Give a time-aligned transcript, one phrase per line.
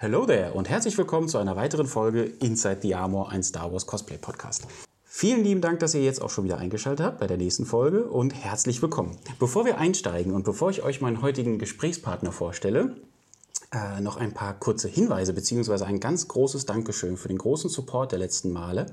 [0.00, 3.84] Hello there und herzlich willkommen zu einer weiteren Folge Inside the Armor, ein Star Wars
[3.84, 4.68] Cosplay Podcast.
[5.02, 8.04] Vielen lieben Dank, dass ihr jetzt auch schon wieder eingeschaltet habt bei der nächsten Folge
[8.04, 9.18] und herzlich willkommen.
[9.40, 12.94] Bevor wir einsteigen und bevor ich euch meinen heutigen Gesprächspartner vorstelle,
[13.72, 18.12] äh, noch ein paar kurze Hinweise beziehungsweise ein ganz großes Dankeschön für den großen Support
[18.12, 18.86] der letzten Male.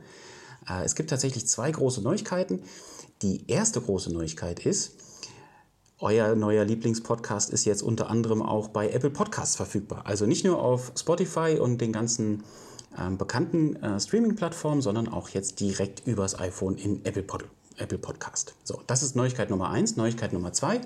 [0.68, 2.64] Äh, es gibt tatsächlich zwei große Neuigkeiten.
[3.22, 4.94] Die erste große Neuigkeit ist,
[6.00, 10.02] euer neuer Lieblingspodcast ist jetzt unter anderem auch bei Apple Podcasts verfügbar.
[10.06, 12.44] Also nicht nur auf Spotify und den ganzen
[13.00, 17.46] ähm, bekannten äh, Streaming-Plattformen, sondern auch jetzt direkt übers iPhone in Apple, Pod
[17.78, 18.56] Apple Podcast.
[18.64, 19.98] So, das ist Neuigkeit Nummer eins.
[19.98, 20.82] Neuigkeit Nummer zwei.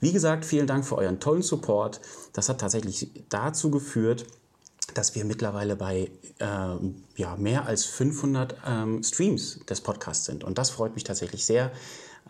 [0.00, 2.00] Wie gesagt, vielen Dank für euren tollen Support.
[2.32, 4.26] Das hat tatsächlich dazu geführt,
[4.94, 6.46] dass wir mittlerweile bei äh,
[7.16, 10.44] ja, mehr als 500 ähm, Streams des Podcasts sind.
[10.44, 11.72] Und das freut mich tatsächlich sehr.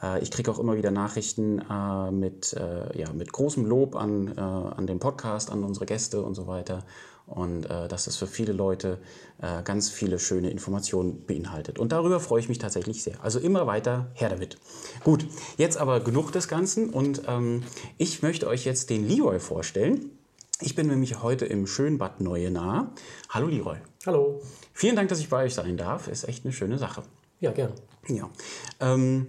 [0.03, 4.37] Äh, ich kriege auch immer wieder Nachrichten äh, mit, äh, ja, mit großem Lob an,
[4.37, 6.85] an den Podcast, an unsere Gäste und so weiter.
[7.27, 9.01] Und dass das für viele Leute
[9.65, 11.81] ganz viele schöne Informationen beinhaltet.
[11.81, 13.17] Und darüber freue ich mich tatsächlich sehr.
[13.21, 14.59] Also immer weiter her damit.
[15.03, 16.91] Gut, jetzt aber genug des Ganzen.
[16.91, 17.65] Und ähm,
[17.99, 20.13] ich möchte euch jetzt den Leroy vorstellen.
[20.61, 22.93] Ich bin nämlich heute im schönen Bad Neuenahr.
[23.29, 23.79] Hallo Leroy.
[24.07, 24.41] Hallo.
[24.73, 26.07] Vielen Dank, dass ich bei euch sein darf.
[26.07, 27.03] Ist echt eine schöne Sache.
[27.41, 27.73] Ja, gern.
[28.09, 28.31] Ja.
[28.79, 29.27] Ähm,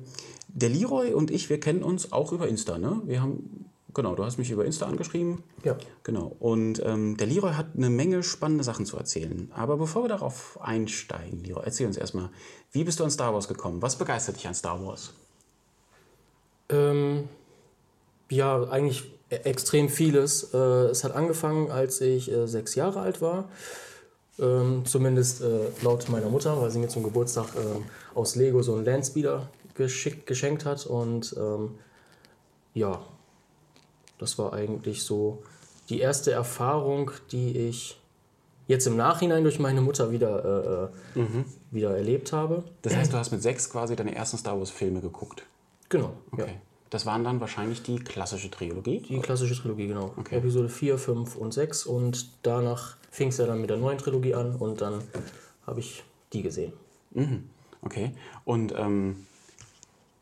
[0.47, 3.01] der Leroy und ich, wir kennen uns auch über Insta, ne?
[3.05, 5.43] Wir haben, genau, du hast mich über Insta angeschrieben.
[5.63, 5.77] Ja.
[6.03, 6.35] Genau.
[6.39, 9.51] Und ähm, der Leroy hat eine Menge spannende Sachen zu erzählen.
[9.53, 12.29] Aber bevor wir darauf einsteigen, Leroy, erzähl uns erstmal,
[12.71, 13.81] wie bist du an Star Wars gekommen?
[13.81, 15.13] Was begeistert dich an Star Wars?
[16.69, 17.29] Ähm,
[18.29, 20.53] ja, eigentlich e- extrem vieles.
[20.53, 23.49] Äh, es hat angefangen, als ich äh, sechs Jahre alt war.
[24.39, 28.75] Ähm, zumindest äh, laut meiner Mutter, weil sie mir zum Geburtstag ähm, aus Lego so
[28.75, 30.86] einen Landspeeder geschickt, geschenkt hat.
[30.86, 31.76] Und ähm,
[32.73, 33.02] ja,
[34.17, 35.43] das war eigentlich so
[35.89, 37.99] die erste Erfahrung, die ich
[38.67, 41.45] jetzt im Nachhinein durch meine Mutter wieder, äh, mhm.
[41.71, 42.64] wieder erlebt habe.
[42.82, 45.43] Das heißt, du hast mit sechs quasi deine ersten Star Wars-Filme geguckt?
[45.89, 46.14] Genau.
[46.32, 46.48] Okay.
[46.48, 46.61] Ja.
[46.89, 49.02] Das waren dann wahrscheinlich die klassische Trilogie?
[49.02, 50.14] Die klassische Trilogie, genau.
[50.17, 50.37] Okay.
[50.37, 51.86] Episode 4, 5 und 6.
[51.86, 55.02] Und danach fing es ja dann mit der neuen Trilogie an und dann
[55.66, 56.73] habe ich die gesehen.
[57.11, 57.43] Mhm.
[57.82, 58.11] Okay.
[58.45, 59.27] Und ähm,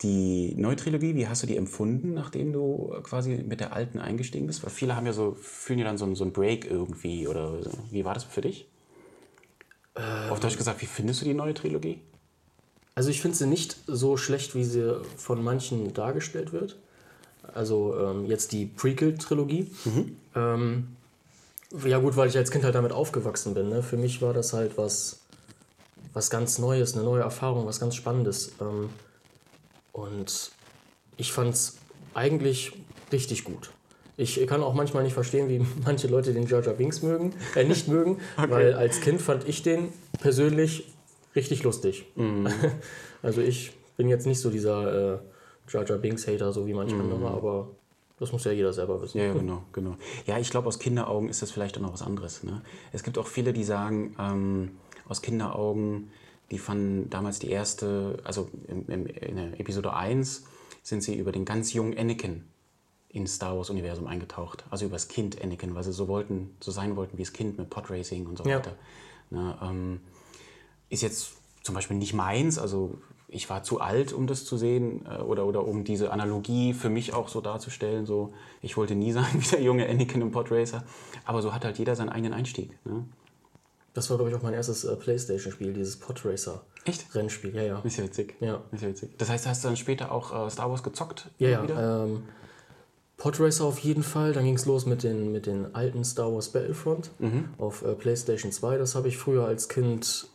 [0.06, 4.48] die neue Trilogie, wie hast du die empfunden, nachdem du quasi mit der alten eingestiegen
[4.48, 4.64] bist?
[4.64, 7.28] Weil viele haben ja so, fühlen ja dann so, so einen Break irgendwie.
[7.28, 7.54] Oder
[7.90, 8.68] wie war das für dich?
[9.96, 12.00] Ähm, Auf Deutsch gesagt, wie findest du die neue Trilogie?
[12.94, 16.78] Also ich finde sie nicht so schlecht, wie sie von manchen dargestellt wird.
[17.54, 19.72] Also ähm, jetzt die Prequel-Trilogie.
[19.86, 20.18] Mhm.
[20.36, 20.88] Ähm,
[21.84, 23.70] ja gut, weil ich als Kind halt damit aufgewachsen bin.
[23.70, 23.84] Ne?
[23.84, 25.20] Für mich war das halt was,
[26.14, 28.54] was ganz Neues, eine neue Erfahrung, was ganz Spannendes.
[28.62, 28.90] Ähm,
[29.96, 30.52] und
[31.16, 31.78] ich fand es
[32.14, 32.74] eigentlich
[33.12, 33.72] richtig gut.
[34.18, 37.64] Ich kann auch manchmal nicht verstehen, wie manche Leute den Jar Jar Binks mögen, äh,
[37.64, 38.52] nicht mögen, okay.
[38.52, 39.90] weil als Kind fand ich den
[40.20, 40.94] persönlich
[41.36, 42.06] richtig lustig.
[42.16, 42.48] Mhm.
[43.22, 45.18] Also ich bin jetzt nicht so dieser äh,
[45.68, 47.02] Jar Jar Binks Hater, so wie manche mhm.
[47.02, 47.70] andere, aber
[48.20, 49.18] das muss ja jeder selber wissen.
[49.18, 49.96] Ja, genau, genau.
[50.28, 52.44] Ja, ich glaube, aus Kinderaugen ist das vielleicht auch noch was anderes.
[52.44, 52.62] Ne?
[52.92, 54.78] Es gibt auch viele, die sagen, ähm,
[55.08, 56.12] aus Kinderaugen,
[56.52, 60.44] die fanden damals die erste, also im, in der Episode 1
[60.84, 62.44] sind sie über den ganz jungen Anakin
[63.10, 64.66] ins Star Wars-Universum eingetaucht.
[64.70, 67.58] Also über das Kind Anakin, weil sie so wollten, so sein wollten wie das Kind
[67.58, 68.58] mit Podracing und so ja.
[68.58, 68.76] weiter.
[69.32, 70.02] Ne, ähm,
[70.90, 71.34] ist jetzt
[71.64, 72.60] zum Beispiel nicht meins.
[72.60, 76.74] Also ich war zu alt, um das zu sehen äh, oder, oder um diese Analogie
[76.74, 78.06] für mich auch so darzustellen.
[78.06, 80.84] So, ich wollte nie sein wie der junge Anakin im Podracer.
[81.26, 82.78] Aber so hat halt jeder seinen eigenen Einstieg.
[82.86, 83.06] Ne?
[83.96, 86.62] Das war, glaube ich, auch mein erstes äh, Playstation-Spiel, dieses Podracer.
[86.84, 87.16] Echt?
[87.16, 87.80] Rennspiel, ja, ja.
[87.80, 88.36] Ist ja witzig.
[88.42, 88.62] Ja.
[88.72, 89.18] Ist ja witzig.
[89.18, 91.30] Das heißt, hast du dann später auch äh, Star Wars gezockt?
[91.40, 92.04] Ja, ja.
[92.04, 92.24] Ähm,
[93.18, 94.34] Podracer auf jeden Fall.
[94.34, 97.46] Dann ging es los mit den, mit den alten Star Wars Battlefront mhm.
[97.58, 98.78] auf äh, PlayStation 2.
[98.78, 100.28] Das habe ich früher als Kind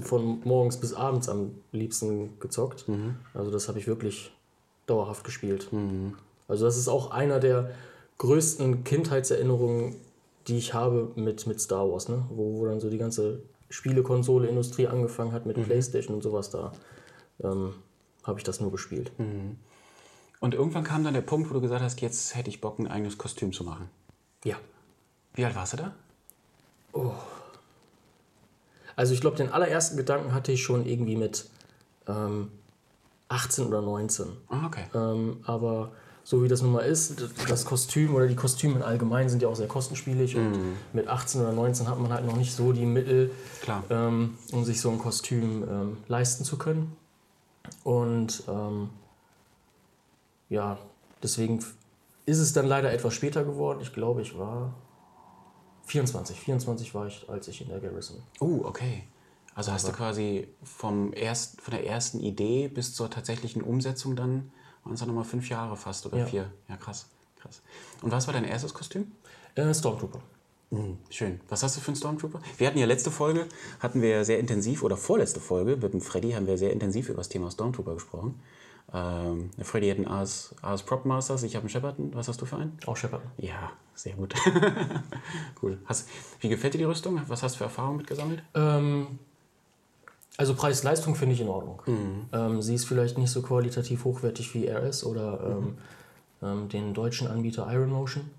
[0.00, 2.88] von morgens bis abends am liebsten gezockt.
[2.88, 3.16] Mhm.
[3.34, 4.32] Also das habe ich wirklich
[4.86, 5.70] dauerhaft gespielt.
[5.72, 6.14] Mhm.
[6.48, 7.70] Also das ist auch einer der
[8.16, 9.96] größten Kindheitserinnerungen,
[10.48, 12.24] die ich habe mit, mit Star Wars, ne?
[12.30, 15.64] wo, wo dann so die ganze Spielekonsole-Industrie angefangen hat mit mhm.
[15.64, 16.72] Playstation und sowas da.
[17.42, 17.74] Ähm,
[18.24, 19.12] habe ich das nur gespielt.
[19.18, 19.56] Mhm.
[20.40, 22.88] Und irgendwann kam dann der Punkt, wo du gesagt hast, jetzt hätte ich Bock, ein
[22.88, 23.88] eigenes Kostüm zu machen.
[24.44, 24.56] Ja.
[25.34, 25.94] Wie alt warst du da?
[26.92, 27.12] Oh,
[28.96, 31.48] also ich glaube, den allerersten Gedanken hatte ich schon irgendwie mit
[32.06, 32.50] ähm,
[33.28, 34.26] 18 oder 19.
[34.48, 34.84] Ah, okay.
[34.94, 35.92] Ähm, aber
[36.24, 37.16] so wie das nun mal ist,
[37.48, 40.76] das Kostüm oder die Kostüme in allgemein sind ja auch sehr kostenspielig und mm.
[40.92, 43.30] mit 18 oder 19 hat man halt noch nicht so die Mittel,
[43.90, 46.96] ähm, um sich so ein Kostüm ähm, leisten zu können.
[47.84, 48.90] Und ähm,
[50.48, 50.78] ja,
[51.22, 51.64] deswegen
[52.26, 53.80] ist es dann leider etwas später geworden.
[53.80, 54.74] Ich glaube, ich war
[55.86, 56.38] 24.
[56.38, 58.22] 24 war ich, als ich in der Garrison.
[58.40, 59.04] Oh, okay.
[59.54, 64.50] Also hast du quasi vom erst, von der ersten Idee bis zur tatsächlichen Umsetzung dann,
[64.84, 66.26] waren es dann nochmal fünf Jahre fast oder Ja.
[66.26, 66.52] vier.
[66.68, 67.06] Ja, krass,
[67.40, 67.62] krass.
[68.02, 69.12] Und was war dein erstes Kostüm?
[69.54, 70.20] Äh, Stormtrooper.
[70.70, 71.40] Mhm, schön.
[71.50, 72.40] Was hast du für einen Stormtrooper?
[72.56, 73.46] Wir hatten ja letzte Folge,
[73.80, 77.18] hatten wir sehr intensiv, oder vorletzte Folge, mit dem Freddy haben wir sehr intensiv über
[77.18, 78.40] das Thema Stormtrooper gesprochen.
[78.94, 81.96] Ähm, Freddy hat einen AS, AS Prop Masters, ich habe einen Shepard.
[82.14, 82.78] Was hast du für einen?
[82.86, 83.22] Auch Shepard.
[83.36, 84.34] Ja, sehr gut.
[85.62, 85.78] cool.
[85.86, 86.08] Hast,
[86.40, 87.20] wie gefällt dir die Rüstung?
[87.28, 88.42] Was hast du für Erfahrungen mitgesammelt?
[88.54, 89.18] Ähm,
[90.36, 91.82] also Preis-Leistung finde ich in Ordnung.
[91.86, 92.24] Mhm.
[92.32, 95.78] Ähm, sie ist vielleicht nicht so qualitativ hochwertig wie RS oder Mhm.
[96.42, 98.30] ähm, den deutschen Anbieter Iron Motion.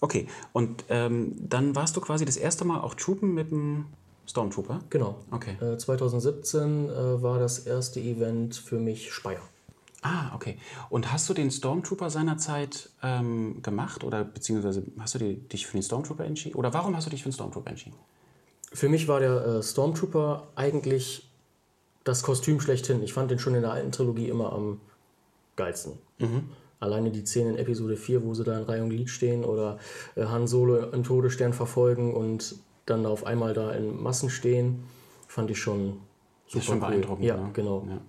[0.00, 3.84] Okay, und ähm, dann warst du quasi das erste Mal auch Troopen mit dem
[4.26, 4.80] Stormtrooper?
[4.88, 5.16] Genau.
[5.30, 5.56] Okay.
[5.60, 9.42] Äh, 2017 äh, war das erste Event für mich Speyer.
[10.02, 10.56] Ah, okay.
[10.88, 15.76] Und hast du den Stormtrooper seinerzeit ähm, gemacht oder beziehungsweise hast du die, dich für
[15.76, 16.56] den Stormtrooper entschieden?
[16.56, 17.96] Oder warum hast du dich für den Stormtrooper entschieden?
[18.72, 21.30] Für mich war der äh, Stormtrooper eigentlich
[22.04, 23.02] das Kostüm schlechthin.
[23.02, 24.80] Ich fand den schon in der alten Trilogie immer am
[25.56, 25.92] geilsten.
[26.78, 29.78] Alleine die Szene in Episode 4, wo sie da in Reihe und Glied stehen oder
[30.16, 32.56] äh, Han Solo im Todesstern verfolgen und
[32.86, 34.84] dann auf einmal da in Massen stehen,
[35.28, 36.00] fand ich schon
[36.46, 36.88] super ist schon cool.
[36.88, 37.50] beeindruckend, Ja, ne?
[37.52, 37.86] genau.
[37.88, 38.00] Ja.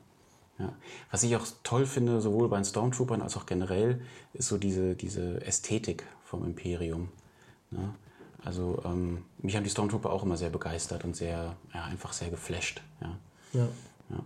[0.60, 0.74] Ja.
[1.10, 4.02] Was ich auch toll finde, sowohl bei den Stormtroopern als auch generell,
[4.34, 7.10] ist so diese, diese Ästhetik vom Imperium.
[7.72, 7.94] Ne?
[8.44, 12.30] Also ähm, mich haben die Stormtrooper auch immer sehr begeistert und sehr, ja, einfach sehr
[12.30, 12.82] geflasht.
[13.02, 13.18] Ja.
[13.54, 13.68] Ja.
[14.10, 14.20] Ja.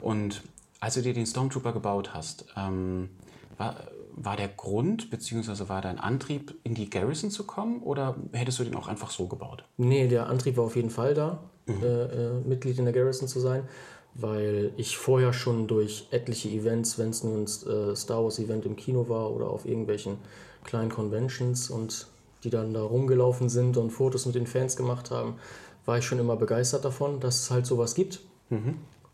[0.00, 0.42] Und
[0.80, 3.10] als du dir den Stormtrooper gebaut hast, ähm,
[3.56, 3.76] war,
[4.14, 5.68] war der Grund bzw.
[5.68, 9.26] war dein Antrieb, in die Garrison zu kommen oder hättest du den auch einfach so
[9.26, 9.64] gebaut?
[9.76, 11.38] Nee, der Antrieb war auf jeden Fall da,
[11.68, 13.68] äh, äh, Mitglied in der Garrison zu sein,
[14.14, 18.66] weil ich vorher schon durch etliche Events, wenn es nur ein äh, Star Wars Event
[18.66, 20.18] im Kino war oder auf irgendwelchen
[20.64, 22.08] kleinen Conventions und
[22.44, 25.36] die dann da rumgelaufen sind und Fotos mit den Fans gemacht haben,
[25.84, 28.20] war ich schon immer begeistert davon, dass es halt sowas gibt.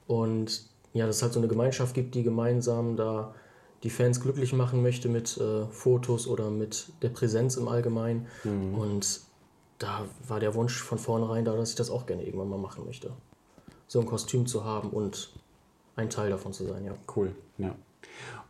[0.07, 3.35] Und ja, dass es halt so eine Gemeinschaft gibt, die gemeinsam da
[3.83, 8.27] die Fans glücklich machen möchte mit äh, Fotos oder mit der Präsenz im Allgemeinen.
[8.75, 9.21] Und
[9.79, 12.85] da war der Wunsch von vornherein da, dass ich das auch gerne irgendwann mal machen
[12.85, 13.13] möchte.
[13.87, 15.31] So ein Kostüm zu haben und
[15.97, 16.95] ein Teil davon zu sein, ja.
[17.15, 17.75] Cool, ja.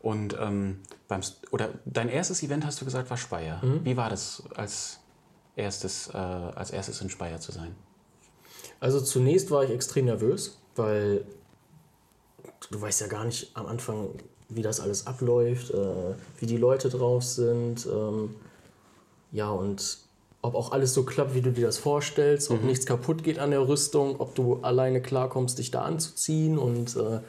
[0.01, 3.61] Und ähm, beim, oder dein erstes Event hast du gesagt, war Speyer.
[3.85, 5.01] Wie war das als
[5.57, 7.75] erstes, äh, als erstes in Speyer zu sein?
[8.79, 11.25] Also zunächst war ich extrem nervös, weil
[12.71, 14.11] du weißt ja gar nicht am Anfang,
[14.49, 17.87] wie das alles abläuft, äh, wie die Leute drauf sind.
[17.87, 18.37] Ähm,
[19.33, 19.99] ja, und
[20.41, 23.51] ob auch alles so klappt, wie du dir das vorstellst, ob nichts kaputt geht an
[23.51, 27.21] der Rüstung, ob du alleine klarkommst, dich da anzuziehen und äh,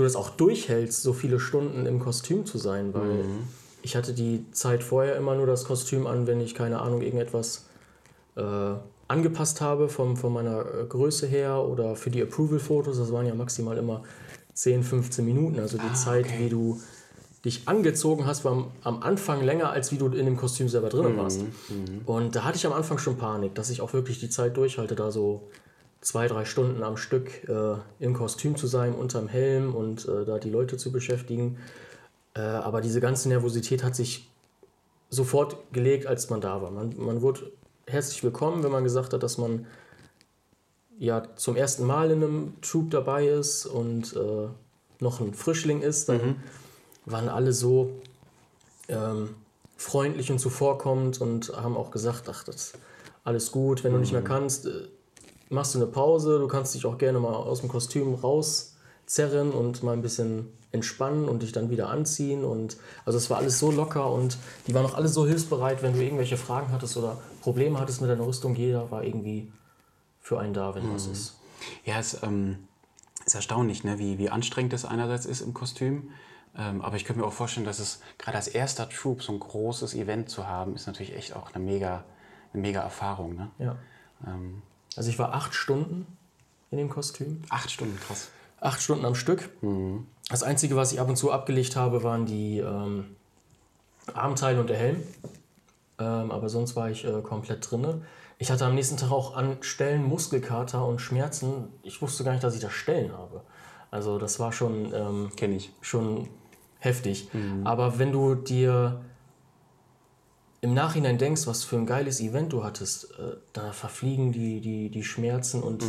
[0.00, 3.24] du das auch durchhältst, so viele Stunden im Kostüm zu sein, weil
[3.82, 7.66] ich hatte die Zeit vorher immer nur das Kostüm an, wenn ich, keine Ahnung, irgendetwas
[8.36, 8.42] äh,
[9.08, 13.34] angepasst habe vom, von meiner äh, Größe her oder für die Approval-Fotos, das waren ja
[13.34, 14.02] maximal immer
[14.54, 16.34] 10, 15 Minuten, also die Zeit, okay.
[16.38, 16.80] wie du
[17.44, 20.90] dich angezogen hast, war am, am Anfang länger, als wie du in dem Kostüm selber
[20.90, 21.40] drin warst.
[22.04, 24.94] Und da hatte ich am Anfang schon Panik, dass ich auch wirklich die Zeit durchhalte,
[24.94, 25.48] da so
[26.00, 30.38] zwei, drei Stunden am Stück äh, im Kostüm zu sein, unterm Helm und äh, da
[30.38, 31.58] die Leute zu beschäftigen.
[32.34, 34.28] Äh, aber diese ganze Nervosität hat sich
[35.10, 36.70] sofort gelegt, als man da war.
[36.70, 37.52] Man, man wurde
[37.86, 39.66] herzlich willkommen, wenn man gesagt hat, dass man
[40.98, 44.48] ja zum ersten Mal in einem Troop dabei ist und äh,
[45.00, 46.42] noch ein Frischling ist, dann
[47.06, 47.90] waren alle so
[48.88, 49.34] ähm,
[49.76, 52.78] freundlich und zuvorkommend und haben auch gesagt, ach, das ist
[53.24, 54.88] alles gut, wenn du nicht mehr kannst, äh,
[55.50, 59.82] machst du eine Pause, du kannst dich auch gerne mal aus dem Kostüm rauszerren und
[59.82, 63.72] mal ein bisschen entspannen und dich dann wieder anziehen und also es war alles so
[63.72, 64.38] locker und
[64.68, 68.08] die waren auch alle so hilfsbereit, wenn du irgendwelche Fragen hattest oder Probleme hattest mit
[68.08, 69.52] deiner Rüstung, jeder war irgendwie
[70.20, 71.36] für einen da, wenn was ist.
[71.84, 72.68] Ja, es ähm,
[73.26, 73.98] ist erstaunlich, ne?
[73.98, 76.10] wie, wie anstrengend es einerseits ist im Kostüm.
[76.56, 79.40] Ähm, aber ich könnte mir auch vorstellen, dass es gerade als erster Troop so ein
[79.40, 82.04] großes Event zu haben, ist natürlich echt auch eine mega,
[82.52, 83.34] eine mega Erfahrung.
[83.34, 83.50] Ne?
[83.58, 83.76] Ja.
[84.26, 84.62] Ähm,
[84.96, 86.06] Also ich war acht Stunden
[86.70, 87.42] in dem Kostüm.
[87.48, 88.30] acht Stunden, krass.
[88.60, 89.48] Acht Stunden am Stück.
[90.28, 93.16] Das Einzige, was ich ab und zu abgelegt habe, waren die ähm,
[94.12, 95.02] Armteile und der Helm.
[95.98, 98.02] Ähm, aber sonst war ich äh, komplett drinne.
[98.38, 101.68] Ich hatte am nächsten Tag auch an Stellen Muskelkater und Schmerzen.
[101.82, 103.42] Ich wusste gar nicht, dass ich da Stellen habe.
[103.90, 105.72] Also das war schon, ähm, Kenne ich.
[105.80, 106.28] schon
[106.78, 107.28] heftig.
[107.64, 109.00] Aber wenn du dir
[110.62, 114.90] im Nachhinein denkst, was für ein geiles Event du hattest, äh, da verfliegen die, die,
[114.90, 115.84] die Schmerzen und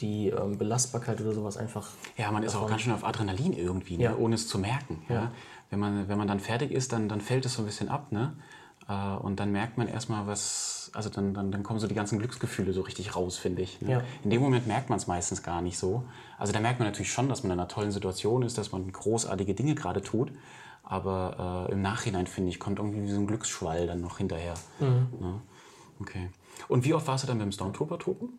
[0.00, 1.90] die ähm, Belastbarkeit oder sowas einfach.
[2.16, 2.70] Ja, man ist auch davon.
[2.70, 4.04] ganz schön auf Adrenalin irgendwie, ne?
[4.04, 4.16] Ja.
[4.16, 5.02] ohne es zu merken.
[5.08, 5.14] Ja?
[5.14, 5.32] Ja.
[5.68, 8.10] Wenn, man, wenn man dann fertig ist, dann, dann fällt es so ein bisschen ab.
[8.10, 8.32] Ne?
[8.88, 12.18] Äh, und dann merkt man erstmal, was, also dann, dann, dann kommen so die ganzen
[12.18, 13.82] Glücksgefühle so richtig raus, finde ich.
[13.82, 13.90] Ne?
[13.90, 14.02] Ja.
[14.24, 16.04] In dem Moment merkt man es meistens gar nicht so.
[16.38, 18.90] Also da merkt man natürlich schon, dass man in einer tollen Situation ist, dass man
[18.90, 20.32] großartige Dinge gerade tut.
[20.88, 24.54] Aber äh, im Nachhinein, finde ich, kommt irgendwie so ein Glücksschwall dann noch hinterher.
[24.80, 25.40] Ja.
[26.00, 26.30] Okay.
[26.68, 28.38] Und wie oft warst du dann beim Stormtrooper-Truppen?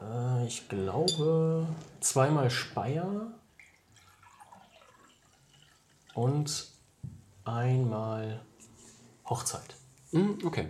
[0.00, 1.68] Äh, ich glaube
[2.00, 3.28] zweimal Speyer
[6.14, 6.68] und
[7.44, 8.40] einmal
[9.28, 9.76] Hochzeit,
[10.10, 10.68] Hm, okay.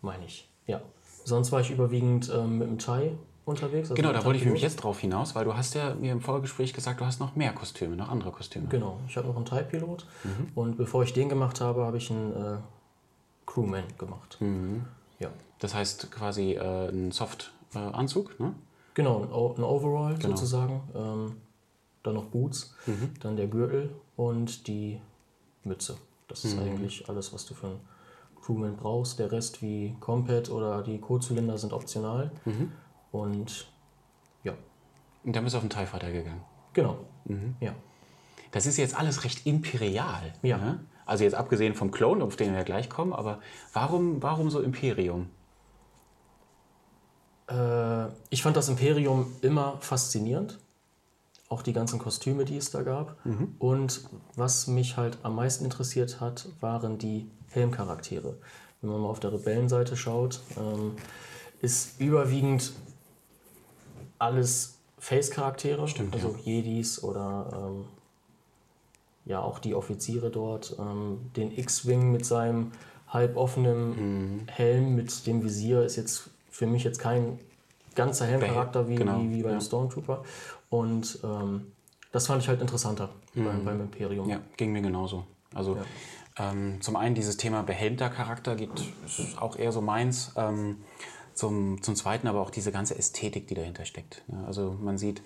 [0.00, 0.48] meine ich.
[0.66, 0.80] Ja.
[1.24, 3.12] Sonst war ich überwiegend ähm, mit dem Thai
[3.50, 3.90] unterwegs.
[3.90, 6.20] also Genau, da wollte ich nämlich jetzt drauf hinaus, weil du hast ja mir im
[6.20, 8.66] Vorgespräch gesagt, du hast noch mehr Kostüme, noch andere Kostüme.
[8.68, 10.48] Genau, ich habe noch einen Thai-Pilot Mhm.
[10.54, 12.56] und bevor ich den gemacht habe, habe ich einen äh,
[13.46, 14.36] Crewman gemacht.
[14.40, 14.84] Mhm.
[15.18, 15.28] Ja.
[15.58, 18.54] Das heißt quasi äh, ein Soft-Anzug, ne?
[18.94, 20.80] Genau, ein, O- ein Overall sozusagen.
[20.94, 21.36] Ähm,
[22.02, 23.10] dann noch Boots, Mhm.
[23.20, 25.00] dann der Gürtel und die
[25.64, 25.96] Mütze.
[26.28, 26.50] Das Mhm.
[26.50, 27.80] ist eigentlich alles, was du für einen
[28.42, 29.18] Crewman brauchst.
[29.18, 32.30] Der Rest wie Compat oder die Kotzylinder sind optional.
[33.12, 33.18] Mhm.
[33.20, 33.66] Und
[34.44, 34.52] ja,
[35.24, 36.42] Und dann bist du auf den TIE Fighter gegangen.
[36.72, 36.98] genau.
[37.24, 37.56] Mhm.
[37.60, 37.74] Ja.
[38.52, 40.32] Das ist jetzt alles recht imperial.
[40.42, 40.58] Ja.
[40.58, 40.80] Ne?
[41.06, 43.40] Also jetzt abgesehen vom Clone, auf den wir gleich kommen, aber
[43.72, 45.28] warum, warum so Imperium?
[47.48, 50.58] Äh, ich fand das Imperium immer faszinierend.
[51.48, 53.16] Auch die ganzen Kostüme, die es da gab.
[53.58, 58.38] Und was mich halt am meisten interessiert hat, waren die Helmcharaktere.
[58.80, 60.94] Wenn man mal auf der Rebellenseite schaut, ähm,
[61.60, 62.72] ist überwiegend
[64.20, 65.82] alles Face-Charaktere.
[66.12, 67.84] Also Jedis oder ähm,
[69.24, 70.76] ja auch die Offiziere dort.
[70.78, 72.72] Ähm, den X-Wing mit seinem
[73.08, 77.40] halboffenen Helm mit dem Visier ist jetzt für mich jetzt kein
[77.96, 79.60] ganzer Helmcharakter wie, genau, wie, wie beim ja.
[79.60, 80.22] Stormtrooper.
[80.68, 81.72] Und ähm,
[82.12, 84.28] das fand ich halt interessanter beim, beim Imperium.
[84.28, 85.24] Ja, ging mir genauso.
[85.54, 85.78] Also
[86.38, 88.70] ähm, zum einen dieses Thema behelmter Charakter geht
[89.04, 90.32] ist auch eher so meins.
[91.34, 94.22] Zum, zum zweiten aber auch diese ganze Ästhetik, die dahinter steckt.
[94.28, 95.22] Ja, also man sieht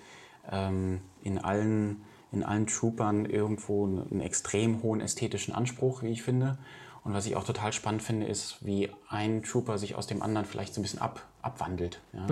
[0.51, 6.21] ähm, in allen in allen Troopern irgendwo einen, einen extrem hohen ästhetischen Anspruch, wie ich
[6.21, 6.57] finde.
[7.03, 10.47] Und was ich auch total spannend finde, ist, wie ein Trooper sich aus dem anderen
[10.47, 12.01] vielleicht so ein bisschen ab, abwandelt.
[12.13, 12.25] Ja?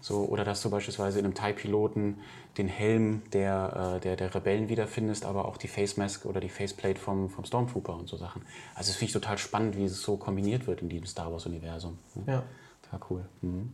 [0.00, 2.18] So, oder dass du beispielsweise in einem TIE-Piloten
[2.58, 6.48] den Helm der, äh, der, der Rebellen wiederfindest, aber auch die Face Mask oder die
[6.48, 8.42] Faceplate vom, vom Stormtrooper und so Sachen.
[8.74, 11.96] Also das finde ich total spannend, wie es so kombiniert wird in diesem Star Wars-Universum.
[12.16, 12.22] ne?
[12.26, 12.42] Ja.
[12.90, 13.24] Total cool.
[13.42, 13.72] Mhm.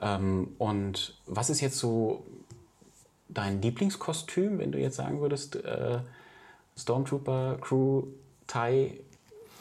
[0.00, 2.24] Ähm, und was ist jetzt so
[3.28, 5.98] dein Lieblingskostüm, wenn du jetzt sagen würdest, äh,
[6.76, 8.04] Stormtrooper, Crew,
[8.46, 9.00] TIE,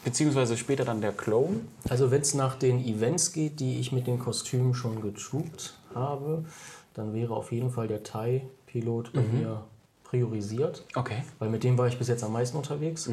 [0.04, 1.62] beziehungsweise später dann der Clone?
[1.90, 6.46] Also wenn es nach den Events geht, die ich mit den Kostümen schon getroopt habe,
[6.94, 9.64] dann wäre auf jeden Fall der Thai-Pilot bei mir
[10.04, 10.84] priorisiert.
[10.96, 11.24] Okay.
[11.40, 13.08] Weil mit dem war ich bis jetzt am meisten unterwegs.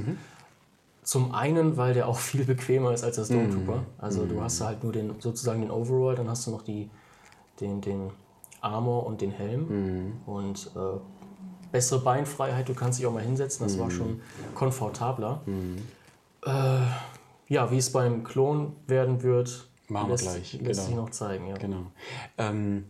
[1.08, 3.86] Zum einen, weil der auch viel bequemer ist als der Stormtrooper.
[3.96, 6.90] Also du hast halt nur den, sozusagen den Overall, dann hast du noch die,
[7.62, 8.10] den, den
[8.60, 10.20] Armor und den Helm.
[10.26, 10.98] Und äh,
[11.72, 14.20] bessere Beinfreiheit, du kannst dich auch mal hinsetzen, das war schon
[14.54, 15.40] komfortabler.
[16.44, 16.50] Äh,
[17.48, 20.82] ja, wie es beim Klon werden wird, Machen wir lässt, gleich, lässt genau.
[20.82, 21.46] sich noch zeigen.
[21.46, 21.56] Ja.
[21.56, 21.86] Genau.
[22.36, 22.84] Ähm,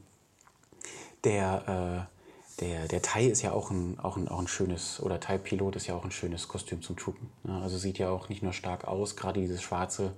[1.22, 2.17] der, äh,
[2.60, 5.86] der, der Thai ist ja auch ein, auch, ein, auch ein schönes, oder Thai-Pilot ist
[5.86, 7.30] ja auch ein schönes Kostüm zum Troopen.
[7.46, 10.12] Ja, also sieht ja auch nicht nur stark aus, gerade diese schwarze,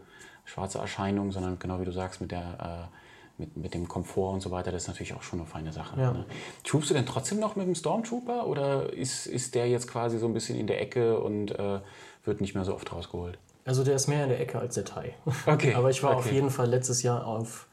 [0.45, 2.97] schwarze Erscheinung, sondern genau wie du sagst, mit der äh,
[3.41, 5.99] mit, mit dem Komfort und so weiter, das ist natürlich auch schon eine feine Sache.
[5.99, 6.13] Ja.
[6.13, 6.27] Ne?
[6.63, 10.27] Troopst du denn trotzdem noch mit dem Stormtrooper oder ist, ist der jetzt quasi so
[10.27, 11.81] ein bisschen in der Ecke und äh,
[12.25, 13.39] wird nicht mehr so oft rausgeholt?
[13.65, 15.15] Also der ist mehr in der Ecke als der Thai.
[15.47, 16.35] Okay, Aber ich war auf okay.
[16.37, 17.67] jeden Fall letztes Jahr auf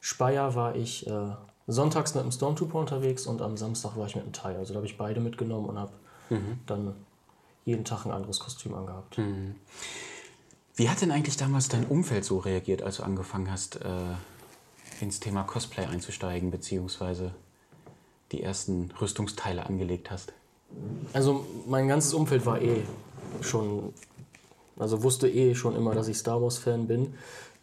[0.00, 1.10] Speyer war ich äh,
[1.66, 4.56] sonntags mit dem Stormtrooper unterwegs und am Samstag war ich mit dem Thai.
[4.56, 5.92] Also da habe ich beide mitgenommen und habe
[6.30, 6.58] Mhm.
[6.66, 6.94] dann
[7.64, 9.18] jeden Tag ein anderes Kostüm angehabt.
[10.76, 13.88] Wie hat denn eigentlich damals dein Umfeld so reagiert, als du angefangen hast, äh,
[15.00, 17.32] ins Thema Cosplay einzusteigen, beziehungsweise
[18.32, 20.32] die ersten Rüstungsteile angelegt hast?
[21.12, 22.82] Also mein ganzes Umfeld war eh
[23.40, 23.92] schon,
[24.78, 27.14] also wusste eh schon immer, dass ich Star Wars-Fan bin.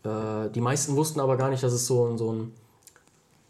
[0.04, 2.54] Äh, die meisten wussten aber gar nicht, dass es so, so ein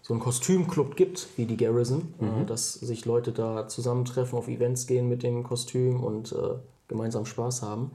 [0.01, 4.87] so einen Kostümclub gibt, wie die Garrison, äh, dass sich Leute da zusammentreffen, auf Events
[4.87, 6.55] gehen mit dem Kostüm und äh,
[6.87, 7.91] gemeinsam Spaß haben.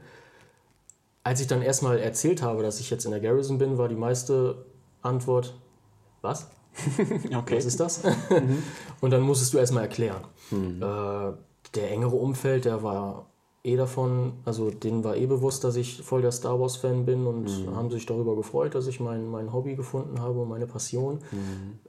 [1.23, 3.95] Als ich dann erstmal erzählt habe, dass ich jetzt in der Garrison bin, war die
[3.95, 4.65] meiste
[5.01, 5.53] Antwort,
[6.21, 6.47] was?
[7.35, 7.57] Okay.
[7.57, 8.03] Was ist das?
[9.01, 10.23] und dann musstest du erstmal erklären.
[10.51, 11.33] Äh,
[11.75, 13.25] der engere Umfeld, der war
[13.67, 17.49] eh davon, also denen war eh bewusst, dass ich voll der Star Wars-Fan bin und
[17.75, 21.19] haben sich darüber gefreut, dass ich mein, mein Hobby gefunden habe und meine Passion.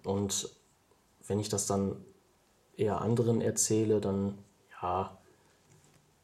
[0.04, 0.50] Und
[1.26, 1.96] wenn ich das dann
[2.76, 4.38] eher anderen erzähle, dann
[4.82, 5.16] ja,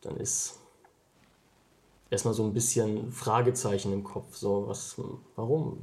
[0.02, 0.58] dann ist
[2.10, 4.36] erstmal so ein bisschen Fragezeichen im Kopf.
[4.36, 4.96] So, was,
[5.36, 5.78] warum?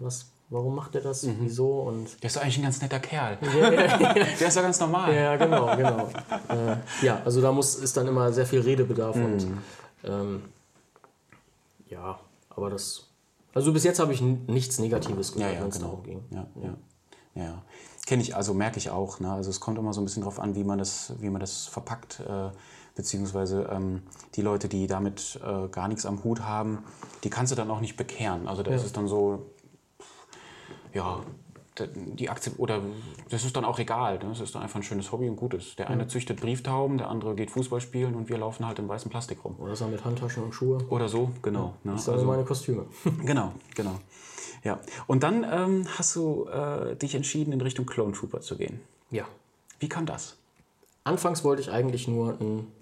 [0.00, 1.26] Was, warum macht er das?
[1.40, 1.80] Wieso?
[1.80, 3.36] Und Der ist doch eigentlich ein ganz netter Kerl.
[3.42, 5.14] Der ist doch ganz normal.
[5.14, 6.08] ja, genau, genau.
[6.48, 9.46] äh, ja, also da muss, ist dann immer sehr viel Redebedarf und
[10.04, 10.42] ähm,
[11.88, 12.18] ja,
[12.50, 13.08] aber das.
[13.52, 15.86] Also bis jetzt habe ich nichts Negatives Ja, gehört, ja, wenn es genau.
[15.88, 16.24] darum ging.
[16.30, 16.74] Ja, ja.
[17.34, 17.62] ja, ja.
[18.06, 19.20] Kenne ich, also merke ich auch.
[19.20, 19.32] Ne?
[19.32, 21.66] Also es kommt immer so ein bisschen drauf an, wie man das, wie man das
[21.66, 22.20] verpackt.
[22.20, 22.50] Äh,
[22.94, 24.02] beziehungsweise ähm,
[24.34, 26.84] die Leute, die damit äh, gar nichts am Hut haben,
[27.24, 28.46] die kannst du dann auch nicht bekehren.
[28.46, 29.46] Also da ist es dann so,
[30.94, 31.20] ja,
[31.94, 32.80] die Akzept oder
[33.30, 34.18] das ist dann auch egal.
[34.18, 34.26] Ne?
[34.28, 35.74] Das ist dann einfach ein schönes Hobby und gutes.
[35.76, 39.10] Der eine züchtet Brieftauben, der andere geht Fußball spielen und wir laufen halt im weißen
[39.10, 39.56] Plastik rum.
[39.58, 40.78] Oder er mit Handtaschen und Schuhe?
[40.88, 41.74] Oder so, genau.
[41.82, 41.92] Ne?
[41.92, 42.86] Das sind also meine Kostüme.
[43.24, 43.98] Genau, genau.
[44.62, 44.78] Ja.
[45.06, 48.80] Und dann ähm, hast du äh, dich entschieden, in Richtung Clone Trooper zu gehen.
[49.10, 49.24] ja.
[49.80, 50.36] Wie kam das?
[51.02, 52.72] Anfangs wollte ich eigentlich nur einen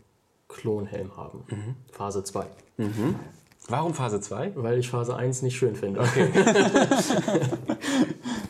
[0.46, 1.44] Klonhelm haben.
[1.48, 1.74] Mhm.
[1.90, 2.46] Phase 2.
[3.68, 4.52] Warum Phase 2?
[4.56, 6.00] Weil ich Phase 1 nicht schön finde.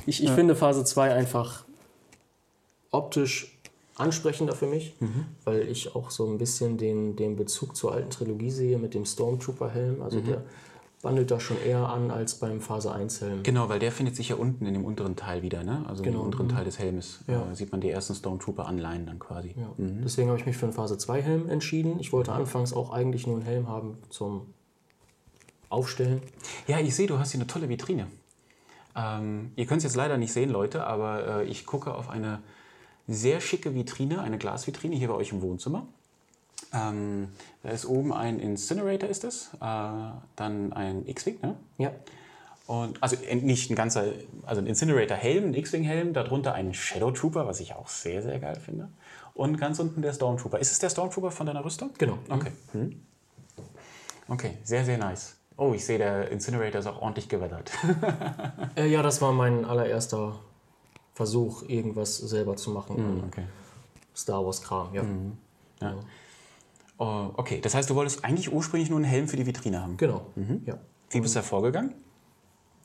[0.07, 1.65] ich ich finde Phase 2 einfach
[2.91, 3.59] optisch
[3.97, 5.27] ansprechender für mich, Mhm.
[5.45, 9.05] weil ich auch so ein bisschen den, den Bezug zur alten Trilogie sehe mit dem
[9.05, 10.03] Stormtrooper-Helm.
[10.03, 10.25] Also Mhm.
[10.27, 10.43] der
[11.03, 13.43] wandelt da schon eher an als beim Phase 1-Helm.
[13.43, 15.85] Genau, weil der findet sich ja unten in dem unteren Teil wieder, ne?
[15.89, 16.21] Also Genau.
[16.21, 17.51] im unteren Teil des Helmes Ja.
[17.51, 19.55] äh, sieht man die ersten Stormtrooper-Anleihen dann quasi.
[19.59, 19.69] Ja.
[19.79, 21.99] Deswegen habe ich mich für einen Phase 2-Helm entschieden.
[22.01, 24.47] Ich wollte anfangs auch eigentlich nur einen Helm haben zum
[25.73, 26.23] Aufstellen.
[26.67, 28.07] Ja, ich sehe, du hast hier eine tolle Vitrine.
[28.95, 32.41] Ähm, ihr könnt es jetzt leider nicht sehen, Leute, aber äh, ich gucke auf eine
[33.09, 35.87] sehr schicke Vitrine, eine Glasvitrine hier bei euch im Wohnzimmer.
[36.73, 37.29] Ähm,
[37.63, 39.51] da ist oben ein Incinerator, ist das.
[39.61, 41.57] Äh, dann ein X-Wing, ne?
[41.79, 41.93] Ja.
[42.67, 44.05] Und, also äh, nicht ein ganzer,
[44.47, 48.57] also ein Incinerator-Helm, ein X-Wing-Helm, darunter ein Shadow Trooper, was ich auch sehr, sehr geil
[48.57, 48.89] finde.
[49.35, 50.59] Und ganz unten der Stormtrooper.
[50.59, 51.91] Ist es der Stormtrooper von deiner Rüstung?
[51.99, 52.19] Genau.
[52.29, 52.53] Okay.
[52.73, 53.01] Hm.
[54.29, 55.37] Okay, sehr, sehr nice.
[55.57, 57.71] Oh, ich sehe, der Incinerator ist auch ordentlich gewettert.
[58.75, 60.41] Äh, ja, das war mein allererster
[61.15, 62.97] Versuch, irgendwas selber zu machen.
[62.99, 63.45] an okay.
[64.17, 65.05] Star Wars-Kram, ja.
[65.81, 65.95] Ja.
[66.99, 69.97] Oh, okay, das heißt, du wolltest eigentlich ursprünglich nur einen Helm für die Vitrine haben.
[69.99, 70.27] Genau.
[70.65, 70.79] Ja.
[71.11, 71.93] Wie bist du da vorgegangen?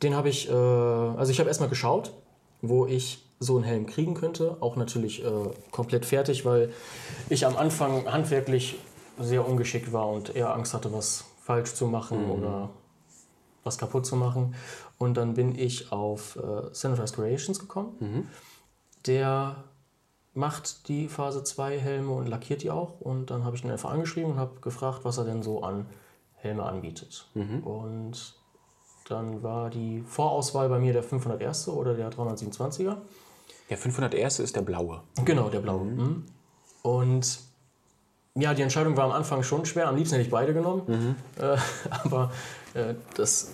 [0.04, 2.12] Den habe ich, äh, also ich habe erstmal geschaut,
[2.62, 4.58] wo ich so einen Helm kriegen könnte.
[4.60, 5.30] Auch natürlich äh,
[5.72, 6.74] komplett fertig, weil
[7.30, 8.76] ich am Anfang handwerklich
[9.20, 12.70] sehr ungeschickt war und eher Angst hatte, was falsch zu machen oder
[13.64, 14.54] was kaputt zu machen.
[14.98, 17.96] Und dann bin ich auf äh, Sanitized Creations gekommen.
[19.06, 19.64] Der
[20.34, 23.00] macht die Phase 2 Helme und lackiert die auch.
[23.00, 25.86] Und dann habe ich ihn einfach angeschrieben und habe gefragt, was er denn so an
[26.36, 27.30] Helme anbietet.
[27.62, 28.36] Und
[29.08, 31.70] dann war die Vorauswahl bei mir der 501.
[31.70, 32.98] oder der 327er.
[33.70, 34.40] Der 501.
[34.40, 35.02] ist der blaue.
[35.24, 35.86] Genau, der blaue.
[35.86, 36.26] Mhm.
[36.82, 37.40] Und
[38.39, 39.88] ja, die Entscheidung war am Anfang schon schwer.
[39.88, 41.15] Am liebsten hätte ich beide genommen.
[41.39, 41.58] Äh,
[42.04, 42.32] aber
[42.73, 43.54] äh, das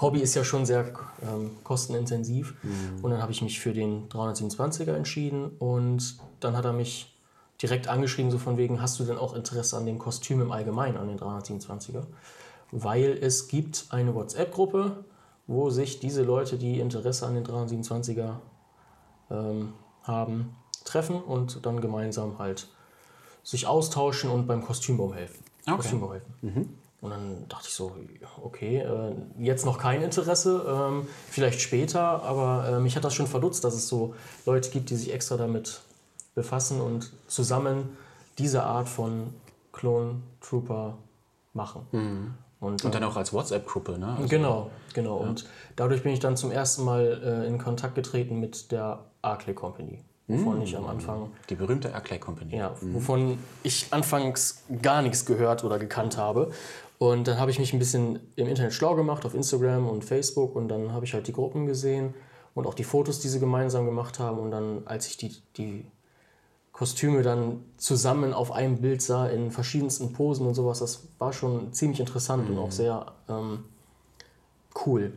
[0.00, 2.54] Hobby ist ja schon sehr ähm, kostenintensiv.
[3.02, 5.50] Und dann habe ich mich für den 327er entschieden.
[5.58, 7.16] Und dann hat er mich
[7.62, 10.96] direkt angeschrieben, so von wegen, hast du denn auch Interesse an dem Kostüm im Allgemeinen,
[10.96, 12.04] an den 327er?
[12.72, 15.04] Weil es gibt eine WhatsApp-Gruppe,
[15.46, 18.36] wo sich diese Leute, die Interesse an den 327er
[19.30, 22.68] ähm, haben, treffen und dann gemeinsam halt
[23.44, 25.44] sich austauschen und beim Kostümbau helfen.
[25.66, 25.76] Okay.
[25.76, 26.78] Kostümbau helfen.
[27.00, 27.94] Und dann dachte ich so,
[28.42, 33.26] okay, äh, jetzt noch kein Interesse, ähm, vielleicht später, aber äh, mich hat das schon
[33.26, 34.14] verdutzt, dass es so
[34.46, 35.82] Leute gibt, die sich extra damit
[36.34, 37.96] befassen und zusammen
[38.38, 39.34] diese Art von
[39.72, 40.96] Clone Trooper
[41.52, 41.86] machen.
[42.60, 44.14] Und, Und dann auch als WhatsApp-Gruppe, ne?
[44.16, 45.18] Also, Genau, genau.
[45.18, 45.44] Und
[45.76, 50.02] dadurch bin ich dann zum ersten Mal äh, in Kontakt getreten mit der Arclay Company,
[50.26, 52.56] wovon ich am Anfang, Die berühmte Airclay Company.
[52.56, 56.50] ja, wovon ich anfangs gar nichts gehört oder gekannt habe.
[56.98, 60.54] Und dann habe ich mich ein bisschen im Internet schlau gemacht, auf Instagram und Facebook.
[60.56, 62.14] Und dann habe ich halt die Gruppen gesehen
[62.54, 64.38] und auch die Fotos, die sie gemeinsam gemacht haben.
[64.38, 65.84] Und dann, als ich die, die
[66.72, 71.72] Kostüme dann zusammen auf einem Bild sah, in verschiedensten Posen und sowas, das war schon
[71.72, 73.64] ziemlich interessant und auch sehr ähm,
[74.86, 75.12] cool.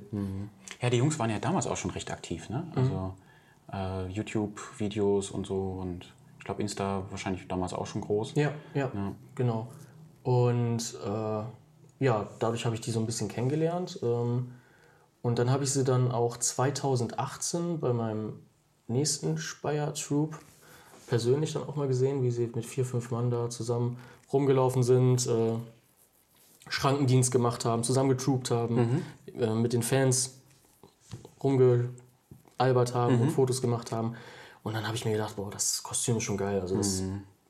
[0.82, 2.68] Ja, die Jungs waren ja damals auch schon recht aktiv, ne?
[2.76, 3.14] Also
[3.72, 8.36] äh, YouTube-Videos und so und ich glaube Insta wahrscheinlich damals auch schon groß.
[8.36, 8.92] Ja, ja,
[9.36, 9.68] genau.
[10.24, 11.44] Und äh,
[12.00, 14.00] ja, dadurch habe ich die so ein bisschen kennengelernt.
[14.04, 14.52] Ähm,
[15.22, 18.34] und dann habe ich sie dann auch 2018 bei meinem
[18.88, 20.40] nächsten Speyer Troop
[21.08, 23.98] persönlich dann auch mal gesehen, wie sie mit vier, fünf Mann da zusammen
[24.32, 25.54] rumgelaufen sind, äh,
[26.70, 29.04] Schrankendienst gemacht haben, zusammen getroopt haben,
[29.40, 30.42] äh, mit den Fans
[32.60, 34.16] rumgealbert haben und Fotos gemacht haben.
[34.64, 36.60] Und dann habe ich mir gedacht, boah, das Kostüm ist schon geil.
[36.60, 37.04] Also das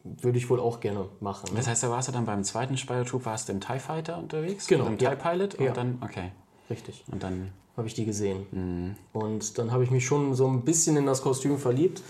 [0.04, 1.50] würde ich wohl auch gerne machen.
[1.52, 1.58] Ne?
[1.58, 4.18] Das heißt, da warst du dann beim zweiten Spider Troop, warst du im TIE Fighter
[4.18, 4.68] unterwegs?
[4.68, 5.16] Genau, Im ja.
[5.16, 5.72] TIE Pilot und Ja.
[5.74, 6.32] dann, okay.
[6.70, 7.04] Richtig.
[7.12, 8.48] Und dann, Habe ich die gesehen.
[8.52, 8.96] Mhm.
[9.14, 12.02] Und dann habe ich mich schon so ein bisschen in das Kostüm verliebt.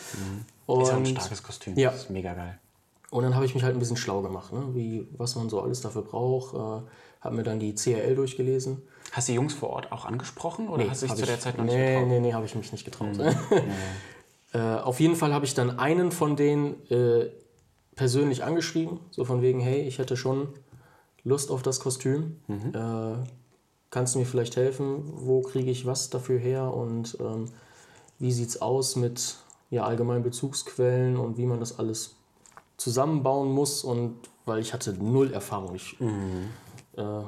[0.65, 0.81] Und, Mhm.
[0.83, 1.75] ist ja ein starkes Kostüm.
[1.77, 1.89] Ja.
[1.91, 2.57] Das ist mega geil.
[3.11, 4.63] und dann habe ich mich halt ein bisschen schlau gemacht, ne?
[4.73, 6.53] Wie, was man so alles dafür braucht.
[6.53, 6.87] Äh,
[7.27, 8.81] habe mir dann die CRL durchgelesen.
[9.11, 11.41] Hast du die Jungs vor Ort auch angesprochen oder hast du dich zu der ich-
[11.41, 12.03] Zeit noch nicht nee, getraut?
[12.05, 12.09] Mhm.
[12.09, 13.09] Nee, nee, habe ich mich nicht getraut.
[14.53, 17.29] äh, auf jeden Fall habe ich dann einen von denen äh,
[17.95, 20.47] persönlich angeschrieben, so von wegen, hey, ich hätte schon
[21.23, 22.37] Lust auf das Kostüm.
[22.47, 22.73] Mhm.
[22.73, 23.15] Äh,
[23.89, 25.03] kannst du mir vielleicht helfen?
[25.15, 26.73] Wo kriege ich was dafür her?
[26.73, 27.45] Und ähm,
[28.19, 29.35] wie sieht es aus mit
[29.69, 32.15] ja, allgemeinen Bezugsquellen und wie man das alles
[32.77, 33.83] zusammenbauen muss?
[33.83, 35.75] Und weil ich hatte null Erfahrung.
[35.75, 36.49] Ich, Mhm.
[36.97, 37.23] Äh,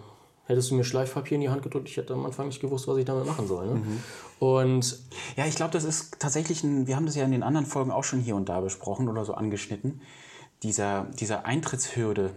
[0.45, 2.97] hättest du mir Schleifpapier in die Hand gedrückt, ich hätte am Anfang nicht gewusst, was
[2.97, 3.67] ich damit machen soll.
[3.67, 3.75] Ne?
[3.75, 4.03] Mhm.
[4.39, 4.99] Und
[5.37, 7.91] Ja, ich glaube, das ist tatsächlich ein, wir haben das ja in den anderen Folgen
[7.91, 10.01] auch schon hier und da besprochen oder so angeschnitten.
[10.63, 12.31] Dieser, dieser Eintrittshürde,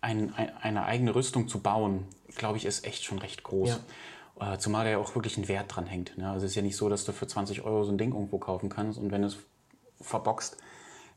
[0.00, 2.04] ein, ein, eine eigene Rüstung zu bauen,
[2.36, 3.80] glaube ich, ist echt schon recht groß.
[4.40, 6.16] Äh, Zumal da ja auch wirklich ein Wert dran hängt.
[6.16, 6.30] Ne?
[6.30, 8.38] Also es ist ja nicht so, dass du für 20 Euro so ein Ding irgendwo
[8.38, 9.36] kaufen kannst und wenn du es
[10.00, 10.56] verboxt,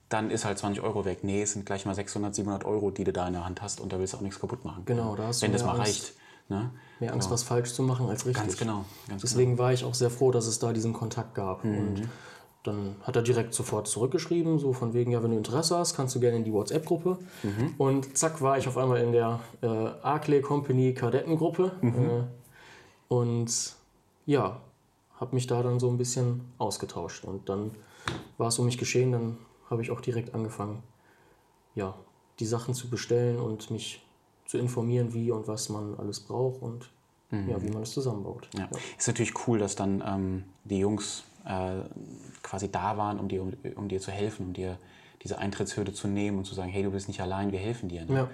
[0.09, 1.23] dann ist halt 20 Euro weg.
[1.23, 3.81] Nee, es sind gleich mal 600, 700 Euro, die du da in der Hand hast
[3.81, 4.83] und da willst du auch nichts kaputt machen.
[4.85, 6.03] Genau, da hast du Wenn das mehr mal Angst.
[6.03, 6.13] reicht.
[6.49, 6.71] Ne?
[6.99, 8.41] mehr Angst, was falsch zu machen als richtig.
[8.41, 8.85] Ganz genau.
[9.09, 11.65] Ganz Deswegen war ich auch sehr froh, dass es da diesen Kontakt gab.
[11.65, 11.77] Mhm.
[11.77, 12.09] Und
[12.63, 16.15] dann hat er direkt sofort zurückgeschrieben, so von wegen, ja, wenn du Interesse hast, kannst
[16.15, 17.17] du gerne in die WhatsApp-Gruppe.
[17.43, 17.75] Mhm.
[17.77, 21.73] Und zack, war ich auf einmal in der äh, Arclay Company Kadettengruppe.
[21.81, 21.93] Mhm.
[21.93, 22.23] Äh,
[23.09, 23.73] und
[24.25, 24.61] ja,
[25.19, 27.25] habe mich da dann so ein bisschen ausgetauscht.
[27.25, 27.71] Und dann
[28.37, 29.37] war es um mich geschehen, dann
[29.69, 30.83] habe ich auch direkt angefangen,
[31.75, 31.95] ja,
[32.39, 34.05] die Sachen zu bestellen und mich
[34.45, 36.89] zu informieren, wie und was man alles braucht und
[37.29, 38.47] ja, wie man es zusammenbaut.
[38.57, 38.69] Ja.
[38.97, 41.81] Ist natürlich cool, dass dann ähm, die Jungs äh,
[42.41, 44.77] quasi da waren, um dir, um, um dir zu helfen, um dir
[45.23, 48.05] diese Eintrittshürde zu nehmen und zu sagen, hey, du bist nicht allein, wir helfen dir.
[48.05, 48.13] Ne?
[48.15, 48.29] Ja.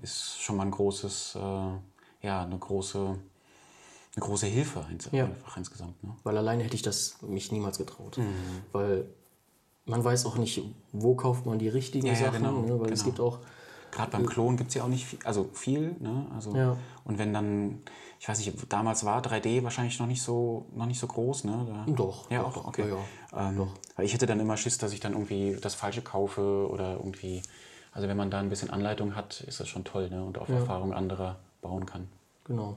[0.00, 1.38] Ist schon mal ein großes, äh,
[2.26, 5.26] ja, eine große, eine große Hilfe ins, Ja.
[5.26, 6.02] einfach insgesamt.
[6.02, 6.16] Ne?
[6.22, 8.16] Weil alleine hätte ich das mich niemals getraut.
[8.16, 8.32] Mhm.
[8.72, 9.04] Weil
[9.90, 12.38] man weiß auch nicht, wo kauft man die richtigen Ja, Sachen.
[12.42, 12.80] genau, ne?
[12.80, 13.04] Weil es genau.
[13.04, 13.38] gibt auch,
[13.92, 16.26] Gerade beim Klon gibt es ja auch nicht viel, also viel, ne?
[16.34, 16.76] Also, Ja.
[17.04, 17.80] Und wenn dann,
[18.20, 21.66] ich weiß nicht, damals war 3D wahrscheinlich noch nicht so, noch nicht so groß, ne?
[21.86, 22.88] Da, Doch, Ja, doch, auch, doch, okay.
[22.88, 26.68] ja, Ähm, Weil ich hätte dann immer Schiss, dass ich dann irgendwie das Falsche kaufe
[26.70, 27.42] oder irgendwie,
[27.92, 30.22] also wenn man da ein bisschen Anleitung hat, ist das schon toll, ne?
[30.22, 32.06] Und auf Erfahrung anderer bauen kann.
[32.44, 32.76] genau.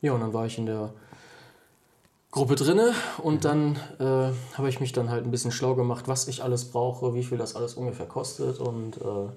[0.00, 0.94] Ja, und dann war ich in der
[2.30, 4.04] Gruppe drinne und dann äh,
[4.56, 7.38] habe ich mich dann halt ein bisschen schlau gemacht, was ich alles brauche, wie viel
[7.38, 9.28] das alles ungefähr kostet und äh,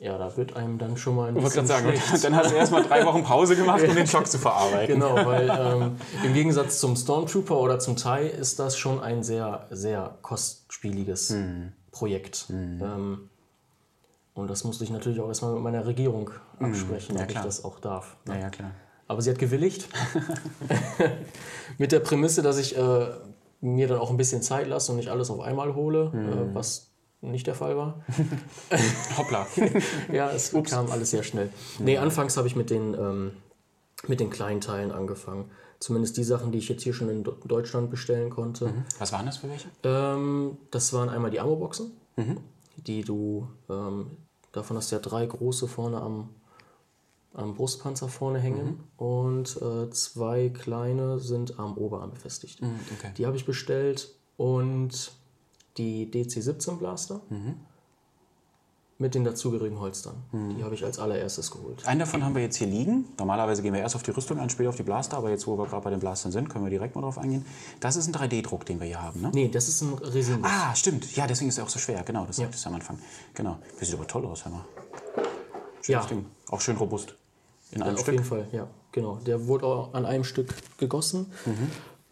[0.00, 1.92] ja, da wird einem dann schon mal ein Ich wollte bisschen sagen,
[2.22, 4.94] dann hast du erstmal drei Wochen Pause gemacht, um den Schock zu verarbeiten.
[4.98, 9.66] Genau, weil ähm, im Gegensatz zum Stormtrooper oder zum TIE ist das schon ein sehr,
[9.70, 11.72] sehr kostspieliges Hm.
[11.92, 12.46] Projekt.
[12.50, 13.30] Ähm,
[14.34, 17.18] und das musste ich natürlich auch erstmal mit meiner Regierung absprechen, Hm.
[17.18, 18.16] ja, ob ich das auch darf.
[18.26, 18.72] Ja, ja, klar.
[19.06, 19.88] Aber sie hat gewilligt.
[21.78, 23.06] mit der Prämisse, dass ich äh,
[23.60, 26.28] mir dann auch ein bisschen Zeit lasse und nicht alles auf einmal hole, Hm.
[26.32, 26.90] äh, was
[27.20, 28.02] nicht der Fall war.
[29.18, 29.46] Hoppla.
[30.12, 31.50] Ja, es kam alles sehr schnell.
[31.78, 33.30] Nee, anfangs habe ich mit den, ähm,
[34.06, 35.50] mit den kleinen Teilen angefangen.
[35.80, 38.72] Zumindest die Sachen, die ich jetzt hier schon in Deutschland bestellen konnte.
[38.98, 39.68] Was waren das für welche?
[39.82, 41.90] Ähm, das waren einmal die Ammo-Boxen,
[42.76, 44.10] die du, ähm,
[44.52, 46.30] davon hast du ja drei große vorne am,
[47.34, 52.60] am Brustpanzer vorne hängen und äh, zwei kleine sind am Oberarm befestigt.
[52.98, 53.10] okay.
[53.18, 55.12] Die habe ich bestellt und
[55.76, 57.20] die DC-17 Blaster
[58.96, 60.14] mit den dazugehörigen Holstern.
[60.32, 61.84] Die habe ich als allererstes geholt.
[61.86, 63.06] Einen davon haben wir jetzt hier liegen.
[63.18, 65.58] Normalerweise gehen wir erst auf die Rüstung ein, später auf die Blaster, aber jetzt, wo
[65.58, 67.44] wir gerade bei den Blastern sind, können wir direkt mal drauf eingehen.
[67.80, 69.32] Das ist ein 3D-Druck, den wir hier haben, ne?
[69.34, 70.38] Nee, das ist ein Resin.
[70.44, 71.16] Ah, stimmt.
[71.16, 72.04] Ja, deswegen ist er auch so schwer.
[72.04, 72.98] Genau, das sagtest du am Anfang.
[73.34, 73.58] Genau.
[73.80, 74.64] Das sieht aber toll aus, hör mal.
[75.82, 76.06] Schönes Ja.
[76.06, 76.26] Ding.
[76.50, 77.16] Auch schön robust.
[77.72, 78.14] In einem Auf Stück.
[78.14, 79.16] jeden Fall, ja, genau.
[79.26, 81.32] Der wurde auch an einem Stück gegossen.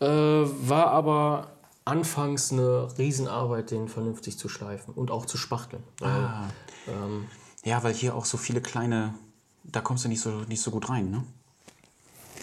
[0.01, 1.49] Äh, war aber
[1.85, 5.83] anfangs eine Riesenarbeit, den vernünftig zu schleifen und auch zu spachteln.
[6.01, 6.45] Ah.
[6.87, 7.27] Weil, ähm,
[7.65, 9.15] Ja, weil hier auch so viele kleine,
[9.65, 11.23] da kommst du nicht so, nicht so gut rein, ne?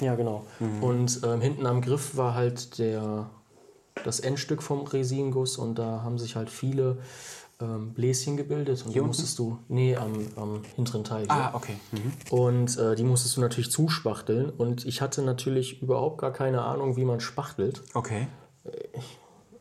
[0.02, 0.46] ja, genau.
[0.80, 3.30] Und ähm, hinten am Griff war halt der,
[4.06, 7.00] das Endstück vom Resinguss und da haben sich halt viele
[7.62, 8.84] ähm, Bläschen gebildet.
[8.86, 9.08] Und die unten?
[9.08, 11.22] musstest du, nee, am, am hinteren Teil.
[11.24, 11.32] hier.
[11.32, 11.76] Ah, okay.
[11.92, 12.38] Mhm.
[12.38, 14.50] Und äh, die musstest du natürlich zuspachteln.
[14.50, 17.82] Und ich hatte natürlich überhaupt gar keine Ahnung, wie man spachtelt.
[17.94, 18.28] Okay.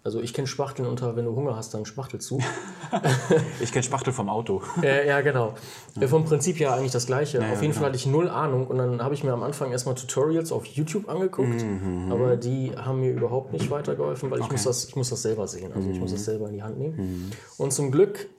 [0.08, 2.38] Also ich kenne Spachteln unter, wenn du Hunger hast, dann spachtelst du.
[3.60, 4.62] Ich kenne Spachtel vom Auto.
[4.82, 5.52] äh, ja, genau.
[6.00, 7.36] Äh, vom Prinzip ja eigentlich das gleiche.
[7.36, 7.74] ja, auf jeden genau.
[7.74, 10.64] Fall hatte ich null Ahnung und dann habe ich mir am Anfang erstmal Tutorials auf
[10.64, 11.62] YouTube angeguckt.
[11.62, 15.20] Mhm, Aber die haben mir überhaupt nicht weitergeholfen, weil ich, muss das, ich muss das
[15.20, 15.72] selber sehen.
[15.74, 17.30] Also ich muss das selber in die Hand nehmen.
[17.58, 18.30] Und zum Glück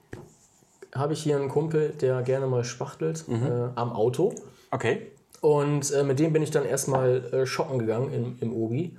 [0.92, 4.34] habe ich hier einen Kumpel, der gerne mal spachtelt äh, am Auto.
[4.72, 5.12] Okay.
[5.40, 8.96] Und äh, mit dem bin ich dann erstmal äh, shoppen gegangen im, im Obi.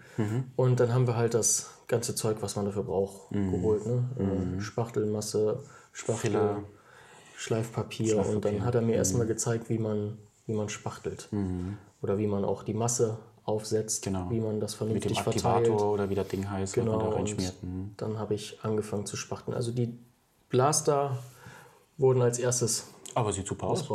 [0.55, 3.85] Und dann haben wir halt das ganze Zeug, was man dafür braucht, geholt.
[3.85, 4.57] Ne?
[4.57, 5.59] Äh, Spachtelmasse,
[5.93, 6.63] Spachtel, Filler.
[7.37, 8.25] Schleifpapier.
[8.25, 11.29] Und dann hat er mir erstmal gezeigt, wie man, wie man spachtelt.
[12.01, 14.29] Oder wie man auch die Masse aufsetzt, Genau.
[14.29, 15.81] wie man das Mit dem vernünftig Aktivator verteilt.
[15.81, 17.53] oder wie das Ding heißt, Genau, man da reinschmiert.
[17.63, 17.91] Mhm.
[17.97, 19.55] dann habe ich angefangen zu spachteln.
[19.55, 19.97] Also die
[20.49, 21.17] Blaster
[21.97, 23.87] wurden als erstes Aber sieht super aus.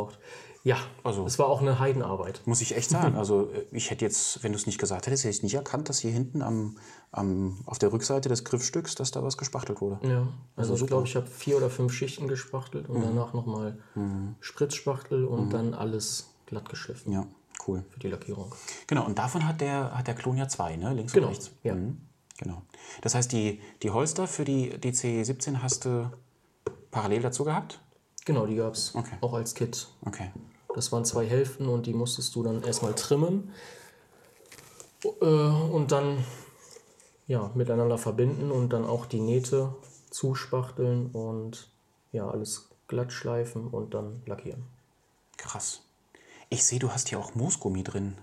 [0.67, 2.41] Ja, Also- es war auch eine Heidenarbeit.
[2.45, 3.15] Muss ich echt sagen.
[3.15, 5.87] Also äh, ich hätte jetzt, wenn du es nicht gesagt hättest, hätte ich nicht erkannt,
[5.87, 6.77] dass hier hinten am,
[7.11, 10.05] am, auf der Rückseite des Griffstücks, dass da was gespachtelt wurde.
[10.05, 10.27] Ja,
[10.57, 12.95] also ich glaube, ich habe vier oder fünf Schichten gespachtelt Mhm.
[12.95, 13.77] und danach nochmal
[14.41, 17.25] Spritzspachtel und dann alles glatt geschliffen Ja,
[17.67, 17.85] cool.
[17.89, 18.53] für die Lackierung.
[18.87, 20.93] Genau, und davon hat der, hat der Klon ja zwei, ne?
[20.93, 21.51] Links Genau, und rechts.
[21.63, 21.75] ja.
[21.75, 21.97] Mhm.
[22.39, 22.61] Genau.
[23.01, 26.11] Das heißt, die, die Holster für die DC-17 hast du
[26.91, 27.79] parallel dazu gehabt?
[28.25, 29.15] Genau, die gab es Okay.
[29.21, 29.87] auch als Kit.
[30.05, 30.29] Okay.
[30.77, 33.51] Das waren zwei Hälften und die musstest du dann erstmal trimmen
[35.03, 36.23] äh, und dann
[37.25, 39.73] ja, miteinander verbinden und dann auch die Nähte
[40.11, 41.67] zuspachteln und
[42.11, 44.65] ja, alles glatt schleifen und dann lackieren.
[45.37, 45.81] Krass.
[46.49, 48.15] Ich sehe, du hast hier auch Moosgummi drin.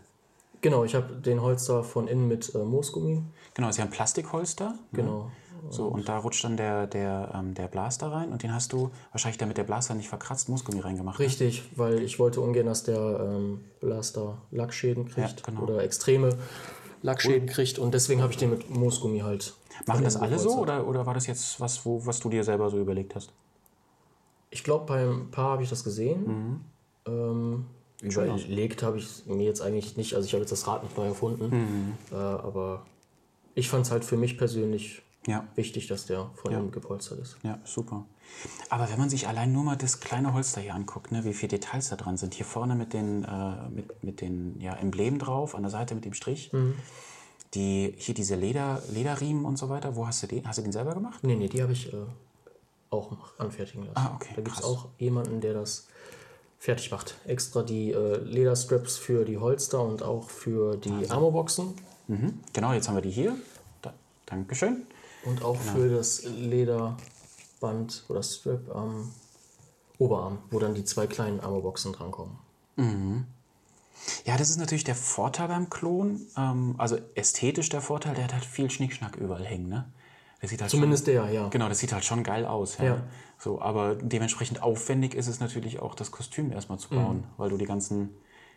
[0.60, 3.24] Genau, ich habe den Holster von innen mit äh, Moosgummi.
[3.54, 4.68] Genau, ist ja ein Plastikholster.
[4.70, 4.78] ne?
[4.92, 5.32] Genau.
[5.70, 8.90] So, und da rutscht dann der, der, ähm, der Blaster rein und den hast du,
[9.12, 11.18] wahrscheinlich damit der Blaster nicht verkratzt, Moosgummi reingemacht.
[11.18, 11.24] ne?
[11.24, 15.62] Richtig, weil ich wollte ungern, dass der ähm, Blaster Lackschäden kriegt Ja, genau.
[15.62, 16.30] oder extreme
[17.02, 19.54] Lackschäden kriegt und deswegen habe ich den mit Moosgummi halt.
[19.86, 22.70] Machen das alle so oder, oder war das jetzt was, wo, was du dir selber
[22.70, 23.32] so überlegt hast?
[24.50, 26.26] Ich glaube, beim Paar habe ich das gesehen.
[26.26, 26.60] Mhm.
[27.06, 27.66] Ähm,
[28.00, 30.14] überlegt habe ich es mir jetzt eigentlich nicht.
[30.14, 31.48] Also ich habe jetzt das Rad nicht neu erfunden.
[31.50, 31.94] Mhm.
[32.12, 32.86] Äh, aber
[33.54, 35.46] ich fand es halt für mich persönlich Ja.
[35.54, 37.36] wichtig, dass der von innen gepolstert ist.
[37.42, 38.04] Ja, super.
[38.68, 41.50] Aber wenn man sich allein nur mal das kleine Holster hier anguckt, ne, wie viele
[41.50, 42.34] Details da dran sind.
[42.34, 46.04] Hier vorne mit den, äh, mit, mit den ja, Emblemen drauf, an der Seite mit
[46.04, 46.52] dem Strich.
[46.52, 46.74] Mhm.
[47.54, 49.96] Die, hier diese Leder, Lederriemen und so weiter.
[49.96, 50.46] Wo hast du den?
[50.46, 51.20] Hast du den selber gemacht?
[51.22, 51.96] Nee, nee, die habe ich äh,
[52.90, 53.96] auch anfertigen lassen.
[53.96, 55.86] Ah, okay, Da gibt es auch jemanden, der das
[56.58, 57.14] fertig macht.
[57.26, 61.74] Extra die äh, Lederstraps für die Holster und auch für die Armorboxen
[62.06, 62.40] Mhm.
[62.52, 63.34] Genau, jetzt haben wir die hier.
[63.82, 63.94] Da,
[64.26, 64.86] Dankeschön.
[65.24, 65.72] Und auch Genau.
[65.72, 69.12] für das Lederband oder Strap am
[69.98, 72.36] Oberarm, wo dann die zwei kleinen Armorboxen drankommen.
[74.24, 76.20] Ja, das ist natürlich der Vorteil beim Klon.
[76.36, 79.68] Ähm, also ästhetisch der Vorteil, der hat halt viel Schnickschnack überall hängen.
[79.68, 79.90] Ne?
[80.42, 81.42] Der sieht halt Zumindest der, ja.
[81.42, 82.76] Schon, genau, das sieht halt schon geil aus.
[82.78, 82.84] Ja.
[82.84, 83.02] Ja.
[83.38, 87.24] So, aber dementsprechend aufwendig ist es natürlich auch, das Kostüm erstmal zu bauen, Mhm.
[87.36, 88.10] weil du die ganzen,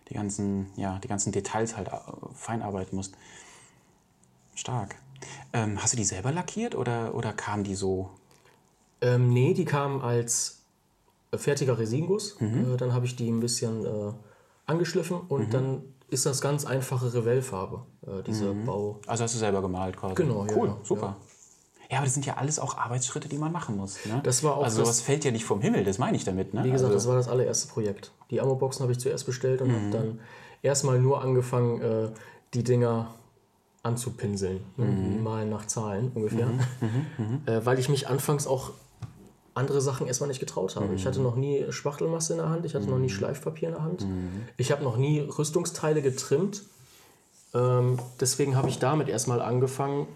[0.10, 1.92] die ganzen, ja, die ganzen Details halt äh,
[2.34, 3.16] fein arbeiten musst.
[4.56, 4.96] Stark.
[5.54, 8.10] Ähm, hast du die selber lackiert oder, oder kam die so?
[9.02, 10.62] Ähm, nee, die kamen als
[11.36, 12.40] fertiger Resinguss.
[12.40, 12.74] Mhm.
[12.74, 14.14] Äh, dann habe ich die ein bisschen äh,
[14.66, 19.00] angeschliffen und dann ist das ganz einfache Revellfarbe, äh, diese Bau.
[19.08, 20.16] Also hast du selber gemalt quasi?
[20.16, 21.18] Genau, ja, Cool, ja, super.
[21.90, 21.98] Ja.
[21.98, 23.98] aber das sind ja alles auch Arbeitsschritte, die man machen muss.
[24.06, 24.22] Ne?
[24.24, 26.54] Das war auch also das- sowas fällt ja nicht vom Himmel, das meine ich damit.
[26.54, 26.64] Ne?
[26.64, 28.12] Wie gesagt, also, das war das allererste Projekt.
[28.32, 29.74] Die Ammo-Boxen habe ich zuerst bestellt und Mhm.
[29.76, 30.20] habe dann
[30.62, 32.10] erstmal nur angefangen, äh,
[32.54, 33.14] die Dinger
[33.84, 34.62] anzupinseln.
[34.76, 34.86] Ne?
[34.86, 35.24] Mhm.
[35.24, 36.48] Malen nach Zahlen ungefähr.
[37.46, 38.72] Äh, weil ich mich anfangs auch
[39.54, 40.94] andere Sachen erstmal nicht getraut habe.
[40.94, 41.08] Ich Mhm.
[41.08, 44.02] hatte noch nie Spachtelmasse in der Hand, ich hatte noch nie Schleifpapier in der Hand.
[44.06, 44.44] Mhm.
[44.58, 46.64] Ich habe noch nie Rüstungsteile getrimmt.
[47.54, 50.08] Ähm, deswegen habe ich damit erstmal angefangen,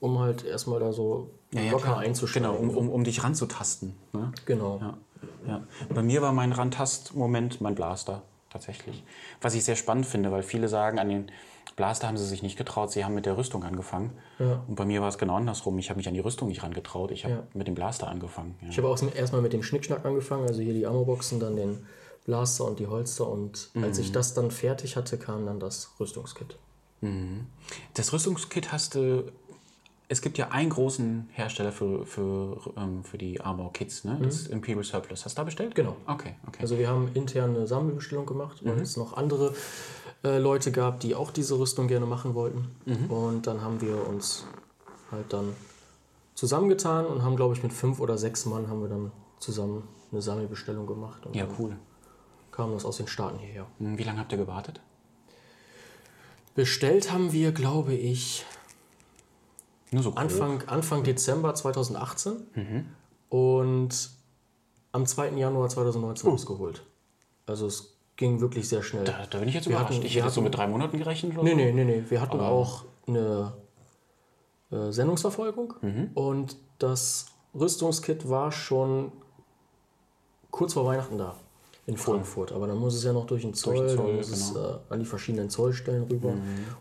[0.00, 2.50] um halt erstmal da so ja, ja, locker einzusteigen.
[2.50, 3.94] Genau, um, um, um dich ranzutasten.
[4.12, 4.32] Ne?
[4.44, 4.78] Genau.
[4.80, 4.98] Ja,
[5.46, 5.62] ja.
[5.94, 9.02] Bei mir war mein Rantast-Moment mein Blaster, tatsächlich.
[9.40, 11.30] Was ich sehr spannend finde, weil viele sagen, an den
[11.76, 14.12] Blaster haben sie sich nicht getraut, sie haben mit der Rüstung angefangen.
[14.38, 15.76] Und bei mir war es genau andersrum.
[15.78, 17.42] Ich habe mich an die Rüstung nicht rangetraut, ich habe Ja.
[17.52, 18.54] mit dem Blaster angefangen.
[18.62, 18.68] Ja.
[18.70, 21.84] Ich habe auch erstmal mit dem Schnickschnack angefangen, also hier die Ammo-Boxen, dann den
[22.24, 26.56] Blaster und die Holster und als ich das dann fertig hatte, kam dann das Rüstungskit.
[27.94, 29.24] Das Rüstungskit hast du.
[30.06, 34.18] Es gibt ja einen großen Hersteller für, für, ähm, für die Armor-Kits, ne?
[34.22, 35.24] Das ist Imperial Surplus.
[35.24, 35.74] Hast du da bestellt?
[35.74, 35.96] Genau.
[36.06, 36.58] Okay, okay.
[36.60, 39.54] Also wir haben intern eine Sammelbestellung gemacht, weil es noch andere
[40.24, 42.68] äh, Leute gab, die auch diese Rüstung gerne machen wollten.
[43.08, 44.44] Und dann haben wir uns
[45.10, 45.52] halt dann
[46.34, 50.22] zusammengetan und haben, glaube ich, mit fünf oder sechs Mann haben wir dann zusammen eine
[50.22, 51.26] Sammelbestellung gemacht.
[51.26, 51.76] Und ja, cool.
[52.50, 53.66] kam das aus den Staaten hierher.
[53.78, 54.80] Hm, Wie lange habt ihr gewartet?
[56.54, 58.44] Bestellt haben wir, glaube ich,
[59.90, 60.14] Nur so.
[60.14, 62.86] Anfang, Anfang Dezember 2018
[63.28, 64.10] und
[64.92, 65.30] am 2.
[65.30, 66.82] Januar 2019 ausgeholt.
[67.46, 69.04] Also es ging wirklich sehr schnell.
[69.04, 69.94] Da, da bin ich jetzt Wir überrascht.
[69.96, 71.32] hatten- ich hätte so hatten- mit drei Monaten gerechnet.
[71.34, 71.56] Oder Nee, so.
[71.56, 72.04] nee, nee, nee.
[72.08, 73.52] Wir hatten auch eine
[74.72, 75.74] äh, Sendungsverfolgung
[76.14, 79.12] und das Rüstungskit war schon
[80.50, 81.34] kurz vor Weihnachten da
[81.86, 82.50] in Frankfurt.
[82.52, 84.66] Aber dann muss es ja noch durch den Zoll, den Zoll, dann muss es genau.
[84.68, 86.34] äh, an die verschiedenen Zollstellen rüber.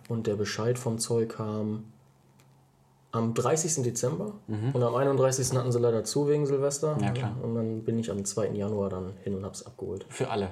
[0.09, 1.85] Und der Bescheid vom Zoll kam
[3.11, 3.83] am 30.
[3.83, 5.55] Dezember und am 31.
[5.57, 6.97] hatten sie leider zu wegen Silvester.
[7.01, 7.35] Ja, klar.
[7.43, 8.49] Und dann bin ich am 2.
[8.53, 10.05] Januar dann hin und hab's abgeholt.
[10.09, 10.49] Für alle.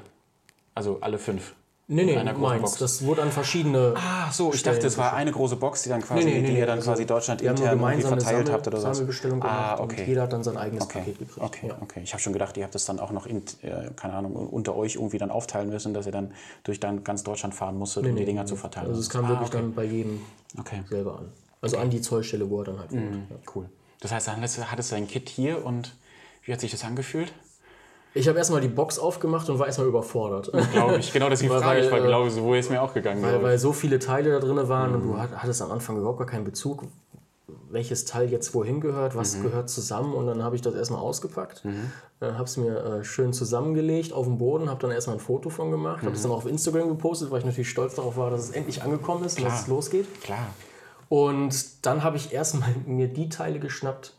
[0.75, 1.53] Also alle fünf.
[1.87, 2.61] Nee, nee, einer großen meins.
[2.61, 2.77] Box.
[2.77, 3.93] Das wurde an verschiedene.
[3.97, 6.53] Ach so, ich dachte, es war eine große Box, die dann quasi, Nee, nee, die
[6.53, 8.93] nee, ihr dann also quasi Deutschland haben nur intern irgendwie verteilt habt oder so.
[8.93, 9.99] Sammelbestellung gemacht Ah, okay.
[10.01, 11.41] und jeder hat dann sein eigenes Okay, Paket gekriegt.
[11.41, 11.77] okay, Ja.
[11.81, 11.99] okay.
[12.01, 14.73] Ich habe schon gedacht, ihr habt das dann auch noch, in, äh, keine Ahnung, unter
[14.77, 16.31] euch irgendwie dann aufteilen müssen, dass ihr dann
[16.63, 18.87] durch dann ganz Deutschland fahren musstet, um die Dinger zu verteilen.
[18.87, 19.57] Also es kam ah, wirklich okay.
[19.57, 20.21] dann bei jedem
[20.57, 21.33] Okay, selber an.
[21.59, 23.29] Also an die Zollstelle, wo er dann halt wohnt.
[23.29, 23.35] Ja.
[23.53, 23.69] cool.
[23.99, 25.93] Das heißt, dann hattest du dein Kit hier und
[26.45, 27.33] wie hat sich das angefühlt?
[28.13, 30.51] Ich habe erstmal die Box aufgemacht und war erstmal überfordert.
[30.73, 32.93] Glaube ich, genau deswegen Weil- frage ich, weil weil, äh, glaube so ist mir auch
[32.93, 33.21] gegangen.
[33.23, 34.95] Weil, weil so viele Teile da drin waren Mhm.
[34.95, 36.83] und du hat- hattest am Anfang überhaupt gar keinen Bezug,
[37.69, 39.43] welches Teil jetzt wohin gehört, was Mhm.
[39.43, 40.13] gehört zusammen.
[40.13, 41.63] Und dann habe ich das erstmal ausgepackt,
[42.19, 45.49] dann habe es mir äh, schön zusammengelegt auf dem Boden, habe dann erstmal ein Foto
[45.49, 46.23] von gemacht, habe es Mhm.
[46.23, 49.23] dann auch auf Instagram gepostet, weil ich natürlich stolz darauf war, dass es endlich angekommen
[49.23, 50.05] ist und dass es losgeht.
[50.21, 50.47] Klar.
[51.07, 54.13] Und dann habe ich erstmal mir die Teile geschnappt,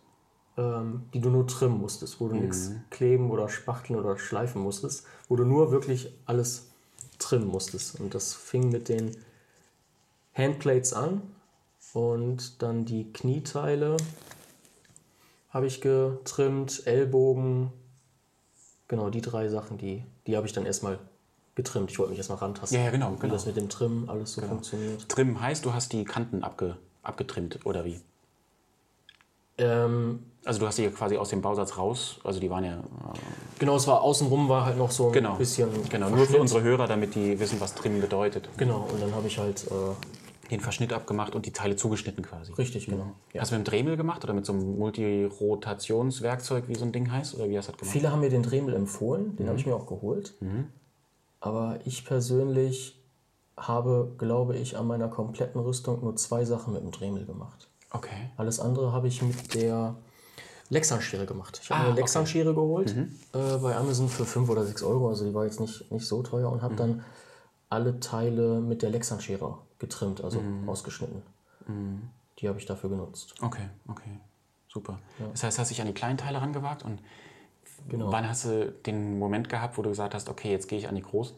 [0.57, 5.07] ähm, die du nur trimmen musstest, wo du nichts kleben oder spachteln oder schleifen musstest,
[5.29, 6.69] wo du nur wirklich alles
[7.19, 8.01] trimmen musstest.
[8.01, 9.17] Und das fing mit den
[10.35, 11.23] Handplates an
[11.95, 13.97] und dann die Knieteile
[15.51, 17.71] habe ich getrimmt, Ellbogen,
[18.89, 20.99] genau die drei Sachen, die, die habe ich dann erstmal
[21.55, 21.91] getrimmt.
[21.91, 23.35] Ich wollte mich erstmal rantasten, Ja, ja, genau, wie genau.
[23.35, 25.09] das mit dem Trimmen alles so funktioniert.
[25.09, 28.01] Trimmen heißt, du hast die Kanten abge, abgetrimmt, oder wie?
[29.59, 32.79] Ähm, Also du hast die quasi aus dem Bausatz raus, also die waren ja...
[32.79, 32.83] äh,
[33.61, 35.69] Genau, es war außenrum war halt noch so ein Genau, bisschen.
[35.89, 38.49] genau nur für unsere Hörer, damit die wissen, was Trimmen bedeutet.
[38.57, 39.65] Genau, und dann habe ich halt.
[39.71, 42.53] Äh, Den Verschnitt abgemacht und die Teile zugeschnitten quasi.
[42.55, 43.13] richtig, genau.
[43.33, 43.41] Ja.
[43.41, 47.11] Hast du mit dem Dremel gemacht oder mit so einem Multirotationswerkzeug, wie so ein Ding
[47.11, 47.35] heißt?
[47.37, 47.93] Oder wie hast du das gemacht?
[47.93, 49.61] Viele haben mir den Dremel empfohlen, den habe Mhm.
[49.61, 50.35] ich mir auch geholt.
[51.41, 52.99] Aber ich persönlich
[53.57, 57.69] habe, glaube ich, an meiner kompletten Rüstung nur zwei Sachen mit dem Dremel gemacht.
[57.91, 58.31] Okay.
[58.37, 59.95] Alles andere habe ich mit der
[60.73, 61.61] Lexan-Schere gemacht.
[61.63, 62.01] Ich habe Ah, eine okay.
[62.01, 62.03] Mhm.
[62.03, 62.97] Lexan-Schere geholt
[63.35, 66.23] äh, bei Amazon für 5 oder 6 Euro, also die war jetzt nicht, nicht so
[66.23, 66.63] teuer und Mhm.
[66.63, 67.05] habe dann
[67.69, 70.69] alle Teile mit der Lexan-Schere getrimmt, also Mhm.
[70.69, 71.23] ausgeschnitten.
[72.39, 73.35] Die habe ich dafür genutzt.
[73.41, 74.19] Okay, okay.
[74.69, 74.99] Super.
[75.33, 76.99] Das heißt, hast dich an die kleinen Teile rangewagt und
[77.89, 78.11] Genau.
[78.13, 80.95] wann hast du den Moment gehabt, wo du gesagt hast, okay, jetzt gehe ich an
[80.95, 81.37] die großen?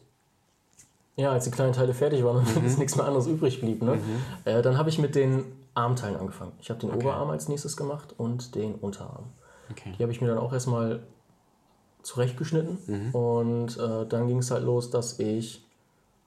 [1.17, 2.75] Ja, als die kleinen Teile fertig waren und Mhm.
[2.79, 3.99] nichts mehr anderes übrig blieb, ne?
[4.45, 6.53] äh, dann habe ich mit den Armteilen angefangen.
[6.61, 9.27] Ich habe den Oberarm als nächstes gemacht und den Unterarm.
[9.71, 9.95] Okay.
[9.99, 11.01] Die habe ich mir dann auch erstmal
[12.03, 13.15] zurechtgeschnitten Mhm.
[13.15, 15.65] und äh, dann ging es halt los, dass ich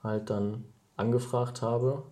[0.03, 2.03] halt dann angefragt habe.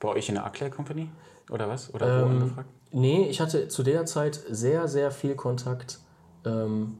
[0.00, 1.10] Bei euch in der Aclair Company?
[1.50, 1.92] Oder was?
[1.94, 2.68] Oder Ähm, wo angefragt?
[2.92, 5.98] Nee, ich hatte zu der Zeit sehr, sehr viel Kontakt
[6.44, 6.98] ähm,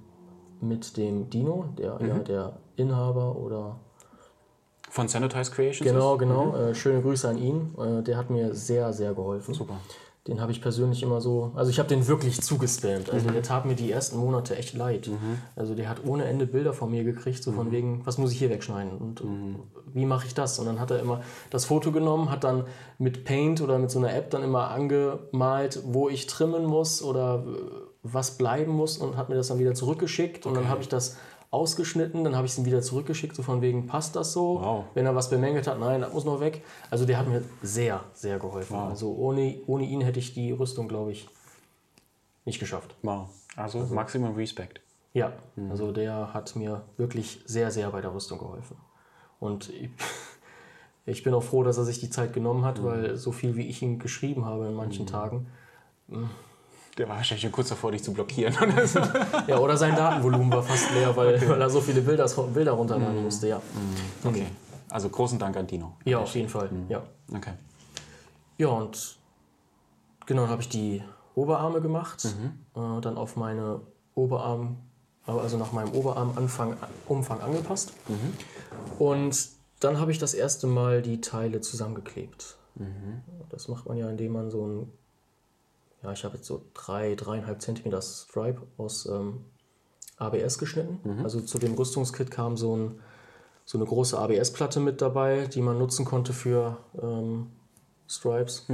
[0.60, 2.08] mit dem Dino, der Mhm.
[2.08, 3.76] ja der Inhaber oder
[4.94, 5.90] Von Sanitize Creations?
[5.90, 6.54] Genau, genau.
[6.54, 7.74] Äh, schöne Grüße an ihn.
[7.76, 9.52] Äh, der hat mir sehr, sehr geholfen.
[9.52, 9.74] Super.
[10.28, 13.10] Den habe ich persönlich immer so, also ich habe den wirklich zugespammt.
[13.10, 15.10] Also der tat mir die ersten Monate echt leid.
[15.56, 18.38] Also der hat ohne Ende Bilder von mir gekriegt, so von wegen, was muss ich
[18.38, 19.24] hier wegschneiden und äh,
[19.92, 20.60] wie mache ich das?
[20.60, 22.64] Und dann hat er immer das Foto genommen, hat dann
[22.98, 27.44] mit Paint oder mit so einer App dann immer angemalt, wo ich trimmen muss oder
[27.44, 27.58] äh,
[28.04, 31.16] was bleiben muss und hat mir das dann wieder zurückgeschickt und dann habe ich das
[31.54, 34.60] ausgeschnitten, dann habe ich es ihm wieder zurückgeschickt, so von wegen, passt das so?
[34.60, 34.84] Wow.
[34.94, 36.62] Wenn er was bemängelt hat, nein, das muss noch weg.
[36.90, 38.76] Also der hat mir sehr, sehr geholfen.
[38.76, 41.28] Also ohne, ohne ihn hätte ich die Rüstung, glaube ich,
[42.44, 42.94] nicht geschafft.
[43.02, 43.28] Wow.
[43.56, 44.80] Also, Maximum Respect.
[45.12, 45.32] Ja,
[45.70, 48.76] also der hat mir wirklich sehr, sehr bei der Rüstung geholfen.
[49.38, 49.90] Und ich,
[51.06, 53.68] ich bin auch froh, dass er sich die Zeit genommen hat, weil so viel wie
[53.68, 55.46] ich ihm geschrieben habe in manchen Tagen.
[56.96, 58.54] Der war wahrscheinlich schon kurz davor, dich zu blockieren.
[58.56, 59.00] oder so.
[59.48, 63.22] Ja, oder sein Datenvolumen war fast leer, weil, weil er so viele Bilder, Bilder runterladen
[63.24, 63.48] musste.
[63.48, 63.60] Ja,
[64.24, 64.46] okay.
[64.90, 65.96] Also großen Dank an Dino.
[66.04, 66.70] ja auf jeden Fall.
[66.88, 67.02] Ja.
[67.34, 67.52] Okay.
[68.58, 69.16] Ja, und
[70.26, 71.02] genau, dann habe ich die
[71.34, 72.24] Oberarme gemacht.
[72.24, 73.80] Äh, dann auf meine
[74.14, 74.76] Oberarm,
[75.26, 76.76] also nach meinem Oberarmanfang,
[77.08, 77.92] Umfang angepasst.
[79.00, 79.48] Und
[79.80, 82.56] dann habe ich das erste Mal die Teile zusammengeklebt.
[83.48, 84.92] Das macht man ja, indem man so ein,
[86.04, 89.44] ja, ich habe jetzt so drei, dreieinhalb Zentimeter Stripe aus ähm,
[90.18, 91.00] ABS geschnitten.
[91.24, 93.00] Also zu dem Rüstungskit kam so, ein,
[93.64, 97.48] so eine große ABS-Platte mit dabei, die man nutzen konnte für ähm,
[98.06, 98.66] Stripes.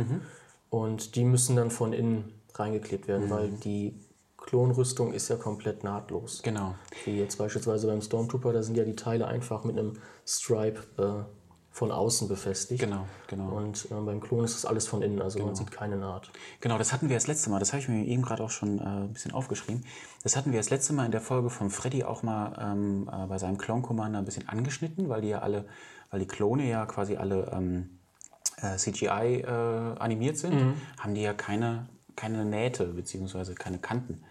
[0.68, 3.95] Und die müssen dann von innen reingeklebt werden, weil die
[4.37, 6.43] Klonrüstung ist ja komplett nahtlos.
[6.43, 6.74] Genau.
[7.05, 9.95] Wie jetzt beispielsweise beim Stormtrooper, da sind ja die Teile einfach mit einem
[10.26, 11.39] Stripe äh,
[11.71, 12.83] von außen befestigt.
[12.83, 13.51] Genau, genau.
[13.57, 16.31] Und äh, beim Klon ist das alles von innen, also man sieht keine Naht.
[16.61, 18.79] Genau, das hatten wir das letzte Mal, das habe ich mir eben gerade auch schon
[18.79, 19.85] äh, ein bisschen aufgeschrieben.
[20.23, 23.27] Das hatten wir das letzte Mal in der Folge von Freddy auch mal ähm, äh,
[23.27, 25.64] bei seinem Clone Commander ein bisschen angeschnitten, weil die ja alle,
[26.11, 27.99] weil die Klone ja quasi alle ähm,
[28.61, 33.55] äh, CGI äh, animiert sind, haben die ja keine, keine Nähte bzw.
[33.55, 34.23] keine Kanten.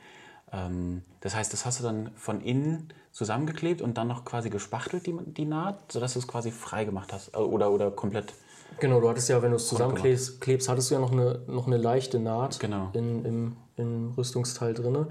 [0.52, 5.06] Ähm, das heißt, das hast du dann von innen zusammengeklebt und dann noch quasi gespachtelt,
[5.06, 7.34] die, die Naht, sodass du es quasi frei gemacht hast.
[7.36, 8.34] Äh, Oder, oder komplett.
[8.80, 11.68] Genau, du hattest ja, wenn du es zusammenklebst, klebst, hattest du ja noch eine, noch
[11.68, 12.90] eine leichte Naht Genau.
[12.94, 15.08] in, im, im Rüstungsteil drin.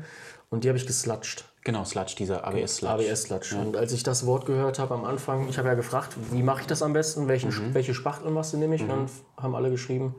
[0.51, 1.45] Und die habe ich geslatscht.
[1.65, 3.11] Genau, Sludge, dieser ABS-Sludge.
[3.11, 3.53] ABS-Latsch.
[3.53, 6.63] Und als ich das Wort gehört habe am Anfang, ich habe ja gefragt, wie mache
[6.63, 7.75] ich das am besten, welchen, Mhm.
[7.75, 8.83] welche Spachtelmasse nehme ich?
[8.83, 10.15] Und dann haben alle geschrieben,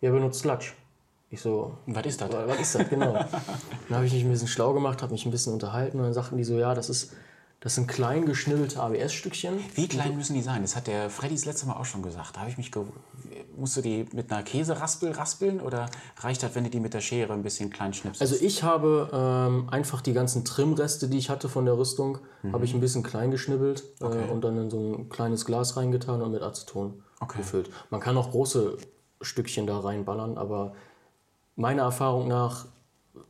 [0.00, 0.74] ja, benutzt Latsch.
[1.28, 2.32] Ich so, Was ist das?
[2.32, 3.12] wa- was ist das genau?
[3.14, 6.14] dann habe ich mich ein bisschen schlau gemacht, habe mich ein bisschen unterhalten und dann
[6.14, 7.12] sagten die so, ja, das ist,
[7.60, 9.58] das sind klein geschnibbelte ABS-Stückchen.
[9.74, 10.62] Wie klein müssen die sein?
[10.62, 12.36] Das hat der Freddy das letzte Mal auch schon gesagt.
[12.36, 12.70] Da habe ich mich
[13.56, 15.86] Musst du die mit einer Käseraspel raspeln oder
[16.18, 18.20] reicht das, wenn du die mit der Schere ein bisschen klein schnippst?
[18.20, 22.52] Also ich habe ähm, einfach die ganzen Trimreste, die ich hatte von der Rüstung, Mhm.
[22.52, 26.22] habe ich ein bisschen klein geschnibbelt äh, und dann in so ein kleines Glas reingetan
[26.22, 27.38] und mit Aceton Okay.
[27.38, 27.70] gefüllt.
[27.90, 28.76] Man kann auch große
[29.22, 30.74] Stückchen da reinballern, aber
[31.56, 32.66] meiner Erfahrung nach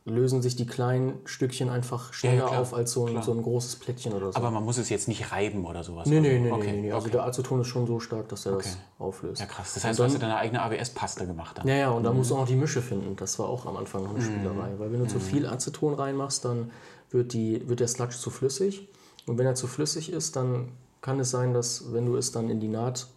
[0.05, 3.77] lösen sich die kleinen Stückchen einfach schneller klar, auf als so ein, so ein großes
[3.77, 4.37] Plättchen oder so.
[4.37, 6.07] Aber man muss es jetzt nicht reiben oder sowas.
[6.07, 6.71] nee, nee, Also, nee, okay.
[6.73, 6.91] nee, nee.
[6.91, 9.41] Also der Aceton ist schon so stark, dass er das auflöst.
[9.41, 9.73] Ja, krass.
[9.73, 11.67] Das heißt, du hast dir deine eigene ABS-Paste gemacht dann.
[11.67, 13.15] Ja, ja, und da musst du auch noch die Mische finden.
[13.17, 14.73] Das war auch am Anfang noch eine Spielerei.
[14.77, 16.71] Weil wenn du zu viel Aceton reinmachst, dann
[17.11, 18.87] wird, die, wird der Sludge zu flüssig.
[19.25, 20.69] Und wenn er zu flüssig ist, dann
[21.01, 23.07] kann es sein, dass wenn du es dann in die Naht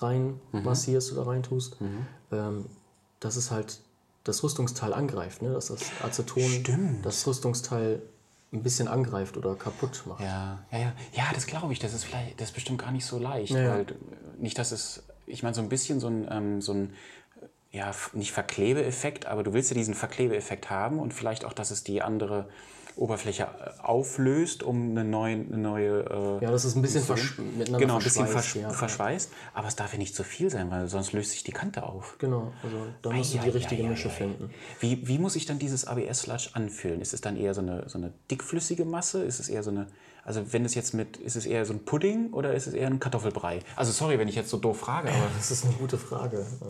[0.00, 1.76] rein massierst oder reintust,
[2.30, 2.66] ähm,
[3.20, 3.80] dass es halt
[4.28, 5.42] das Rüstungsteil angreift.
[5.42, 5.52] Ne?
[5.52, 7.06] Dass das Aceton Stimmt.
[7.06, 8.02] das Rüstungsteil
[8.52, 10.20] ein bisschen angreift oder kaputt macht.
[10.20, 10.92] Ja, ja, ja.
[11.12, 11.78] Ja, das glaube ich.
[11.78, 13.52] Das ist vielleicht, das ist bestimmt gar nicht so leicht.
[13.52, 13.74] Ja, ja.
[13.74, 13.94] Weil, äh,
[14.38, 16.94] nicht, dass es, ich meine, so ein bisschen so ein, ähm, so ein
[17.72, 21.84] ja, nicht Verklebeeffekt, aber du willst ja diesen Verklebeeffekt haben und vielleicht auch, dass es
[21.84, 22.48] die andere
[22.96, 27.38] Oberfläche äh, auflöst, um eine neue, eine neue äh, Ja, das ist ein bisschen versch
[27.38, 28.70] miteinander genau, ein bisschen verschweißt, versch ja.
[28.70, 29.32] verschweißt.
[29.54, 32.16] Aber es darf ja nicht zu viel sein, weil sonst löst sich die Kante auf.
[32.18, 34.50] Genau, also da musst du die richtige Mische finden.
[34.80, 37.00] Wie, wie muss sich dann dieses ABS-Sludge anfühlen?
[37.00, 39.22] Ist es dann eher so eine, so eine dickflüssige Masse?
[39.22, 39.88] Ist es eher so eine,
[40.24, 42.86] also wenn es jetzt mit, ist es eher so ein Pudding oder ist es eher
[42.86, 43.60] ein Kartoffelbrei?
[43.76, 45.28] Also sorry, wenn ich jetzt so doof frage, aber.
[45.36, 46.38] Das ist eine gute Frage.
[46.60, 46.66] Ja.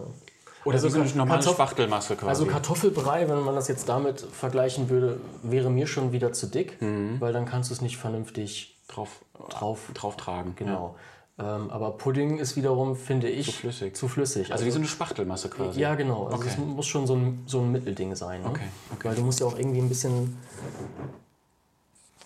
[0.66, 2.28] Oder so eine normale Kartoff- Spachtelmasse quasi.
[2.28, 6.76] Also Kartoffelbrei, wenn man das jetzt damit vergleichen würde, wäre mir schon wieder zu dick,
[6.80, 9.90] weil dann kannst du es nicht vernünftig drauf, drauf.
[9.94, 10.54] drauf tragen.
[10.56, 10.96] Genau.
[11.38, 13.94] Ähm, aber Pudding ist wiederum, finde ich, zu flüssig.
[13.94, 14.52] Zu flüssig.
[14.52, 15.78] Also wie so eine Spachtelmasse quasi.
[15.78, 16.24] ja, genau.
[16.26, 16.48] Also Okay.
[16.50, 18.40] es muss schon so ein, so ein Mittelding sein.
[18.42, 18.48] Ne?
[18.48, 18.64] Okay,
[18.94, 19.08] okay.
[19.08, 20.38] Weil du musst ja auch irgendwie ein bisschen,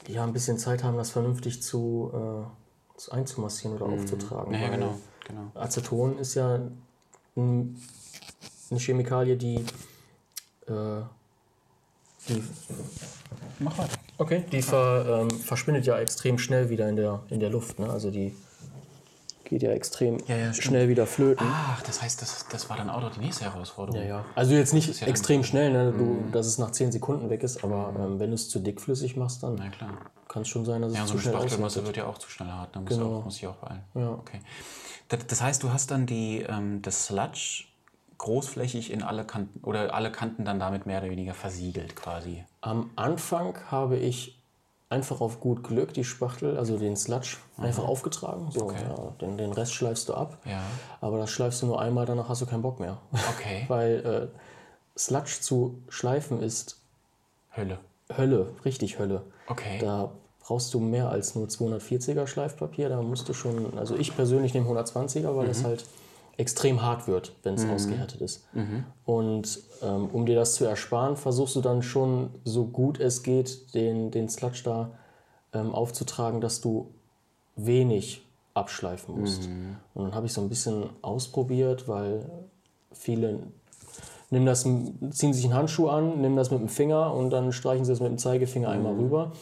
[0.07, 4.53] ja, ein bisschen Zeit haben, das vernünftig zu, äh, zu einzumassieren oder aufzutragen.
[4.55, 4.95] Ja, ja, weil genau.
[5.27, 5.41] genau.
[5.55, 6.61] Aceton ist ja
[7.37, 7.77] ein,
[8.71, 9.57] eine Chemikalie, die,
[10.69, 11.03] äh,
[12.29, 12.43] die
[13.59, 13.97] Mach weiter.
[14.19, 14.45] Okay.
[14.53, 17.79] Die ver, ähm, verschwindet ja extrem schnell wieder in der, in der Luft.
[17.79, 17.91] Ne?
[17.91, 18.35] Also die
[19.45, 21.47] geht ja extrem Ja, ja, schnell wieder flöten.
[21.51, 24.01] Ach, das heißt, das, das war dann auch noch die nächste Herausforderung.
[24.01, 24.25] Ja, ja.
[24.35, 25.11] Also jetzt nicht ja Mhm.
[25.11, 25.93] extrem schnell, ne?
[25.93, 29.17] du, dass es nach 10 Sekunden weg ist, aber ähm, wenn du es zu dickflüssig
[29.17, 29.61] machst, dann
[30.29, 31.87] kann es schon sein, dass Ja, es so zu eine schnell Spachtelmasse ausleitet.
[31.87, 32.77] wird ja auch zu schnell hart.
[32.77, 33.21] Da muss, Genau.
[33.23, 33.83] muss ich auch beeilen.
[33.95, 34.11] Ja.
[34.13, 34.41] Okay.
[35.09, 37.65] Das, das heißt, du hast dann die, ähm, das Sludge
[38.21, 42.45] großflächig in alle Kanten oder alle Kanten dann damit mehr oder weniger versiegelt quasi.
[42.61, 44.39] Am Anfang habe ich
[44.91, 48.51] einfach auf gut Glück die Spachtel, also den Sludge, einfach aufgetragen.
[48.51, 50.37] So, ja, den, den Rest schleifst du ab.
[50.45, 50.61] Ja.
[51.01, 52.99] Aber das schleifst du nur einmal, danach hast du keinen Bock mehr.
[53.37, 53.65] Okay.
[53.69, 56.77] Weil äh, Sludge zu schleifen ist
[57.57, 57.79] Hölle.
[58.15, 59.23] Hölle, richtig Hölle.
[59.47, 59.79] Okay.
[59.81, 60.11] Da
[60.41, 62.91] brauchst du mehr als nur 240er Schleifpapier.
[62.91, 65.49] Da musst du schon, also ich persönlich nehme 120er, weil Mhm.
[65.49, 65.85] das halt
[66.41, 68.45] extrem hart wird, wenn es ausgehärtet ist.
[68.55, 68.85] Mhm.
[69.05, 73.75] Und ähm, um dir das zu ersparen, versuchst du dann schon so gut es geht,
[73.75, 74.93] den, den Sludge da
[75.53, 76.89] ähm, aufzutragen, dass du
[77.57, 78.23] wenig
[78.55, 79.49] abschleifen musst.
[79.49, 79.77] Mhm.
[79.95, 82.25] Und dann habe ich so ein bisschen ausprobiert, weil
[82.93, 83.41] viele
[84.31, 87.85] nimm das, ziehen sich einen Handschuh an, nehmen das mit dem Finger und dann streichen
[87.85, 89.33] sie das mit dem Zeigefinger einmal rüber.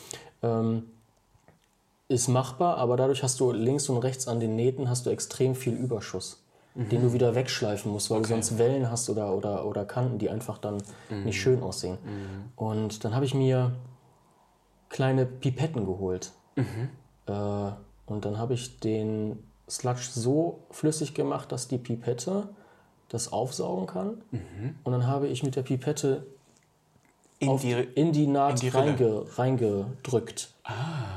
[0.43, 0.85] Ähm,
[2.09, 5.55] ist machbar, aber dadurch hast du links und rechts an den Nähten hast du extrem
[5.55, 6.43] viel Überschuss,
[6.91, 10.31] den du wieder wegschleifen musst, weil du sonst Wellen hast oder, oder, oder Kanten, die
[10.31, 10.81] einfach dann
[11.25, 11.99] nicht schön aussehen.
[12.57, 13.73] Und dann habe ich mir
[14.89, 16.33] kleine Pipetten geholt.
[17.27, 17.33] Äh,
[18.07, 22.49] und dann habe ich den Sludge so flüssig gemacht, dass die Pipette
[23.09, 24.23] das aufsaugen kann.
[24.85, 26.27] Und dann habe ich mit der Pipette
[27.39, 28.99] In auf, die, in die Naht die Rille.
[28.99, 30.55] reinge, reingedrückt.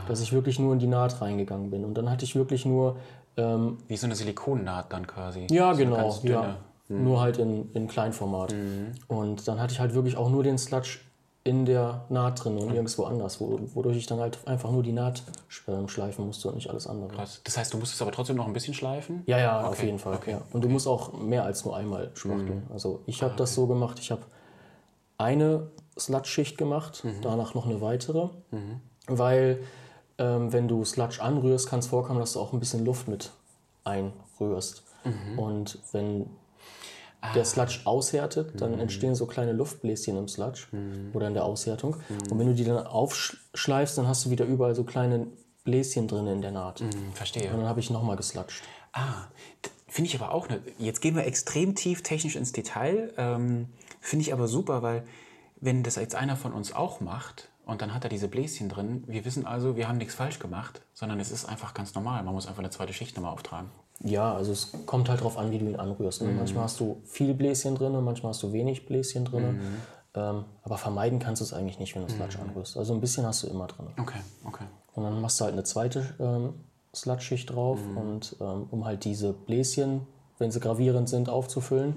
[0.08, 1.86] Dass ich wirklich nur in die Naht reingegangen bin.
[1.86, 2.98] Und dann hatte ich wirklich nur
[3.38, 5.48] Ähm, Wie so eine Silikonnaht dann quasi.
[5.50, 6.20] ja, so genau.
[6.24, 6.58] Ja.
[6.90, 8.54] Nur halt in, in Kleinformat.
[9.08, 11.00] Und dann hatte ich halt wirklich auch nur den Sludge
[11.46, 14.92] in der Naht drin und nirgendwo anders, wo, wodurch ich dann halt einfach nur die
[14.92, 15.24] Naht
[15.88, 17.08] schleifen musste und nicht alles andere.
[17.08, 17.42] Krass.
[17.46, 19.24] Das heißt, du musstest aber trotzdem noch ein bisschen schleifen?
[19.26, 20.16] Ja, ja, auf Okay, jeden Fall.
[20.16, 20.42] okay, Ja.
[20.52, 22.66] Und du musst auch mehr als nur einmal spachteln.
[22.68, 22.72] Mhm.
[22.74, 24.22] Also ich Ah, habe das so gemacht, ich habe
[25.18, 25.68] eine
[25.98, 27.22] Sludge-Schicht gemacht, Mhm.
[27.22, 28.30] danach noch eine weitere,
[29.08, 29.60] weil
[30.22, 33.32] ähm, wenn du Sludge anrührst, kann es vorkommen, dass du auch ein bisschen Luft mit
[33.84, 34.84] einrührst.
[35.04, 35.40] Mhm.
[35.40, 36.28] Und wenn
[37.24, 37.34] Ah.
[37.34, 38.58] der Sludge aushärtet, Mhm.
[38.58, 40.64] dann entstehen so kleine Luftbläschen im Sludge
[41.14, 41.96] oder in der Aushärtung.
[42.32, 45.28] Und wenn du die dann aufschleifst, dann hast du wieder überall so kleine
[45.64, 46.80] Bläschen drin in der Naht.
[46.80, 47.52] Hm, verstehe.
[47.52, 48.64] Und dann habe ich nochmal gesludged.
[48.94, 49.26] Ah,
[49.88, 50.50] finde ich aber auch.
[50.50, 53.14] Ne, jetzt gehen wir extrem tief technisch ins Detail.
[53.18, 53.68] Ähm,
[54.00, 55.04] finde ich aber super, weil
[55.58, 59.06] wenn das jetzt einer von uns auch macht und dann hat er diese Bläschen drin,
[59.08, 62.22] wir wissen also, wir haben nichts falsch gemacht, sondern es ist einfach ganz normal.
[62.22, 63.70] Man muss einfach eine zweite Schicht nochmal auftragen.
[64.04, 66.22] Ja, also es kommt halt drauf an, wie du ihn anrührst.
[66.22, 66.34] Ne?
[66.34, 69.62] Manchmal hast du viel Bläschen drin, manchmal hast du wenig Bläschen drin.
[70.14, 72.76] Ähm, aber vermeiden kannst du es eigentlich nicht, wenn du Sludge anrührst.
[72.76, 73.88] Also ein bisschen hast du immer drin.
[73.98, 74.66] Okay, okay.
[74.94, 76.54] Und dann machst du halt eine zweite ähm,
[76.94, 80.06] Sludge-Schicht drauf, und, ähm, um halt diese Bläschen,
[80.40, 81.96] wenn sie gravierend sind, aufzufüllen.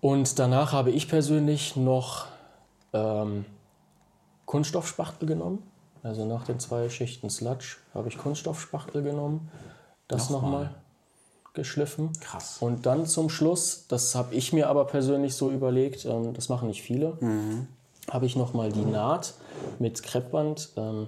[0.00, 2.26] Und danach habe ich persönlich noch
[2.92, 3.44] ähm,
[4.46, 5.62] Kunststoffspachtel genommen.
[6.02, 9.50] Also nach den zwei Schichten Sludge habe ich Kunststoffspachtel genommen,
[10.06, 10.50] das Nochmal.
[10.50, 10.74] nochmal
[11.54, 12.12] geschliffen.
[12.20, 12.58] Krass.
[12.60, 16.68] Und dann zum Schluss, das habe ich mir aber persönlich so überlegt, ähm, das machen
[16.68, 17.16] nicht viele,
[18.10, 19.34] habe ich nochmal die Naht
[19.78, 21.06] mit Kreppband ähm,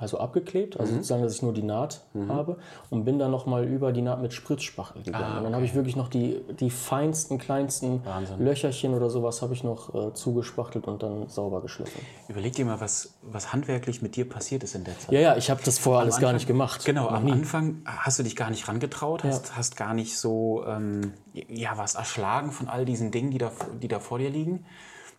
[0.00, 3.90] also abgeklebt, also sozusagen, dass ich nur die Naht habe und bin dann nochmal über
[3.92, 5.38] die Naht mit Spritzspachtel gegangen.
[5.38, 8.44] Und dann habe ich wirklich noch die, die feinsten, kleinsten Wahnsinn.
[8.44, 12.00] Löcherchen oder sowas habe ich noch äh, zugespachtelt und dann sauber geschliffen.
[12.28, 15.10] Überleg dir mal, was, was handwerklich mit dir passiert ist in der Zeit.
[15.10, 16.84] Ja, ja, ich habe das vorher alles gar Anfang- nicht gemacht.
[16.84, 17.32] Genau, am nie.
[17.32, 21.96] Anfang hast du dich gar nicht rangetraut, hast, hast gar nicht so, ähm, ja, warst
[21.96, 23.50] erschlagen von all diesen Dingen, die da,
[23.82, 24.64] die da vor dir liegen.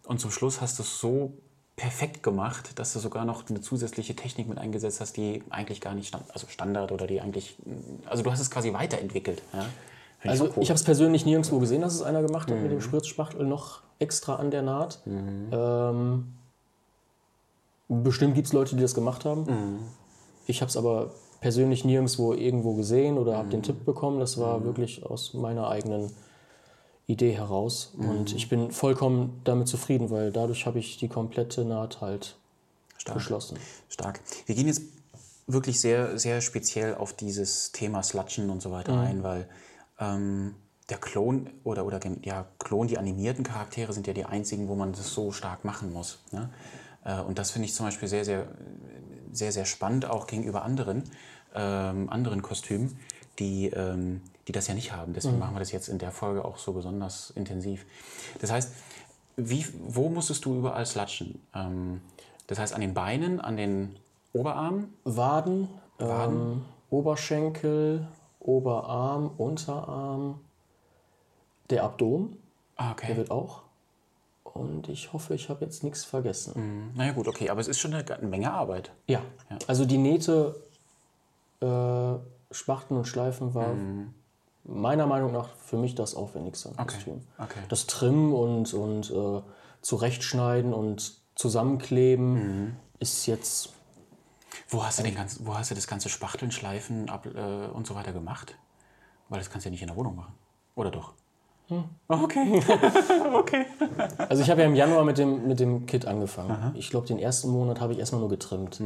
[0.07, 1.33] Und zum Schluss hast du es so
[1.79, 5.93] perfekt gemacht, dass du sogar noch eine zusätzliche Technik mit eingesetzt hast, die eigentlich gar
[5.93, 7.55] nicht stand, also Standard oder die eigentlich,
[8.05, 9.41] also du hast es quasi weiterentwickelt.
[9.53, 9.65] Ja?
[10.29, 10.63] Also so cool.
[10.63, 13.79] ich habe es persönlich nirgendwo gesehen, dass es einer gemacht hat mit dem Spritzspachtel noch
[13.97, 14.99] extra an der Naht.
[15.05, 16.33] Ähm,
[17.87, 19.45] bestimmt gibt es Leute, die das gemacht haben.
[20.47, 24.19] Ich habe es aber persönlich nirgendwo irgendwo gesehen oder habe den Tipp bekommen.
[24.19, 26.11] Das war wirklich aus meiner eigenen
[27.09, 27.93] Idee heraus.
[27.97, 32.37] Und ich bin vollkommen damit zufrieden, weil dadurch habe ich die komplette Naht halt
[33.13, 33.57] geschlossen.
[33.89, 34.19] Stark.
[34.45, 34.83] Wir gehen jetzt
[35.47, 38.99] wirklich sehr, sehr speziell auf dieses Thema Slutschen und so weiter Mhm.
[38.99, 39.49] ein, weil
[39.99, 40.55] ähm,
[40.89, 44.91] der Klon oder, oder ja, Klon, die animierten Charaktere sind ja die einzigen, wo man
[44.91, 46.19] das so stark machen muss.
[46.31, 46.49] Ne?
[47.03, 48.47] Äh, und das finde ich zum Beispiel sehr, sehr,
[49.31, 51.03] sehr, sehr spannend, auch gegenüber anderen,
[51.55, 52.99] ähm, anderen Kostümen,
[53.39, 55.13] die, ähm, die das ja nicht haben.
[55.13, 55.39] Deswegen Mhm.
[55.41, 57.85] machen wir das jetzt in der Folge auch so besonders intensiv.
[58.41, 58.73] Das heißt,
[59.37, 61.39] wie, wo musstest du überall slutschen?
[61.53, 62.01] Ähm,
[62.47, 63.95] das heißt, an den Beinen, an den
[64.33, 64.91] Oberarmen?
[65.03, 65.69] Waden,
[65.99, 68.07] Ähm, Oberschenkel,
[68.39, 70.39] Oberarm, Unterarm,
[71.69, 72.37] der Abdomen,
[72.77, 73.17] Ah, der okay.
[73.17, 73.61] wird auch.
[74.43, 76.91] Und ich hoffe, ich habe jetzt nichts vergessen.
[76.95, 78.91] Naja, gut, okay, aber es ist schon eine, eine Menge Arbeit.
[79.07, 79.21] Ja.
[79.67, 80.55] also die Nähte,
[81.61, 82.13] äh,
[82.51, 83.75] Spachteln und Schleifen war
[84.69, 87.21] meiner Meinung nach für mich das aufwendigste am Kostüm.
[87.37, 87.59] okay.
[87.69, 89.41] Das Trimmen und, und äh,
[89.81, 93.73] zurechtschneiden und zusammenkleben ist jetzt
[94.67, 97.87] Wo hast du, den ganzen, wo hast du das ganze Spachteln, Schleifen ab, äh, und
[97.87, 98.55] so weiter gemacht?
[99.29, 100.33] Weil das kannst du ja nicht in der Wohnung machen.
[100.75, 101.13] Oder doch?
[102.07, 102.63] Okay.
[103.33, 103.65] okay.
[104.27, 106.73] Also ich habe ja im Januar mit dem, mit dem Kit angefangen.
[106.75, 108.81] Ich glaube, den ersten Monat habe ich erstmal nur getrimmt.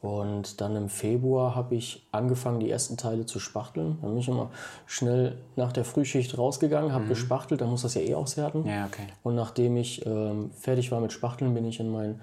[0.00, 3.98] Und dann im Februar habe ich angefangen, die ersten Teile zu spachteln.
[4.00, 4.50] Dann bin ich immer
[4.86, 8.64] schnell nach der Frühschicht rausgegangen, habe gespachtelt, dann muss das ja eh aushärten.
[8.64, 9.06] Ja, okay.
[9.24, 12.20] Und nachdem ich ähm, fertig war mit Spachteln, bin ich in mein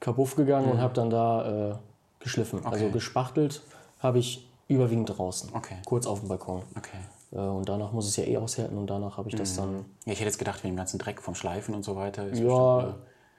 [0.00, 1.74] Kabuff gegangen und habe dann da äh,
[2.18, 2.66] geschliffen.
[2.66, 3.62] Also gespachtelt
[4.00, 5.50] habe ich überwiegend draußen.
[5.54, 5.76] Okay.
[5.86, 6.62] Kurz auf dem Balkon.
[6.76, 6.98] Okay.
[7.30, 9.84] Äh, und danach muss es ja eh aushärten und danach habe ich das dann.
[10.06, 12.26] Ja, ich hätte jetzt gedacht, wegen dem ganzen Dreck vom Schleifen und so weiter.
[12.26, 12.96] Ist Ja,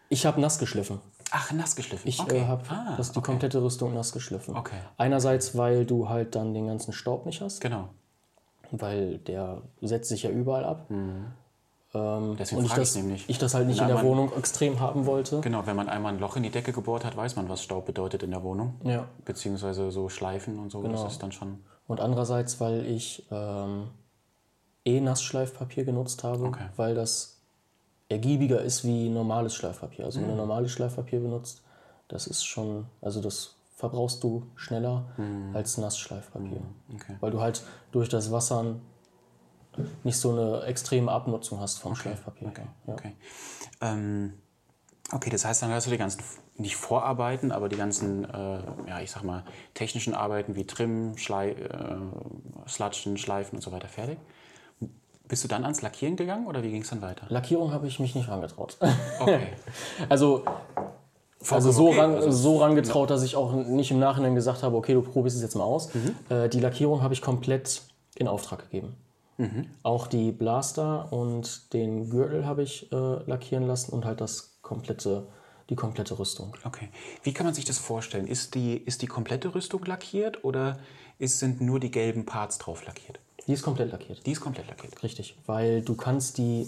[0.09, 0.99] ich habe nass geschliffen.
[1.35, 2.07] Ach, nass geschliffen.
[2.07, 2.39] Ich okay.
[2.41, 4.55] äh, habe ah, das die komplette Rüstung nass geschliffen.
[4.55, 4.75] Okay.
[4.97, 7.89] Einerseits, weil du halt dann den ganzen Staub nicht hast, Genau.
[8.71, 10.85] weil der setzt sich ja überall ab.
[11.95, 13.29] Ähm, Deswegen und ich frage ich das, nämlich.
[13.29, 15.41] ich das halt nicht Na, in der man- Wohnung extrem haben wollte.
[15.41, 17.85] Genau, wenn man einmal ein Loch in die Decke gebohrt hat, weiß man, was Staub
[17.85, 18.75] bedeutet in der Wohnung.
[18.83, 19.07] Ja.
[19.25, 20.81] Beziehungsweise so Schleifen und so.
[20.81, 21.03] Genau.
[21.03, 21.63] Das ist dann schon.
[21.87, 23.89] Und andererseits, weil ich ähm,
[24.85, 26.65] eh Nassschleifpapier genutzt habe, Okay.
[26.75, 27.32] weil das
[28.13, 30.05] ergiebiger ist wie normales Schleifpapier.
[30.05, 30.31] Also wenn Mhm.
[30.31, 31.61] du normales Schleifpapier benutzt,
[32.07, 35.05] das ist schon, also das verbrauchst du schneller
[35.53, 36.61] als Nassschleifpapier.
[36.93, 37.15] Okay.
[37.19, 38.81] Weil du halt durch das Wassern
[40.03, 42.01] nicht so eine extreme Abnutzung hast vom okay.
[42.01, 42.47] Schleifpapier.
[42.47, 42.93] Okay, ja.
[42.93, 43.15] okay.
[43.81, 44.33] Ähm,
[45.11, 46.21] okay, das heißt, dann hast du die ganzen,
[46.57, 49.43] nicht Vorarbeiten, aber die ganzen, äh, ja, ich sag mal,
[49.73, 54.19] technischen Arbeiten wie Trimmen, Schlei, äh, Slatschen, Schleifen und so weiter fertig.
[55.33, 57.25] Bist du dann ans Lackieren gegangen oder wie ging es dann weiter?
[57.27, 58.77] Lackierung habe ich mich nicht rangetraut.
[59.19, 59.47] Okay.
[60.09, 60.43] also
[61.49, 61.99] also so, okay.
[62.01, 65.35] ran, also so rangetraut, dass ich auch nicht im Nachhinein gesagt habe, okay, du probierst
[65.35, 65.89] es jetzt mal aus.
[65.95, 66.15] Mhm.
[66.29, 67.81] Äh, die Lackierung habe ich komplett
[68.13, 68.95] in Auftrag gegeben.
[69.37, 69.65] Mhm.
[69.81, 75.25] Auch die Blaster und den Gürtel habe ich äh, lackieren lassen und halt das komplette,
[75.71, 76.55] die komplette Rüstung.
[76.63, 76.89] Okay.
[77.23, 78.27] Wie kann man sich das vorstellen?
[78.27, 80.77] Ist die, ist die komplette Rüstung lackiert oder
[81.17, 83.17] ist, sind nur die gelben Parts drauf lackiert?
[83.47, 84.25] Die ist komplett lackiert.
[84.25, 85.03] Die ist komplett lackiert.
[85.03, 86.67] Richtig, weil du kannst die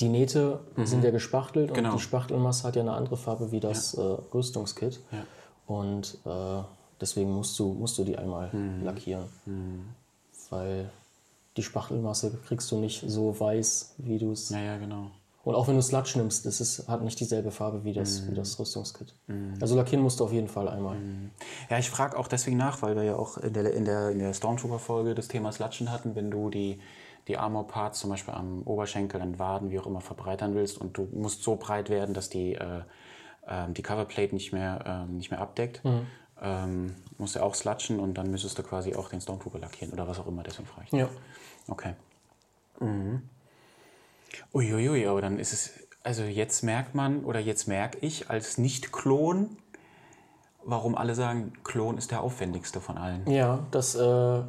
[0.00, 0.86] die Nähte mhm.
[0.86, 1.90] sind ja gespachtelt genau.
[1.90, 4.02] und die Spachtelmasse hat ja eine andere Farbe wie das ja.
[4.02, 5.00] äh, Rüstungskit.
[5.10, 5.24] Ja.
[5.66, 6.62] Und äh,
[7.00, 8.84] deswegen musst du, musst du die einmal mhm.
[8.84, 9.24] lackieren.
[9.46, 9.88] Mhm.
[10.50, 10.90] Weil
[11.56, 14.50] die Spachtelmasse kriegst du nicht so weiß, wie du es.
[14.50, 15.10] Ja, ja, genau.
[15.48, 18.34] Und auch wenn du Sludge nimmst, das ist, hat nicht dieselbe Farbe wie das, wie
[18.34, 19.14] das Rüstungskit.
[19.62, 20.96] Also lackieren musst du auf jeden Fall einmal.
[21.70, 24.18] Ja, ich frage auch deswegen nach, weil wir ja auch in der, in der, in
[24.18, 26.78] der Stormtrooper-Folge das Thema Sludgen hatten, wenn du die
[27.28, 31.08] die Armor-Parts zum Beispiel am Oberschenkel, an Waden, wie auch immer, verbreitern willst und du
[31.12, 32.80] musst so breit werden, dass die, äh,
[33.46, 36.06] äh, die Coverplate nicht mehr, äh, nicht mehr abdeckt, mhm.
[36.42, 40.08] ähm, musst du auch slatschen und dann müsstest du quasi auch den Stormtrooper lackieren oder
[40.08, 40.98] was auch immer, deswegen frage ich.
[40.98, 41.08] Ja.
[41.68, 41.94] Okay.
[42.80, 43.22] Mhm.
[44.52, 45.70] Uiuiui, aber dann ist es,
[46.02, 49.56] also jetzt merkt man oder jetzt merke ich als Nicht-Klon,
[50.64, 53.28] warum alle sagen, Klon ist der aufwendigste von allen.
[53.30, 54.42] Ja, das äh,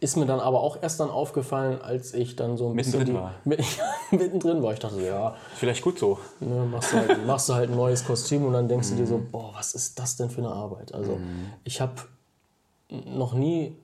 [0.00, 3.14] ist mir dann aber auch erst dann aufgefallen, als ich dann so ein mittendrin bisschen.
[3.14, 3.34] War.
[3.44, 3.64] Mit,
[4.10, 4.72] mittendrin war.
[4.72, 5.34] Ich dachte, ja.
[5.54, 6.18] Vielleicht gut so.
[6.40, 8.90] Ne, machst, du halt, machst du halt ein neues Kostüm und dann denkst mm.
[8.90, 9.30] du dir so, mhm.
[9.30, 10.92] boah, was ist das denn für eine Arbeit?
[10.92, 11.52] Also, mm.
[11.64, 11.94] ich habe
[12.90, 13.76] noch nie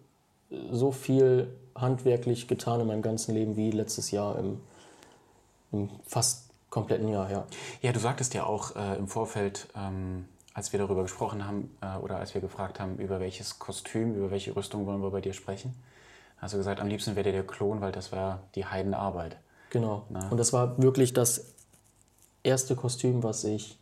[0.70, 4.60] so viel handwerklich getan in meinem ganzen Leben wie letztes Jahr im,
[5.72, 7.46] im fast kompletten Jahr, ja.
[7.82, 11.96] Ja, du sagtest ja auch äh, im Vorfeld, ähm, als wir darüber gesprochen haben äh,
[11.98, 15.32] oder als wir gefragt haben, über welches Kostüm, über welche Rüstung wollen wir bei dir
[15.32, 15.74] sprechen,
[16.40, 19.36] Hast du gesagt, am liebsten wäre dir der Klon, weil das war die Heidenarbeit.
[19.68, 20.04] Genau.
[20.08, 20.26] Na?
[20.30, 21.52] Und das war wirklich das
[22.42, 23.78] erste Kostüm, was ich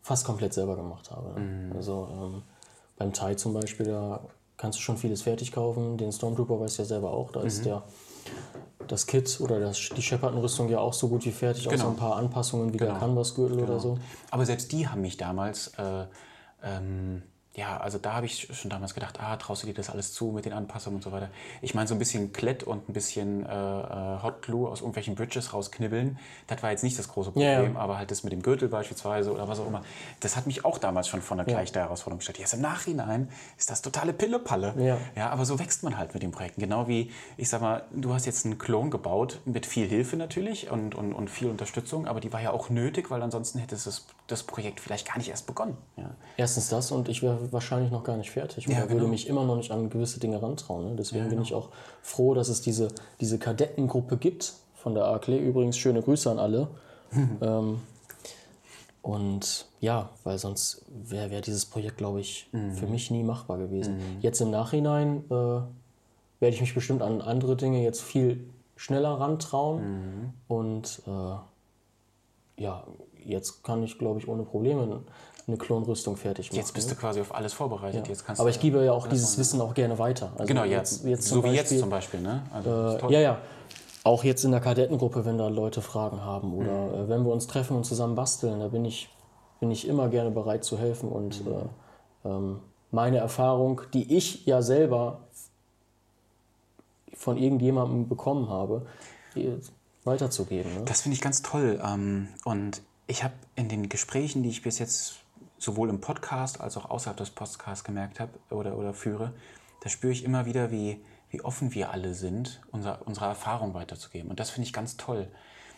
[0.00, 1.38] fast komplett selber gemacht habe.
[1.38, 1.72] Mhm.
[1.76, 2.42] Also ähm,
[2.96, 4.20] beim Tai zum Beispiel, da
[4.56, 5.98] kannst du schon vieles fertig kaufen.
[5.98, 7.30] Den Stormtrooper weißt du ja selber auch.
[7.30, 7.46] Da mhm.
[7.46, 7.82] ist der,
[8.86, 11.64] das Kit oder das, die Shepard-Rüstung ja auch so gut wie fertig.
[11.64, 11.74] Genau.
[11.74, 12.92] Auch so ein paar Anpassungen wie genau.
[12.92, 13.70] der Canvas-Gürtel genau.
[13.70, 13.98] oder so.
[14.30, 15.68] Aber selbst die haben mich damals...
[15.78, 16.06] Äh,
[16.64, 17.22] ähm,
[17.56, 20.32] ja, also da habe ich schon damals gedacht, ah, traust du dir das alles zu
[20.32, 21.30] mit den Anpassungen und so weiter.
[21.62, 25.14] Ich meine, so ein bisschen Klett und ein bisschen äh, äh, Hot Glue aus irgendwelchen
[25.14, 28.42] Bridges rausknibbeln, das war jetzt nicht das große Problem, ja, aber halt das mit dem
[28.42, 29.82] Gürtel beispielsweise oder was auch immer,
[30.18, 31.54] das hat mich auch damals schon von der ja.
[31.54, 32.38] gleichen Herausforderung gestellt.
[32.38, 34.74] Jetzt im Nachhinein ist das totale Pillepalle.
[34.76, 34.98] Ja.
[35.14, 36.60] ja, aber so wächst man halt mit den Projekten.
[36.60, 40.70] Genau wie, ich sag mal, du hast jetzt einen Klon gebaut, mit viel Hilfe natürlich
[40.72, 44.06] und, und, und viel Unterstützung, aber die war ja auch nötig, weil ansonsten hätte das,
[44.26, 45.76] das Projekt vielleicht gar nicht erst begonnen.
[45.96, 46.10] Ja.
[46.36, 49.00] Erstens das und ich wäre wahrscheinlich noch gar nicht fertig oder ja, genau.
[49.00, 50.90] würde mich immer noch nicht an gewisse Dinge rantrauen.
[50.90, 50.96] Ne?
[50.96, 51.36] Deswegen ja, genau.
[51.36, 51.68] bin ich auch
[52.02, 52.88] froh, dass es diese,
[53.20, 55.36] diese Kadettengruppe gibt von der AKLE.
[55.36, 56.68] Übrigens schöne Grüße an alle.
[57.42, 57.80] ähm,
[59.02, 62.72] und ja, weil sonst wäre wär dieses Projekt, glaube ich, mhm.
[62.72, 63.96] für mich nie machbar gewesen.
[63.96, 64.20] Mhm.
[64.20, 69.82] Jetzt im Nachhinein äh, werde ich mich bestimmt an andere Dinge jetzt viel schneller rantrauen.
[69.82, 70.32] Mhm.
[70.48, 72.84] Und äh, ja,
[73.26, 75.02] jetzt kann ich, glaube ich, ohne Probleme
[75.46, 76.56] eine Klonrüstung fertig machen.
[76.56, 78.06] Jetzt bist du quasi auf alles vorbereitet.
[78.06, 78.10] Ja.
[78.12, 79.36] Jetzt kannst Aber ich gebe ja auch dieses.
[79.38, 80.32] Wissen auch gerne weiter.
[80.34, 82.20] Also genau, jetzt, jetzt so Beispiel, wie jetzt zum Beispiel.
[82.20, 82.42] Ne?
[82.52, 82.70] Also,
[83.08, 83.38] äh, ja, ja.
[84.04, 86.94] Auch jetzt in der Kadettengruppe, wenn da Leute Fragen haben oder mhm.
[86.94, 89.08] äh, wenn wir uns treffen und zusammen basteln, da bin ich,
[89.60, 91.52] bin ich immer gerne bereit zu helfen und mhm.
[91.52, 92.60] äh, ähm,
[92.90, 95.20] meine Erfahrung, die ich ja selber
[97.14, 98.86] von irgendjemandem bekommen habe,
[100.04, 100.74] weiterzugeben.
[100.74, 100.82] Ne?
[100.84, 101.80] Das finde ich ganz toll.
[101.84, 105.16] Ähm, und ich habe in den Gesprächen, die ich bis jetzt
[105.58, 109.32] sowohl im Podcast als auch außerhalb des Podcasts gemerkt habe oder, oder führe,
[109.80, 114.30] da spüre ich immer wieder, wie, wie offen wir alle sind, unser, unsere Erfahrung weiterzugeben.
[114.30, 115.28] Und das finde ich ganz toll.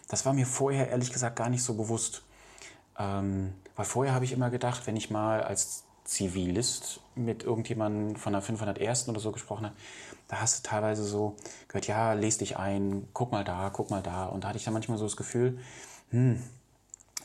[0.09, 2.23] Das war mir vorher ehrlich gesagt gar nicht so bewusst.
[2.99, 8.33] Ähm, weil vorher habe ich immer gedacht, wenn ich mal als Zivilist mit irgendjemandem von
[8.33, 9.09] der 501.
[9.09, 9.77] oder so gesprochen habe,
[10.29, 11.37] da hast du teilweise so
[11.69, 14.27] gehört, ja, lese dich ein, guck mal da, guck mal da.
[14.27, 15.59] Und da hatte ich dann manchmal so das Gefühl,
[16.11, 16.43] hm,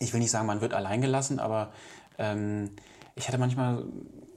[0.01, 1.71] ich will nicht sagen, man wird allein gelassen, aber
[2.17, 2.71] ähm,
[3.15, 3.85] ich hatte manchmal,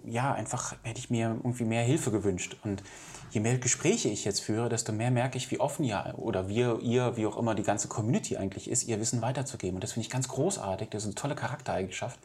[0.04, 2.56] ja, einfach hätte ich mir irgendwie mehr Hilfe gewünscht.
[2.62, 2.82] Und
[3.30, 6.80] je mehr Gespräche ich jetzt führe, desto mehr merke ich, wie offen ja oder wir,
[6.80, 9.76] ihr, wie auch immer die ganze Community eigentlich ist, ihr Wissen weiterzugeben.
[9.76, 10.90] Und das finde ich ganz großartig.
[10.90, 12.18] Das ist eine tolle Charaktereigenschaft.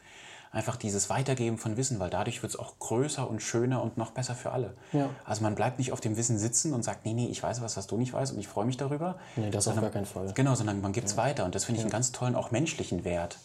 [0.52, 4.10] Einfach dieses Weitergeben von Wissen, weil dadurch wird es auch größer und schöner und noch
[4.10, 4.74] besser für alle.
[4.92, 5.08] Ja.
[5.24, 7.76] Also man bleibt nicht auf dem Wissen sitzen und sagt, nee, nee, ich weiß was,
[7.76, 9.16] was du nicht weißt und ich freue mich darüber.
[9.36, 10.32] Nee, das auf gar keinen Fall.
[10.34, 13.04] Genau, sondern man gibt es weiter und das finde ich einen ganz tollen, auch menschlichen
[13.04, 13.38] Wert,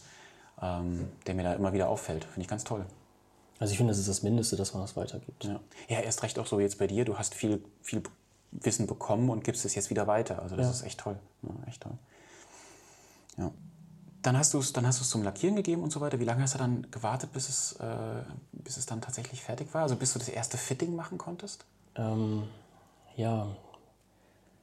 [0.62, 2.24] ähm, der mir da immer wieder auffällt.
[2.26, 2.86] Finde ich ganz toll.
[3.60, 5.44] Also ich finde, das ist das Mindeste, dass man das weitergibt.
[5.46, 5.60] Ja.
[5.88, 7.06] ja, erst recht auch so jetzt bei dir.
[7.06, 8.02] Du hast viel, viel
[8.52, 10.42] Wissen bekommen und gibst es jetzt wieder weiter.
[10.42, 10.72] Also das Ja.
[10.72, 11.18] ist echt toll.
[11.44, 11.94] Ja, echt toll.
[13.38, 13.52] Ja.
[14.26, 16.20] Dann hast du es dann hast du es zum Lackieren gegeben und so weiter.
[16.20, 17.86] Wie lange hast du dann gewartet, bis es, äh,
[18.54, 19.84] bis es dann tatsächlich fertig war?
[19.84, 21.66] Also bis du das erste Fitting machen konntest?
[21.96, 22.44] Ähm,
[23.16, 23.48] ja,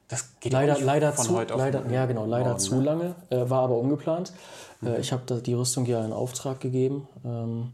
[0.09, 2.81] Das geht leider, leider von zu, heute auf leider, ja genau, leider morgen, zu ne?
[2.81, 2.85] Mhm.
[2.85, 4.33] lange, äh, war aber ungeplant.
[4.85, 7.73] Äh, ich habe die Rüstung ja in Auftrag gegeben ähm,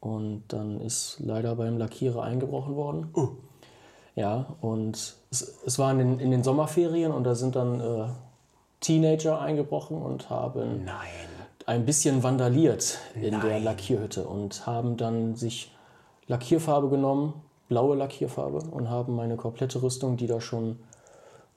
[0.00, 3.10] und dann ist leider beim Lackierer eingebrochen worden.
[3.14, 3.28] Oh.
[4.14, 8.06] Ja, und es, es war in den, in den Sommerferien und da sind dann äh,
[8.80, 11.08] Teenager eingebrochen und haben Nein.
[11.66, 15.72] ein bisschen vandaliert in der Lackierhütte und haben dann sich
[16.26, 17.34] Lackierfarbe genommen,
[17.68, 20.78] blaue Lackierfarbe, und haben meine komplette Rüstung, die da schon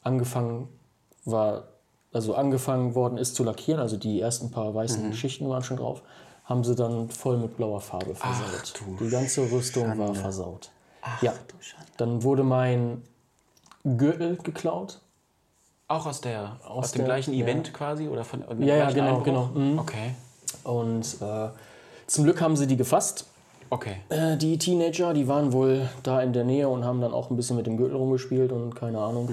[0.02, 0.70] angefangen
[1.26, 1.68] war,
[2.14, 6.02] also angefangen worden ist zu lackieren, also die ersten paar weißen Schichten waren schon drauf,
[6.46, 8.74] haben sie dann voll mit blauer Farbe versaut.
[8.80, 10.72] du die ganze Rüstung war versaut.
[11.22, 11.34] ja,
[11.98, 13.04] dann wurde mein
[13.84, 15.02] Gürtel geklaut.
[15.90, 17.44] Auch aus, der, aus, dem der- gleichen ja.
[17.46, 18.08] Event quasi?
[18.08, 19.24] Oder von dem Ja, ja, genau, Einbruch?
[19.24, 19.46] genau.
[19.54, 19.80] Mhm.
[19.80, 20.14] Okay.
[20.64, 21.50] Und äh,
[22.08, 23.26] zum Glück haben sie die gefasst.
[23.72, 23.98] Okay.
[24.10, 27.36] Äh, die Teenager, die waren wohl da in der Nähe und haben dann auch ein
[27.36, 29.30] bisschen mit dem Gürtel rumgespielt und keine Ahnung.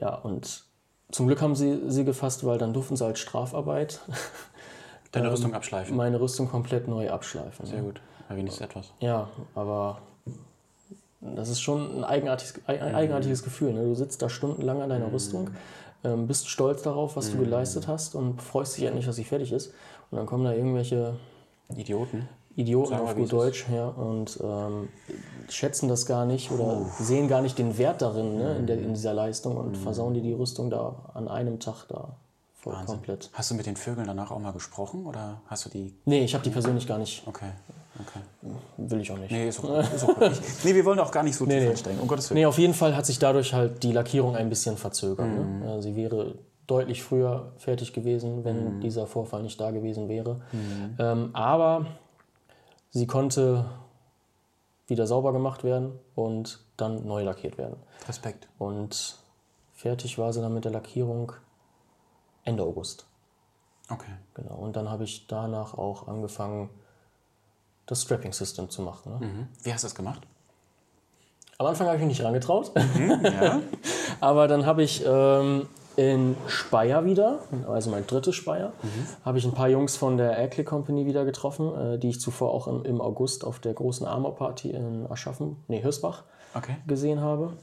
[0.00, 0.64] Ja, und
[1.10, 4.00] zum Glück haben sie sie gefasst, weil dann durften sie als Strafarbeit
[5.12, 5.96] Deine Rüstung abschleifen.
[5.96, 7.66] meine Rüstung komplett neu abschleifen.
[7.66, 8.00] Sehr gut.
[8.28, 8.92] Ja, wenigstens etwas.
[9.00, 9.98] Ja, aber
[11.20, 13.72] das ist schon ein eigenartiges, ein ein eigenartiges Gefühl.
[13.72, 13.84] Ne?
[13.84, 15.50] Du sitzt da stundenlang an deiner Rüstung,
[16.04, 19.52] ähm, bist stolz darauf, was du geleistet hast und freust dich endlich, dass sie fertig
[19.52, 19.72] ist.
[20.10, 21.16] Und dann kommen da irgendwelche
[21.76, 22.28] Idioten.
[22.54, 24.88] Idioten Sagen auf gut Deutsch ja, und ähm,
[25.48, 28.94] schätzen das gar nicht oder sehen gar nicht den Wert darin, ne, in, der, in
[28.94, 32.16] dieser Leistung und versauen dir die Rüstung da an einem Tag da
[32.54, 33.30] voll komplett.
[33.32, 35.94] Hast du mit den Vögeln danach auch mal gesprochen oder hast du die.
[36.04, 37.22] Nee, ich habe die persönlich gar nicht.
[37.26, 37.50] Okay.
[38.00, 38.20] Okay.
[38.76, 39.30] Will ich auch nicht.
[39.32, 39.80] Nee, ist okay.
[39.94, 40.30] Ist okay.
[40.32, 41.68] Ich- nee, wir wollen auch gar nicht so tief nee.
[41.68, 42.00] einsteigen.
[42.00, 42.38] Um Gottes Willen.
[42.40, 45.26] Nee, auf jeden Fall hat sich dadurch halt die Lackierung ein bisschen verzögert.
[45.26, 45.60] Mhm.
[45.60, 45.82] Ne?
[45.82, 46.34] Sie wäre
[46.66, 48.80] deutlich früher fertig gewesen, wenn Mhm.
[48.80, 50.40] dieser Vorfall nicht da gewesen wäre.
[50.98, 51.86] Ähm, aber
[52.90, 53.64] sie konnte
[54.86, 57.76] wieder sauber gemacht werden und dann neu lackiert werden.
[58.06, 58.48] Respekt.
[58.58, 59.16] Und
[59.74, 61.32] fertig war sie dann mit der Lackierung
[62.44, 63.06] Ende August.
[63.90, 64.12] Okay.
[64.34, 64.54] Genau.
[64.54, 66.68] Und dann habe ich danach auch angefangen,
[67.88, 69.18] das Strapping System zu machen.
[69.18, 69.26] Ne?
[69.26, 69.48] Mhm.
[69.64, 70.20] Wie hast du das gemacht?
[71.58, 72.70] Am Anfang habe ich mich nicht rangetraut.
[73.22, 73.60] Ja.
[74.20, 75.66] Aber dann habe ich ähm,
[75.96, 78.72] in Speyer wieder, also mein drittes Speyer,
[79.24, 82.52] habe ich ein paar Jungs von der Airclick Company wieder getroffen, äh, die ich zuvor
[82.52, 86.22] auch im, im August auf der großen Armor Party in Aschaffen, nee, Hörsbach,
[86.54, 86.76] Okay.
[86.86, 87.54] gesehen habe.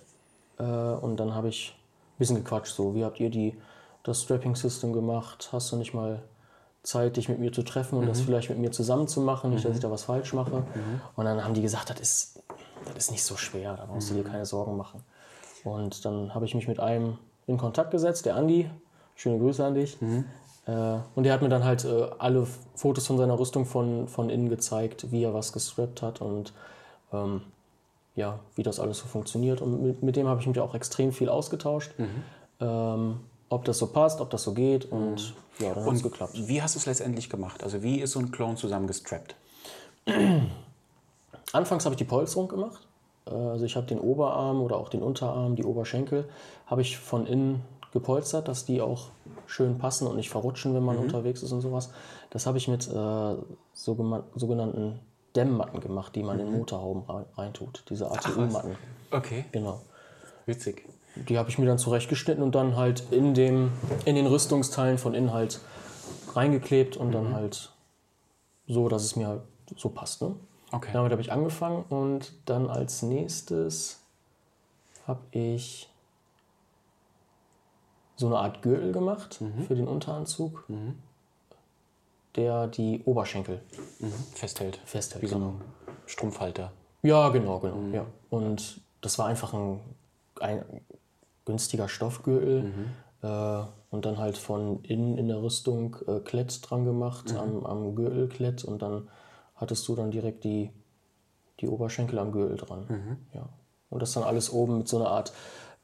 [0.60, 3.58] Äh, und dann habe ich ein bisschen gequatscht, so, wie habt ihr die,
[4.04, 5.50] das Strapping System gemacht?
[5.54, 6.22] Hast du nicht mal
[6.86, 9.66] Zeit, dich mit mir zu treffen und das vielleicht mit mir zusammen zu machen, nicht,
[9.66, 10.64] dass ich da was falsch mache?
[11.16, 12.44] Und dann haben die gesagt, das ist,
[12.86, 15.02] das ist nicht so schwer, da brauchst du dir keine Sorgen machen.
[15.64, 17.18] Und dann habe ich mich mit einem
[17.48, 18.70] in Kontakt gesetzt, der Andi.
[19.16, 19.98] Schöne Grüße an dich.
[20.68, 24.30] Äh, und der hat mir dann halt äh, alle Fotos von seiner Rüstung von, von
[24.30, 26.54] innen gezeigt, wie er was gestrappt hat und
[27.14, 27.42] ähm,
[28.16, 29.62] ja, wie das alles so funktioniert.
[29.62, 31.92] Und mit, mit dem habe ich mich auch extrem viel ausgetauscht.
[32.60, 33.20] Ähm,
[33.50, 34.86] ob das so passt, ob das so geht.
[34.92, 36.34] Und ja, dann hat es geklappt.
[36.48, 37.64] Wie hast du es letztendlich gemacht?
[37.64, 39.36] Also wie ist so ein Clone zusammengestrappt?
[41.54, 42.82] Anfangs habe ich die Polsterung gemacht.
[43.28, 46.28] Äh, Also ich habe den Oberarm oder auch den Unterarm, die Oberschenkel,
[46.68, 47.62] habe ich von innen
[47.94, 49.08] gepolstert, dass die auch
[49.48, 51.92] schön passen und nicht verrutschen, wenn man unterwegs ist und sowas.
[52.30, 53.36] Das habe ich mit äh,
[53.74, 55.00] sogenannten
[55.36, 57.84] Dämmmatten gemacht, die man in Motorhauben rein- reintut.
[57.90, 58.76] Diese ATU-Matten.
[59.12, 59.46] Okay.
[59.52, 59.82] Genau.
[60.46, 60.88] Witzig.
[61.16, 63.72] Die habe ich mir dann zurechtgeschnitten und dann halt in, dem,
[64.06, 65.60] in den Rüstungsteilen von innen halt
[66.34, 67.72] reingeklebt und dann halt
[68.68, 69.42] so, dass es mir halt
[69.78, 70.22] so passt.
[70.22, 70.36] Ne?
[70.72, 70.90] Okay.
[70.94, 74.02] Damit habe ich angefangen und dann als nächstes
[75.08, 75.90] habe ich
[78.18, 80.66] so eine Art Gürtel gemacht für den Unteranzug,
[82.36, 83.62] der die Oberschenkel
[84.00, 84.12] Mhm.
[84.34, 84.80] Festhält.
[84.86, 85.22] festhält.
[85.24, 85.62] Wie so ein
[86.06, 86.72] Strumpfhalter.
[87.04, 87.78] Ja, genau, genau.
[87.96, 88.06] Ja.
[88.30, 89.80] Und das war einfach ein,
[90.42, 90.64] ein
[91.46, 92.74] günstiger Stoffgürtel
[93.22, 97.96] äh, und dann halt von innen in der Rüstung äh, Klett dran gemacht, am, am
[97.96, 99.08] Gürtelklett und dann
[99.56, 100.72] hattest du dann direkt die,
[101.60, 103.18] die Oberschenkel am Gürtel dran.
[103.34, 103.48] Ja.
[103.90, 105.32] Und das dann alles oben mit so einer Art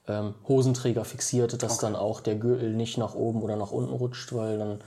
[0.07, 4.34] ähm, Hosenträger fixiert, dass dann auch der Gürtel nicht nach oben oder nach unten rutscht,
[4.34, 4.80] weil dann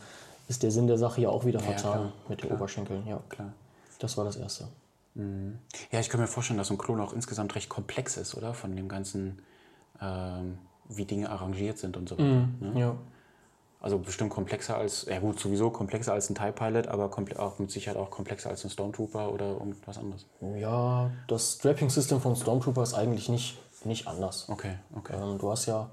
[0.49, 3.07] ist der Sinn der Sache ja auch wieder vertan klar, mit den Oberschenkeln.
[3.07, 3.21] Ja.
[3.29, 3.53] Klar.
[3.99, 4.69] Das war das erste.
[5.15, 8.53] Ja, ich kann mir vorstellen, dass so ein Klon auch insgesamt recht komplex ist, oder?
[8.53, 9.39] Von dem ganzen,
[10.01, 12.49] ähm, wie Dinge arrangiert sind und so weiter.
[12.61, 12.81] Ne?
[12.81, 12.97] Ja.
[13.81, 17.71] Also bestimmt komplexer als, ja gut, sowieso komplexer als ein TIE Pilot, aber auch mit
[17.71, 20.27] Sicherheit auch komplexer als ein Stormtrooper oder irgendwas anderes.
[20.57, 24.49] ja, das Strapping-System von Stormtrooper ist eigentlich nicht, nicht anders.
[24.49, 25.13] Okay, okay.
[25.15, 25.91] Ähm, du hast ja.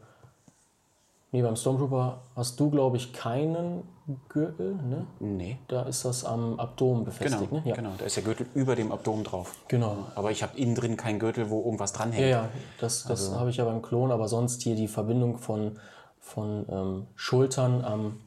[1.34, 3.84] Nee, beim Stormtrooper hast du, glaube ich, keinen
[4.28, 5.06] Gürtel, ne?
[5.22, 5.58] Nee.
[5.70, 7.62] Da ist das am Abdomen Genau, befestigt, ne?
[7.64, 7.76] Ja.
[7.76, 7.92] genau.
[7.98, 9.56] Da ist der Gürtel über dem Abdomen drauf.
[9.70, 10.08] Genau.
[10.16, 12.24] Aber ich habe innen drin keinen Gürtel, wo irgendwas dranhängt.
[12.24, 12.50] Ja, ja,
[12.82, 15.80] das, das Also habe ich ja beim Klon, aber sonst hier die Verbindung von,
[16.20, 18.20] von ähm, Schultern am,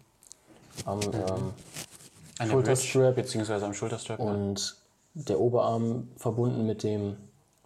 [0.86, 1.04] am Mhm.
[2.40, 3.02] ähm, Schulterstrap.
[3.14, 4.18] Bridge, beziehungsweise am Schulterstrap.
[4.18, 4.24] ja.
[4.24, 4.76] und
[5.12, 7.16] der Oberarm verbunden mit dem,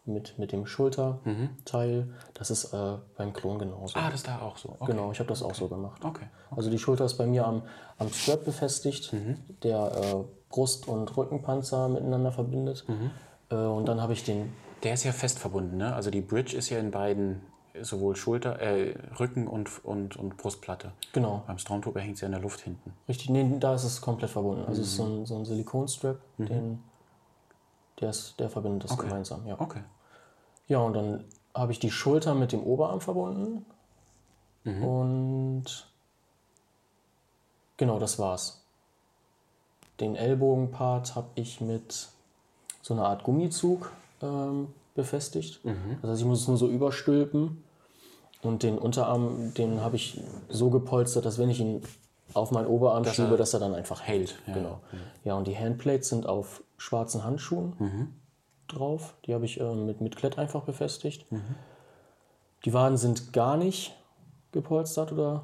[0.09, 2.09] mit, mit dem Schulterteil.
[2.35, 3.99] Das ist äh, beim Klon genauso.
[3.99, 4.05] Mhm.
[4.05, 4.71] Ah, das ist da auch so.
[4.81, 4.93] Okay.
[4.93, 6.05] Genau, ich habe das auch so gemacht.
[6.05, 6.27] Okay.
[6.51, 7.63] Also die Schulter ist bei mir am,
[7.99, 9.37] am Strap befestigt, Mhm.
[9.63, 12.85] der äh, Brust- und Rückenpanzer miteinander verbindet.
[12.89, 13.11] Mhm.
[13.51, 14.53] Äh, und dann habe ich den,
[14.83, 15.95] Der ist ja fest verbunden, ne?
[15.95, 17.41] Also die Bridge ist ja in beiden,
[17.81, 20.93] sowohl Schulter, äh, Rücken und, und, und Brustplatte.
[21.13, 22.93] genau, Beim Stormtrooper hängt sie in der Luft hinten.
[23.09, 24.65] richtig, nee, da ist es komplett verbunden.
[24.67, 25.21] Also es ist so Mhm.
[25.23, 26.83] ein, so ein Silikonstrap, den,
[28.01, 29.47] der, ist, der verbindet das gemeinsam.
[29.47, 29.61] Ja.
[29.61, 29.81] Okay.
[30.69, 33.65] Ja, und dann habe ich die Schulter mit dem Oberarm verbunden.
[34.65, 34.85] Mhm.
[34.85, 35.91] Und
[37.77, 38.63] genau, das war's.
[40.01, 42.09] Den Ellbogenpart habe ich mit
[42.83, 43.91] so einer Art Gummizug
[44.23, 45.65] ähm, befestigt.
[45.65, 45.99] Mhm.
[46.03, 47.65] Das heißt, ich muss es nur so überstülpen.
[48.41, 51.83] Und den Unterarm, den habe ich so gepolstert, dass wenn ich ihn
[52.35, 54.39] auf meinen Oberarm schiebe, dass er dann einfach hält.
[54.47, 54.81] Ja, Genau.
[55.25, 58.13] Ja, und die Handplates sind auf schwarzen Handschuhen Mhm.
[58.69, 59.15] Drauf.
[59.27, 61.31] Die habe ich ähm, mit, mit Klett einfach befestigt.
[61.33, 61.43] Mhm.
[62.65, 63.95] Die Waden sind gar nicht
[64.53, 65.43] gepolstert oder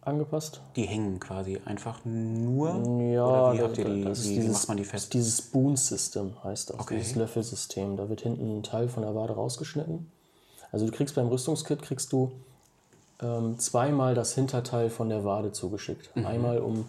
[0.00, 0.60] angepasst.
[0.76, 2.68] Die hängen quasi einfach nur.
[3.12, 5.14] Ja, wie, da- die, das ist wie, dieses, macht man die das fest?
[5.14, 6.96] dieses Spoon-System heißt das, Okay.
[6.96, 7.96] dieses Löffelsystem.
[7.96, 10.10] Da wird hinten ein Teil von der Wade rausgeschnitten.
[10.72, 12.32] Also du kriegst beim Rüstungskit kriegst du
[13.20, 16.14] ähm, zweimal das Hinterteil von der Wade zugeschickt.
[16.16, 16.26] Mhm.
[16.26, 16.86] Einmal um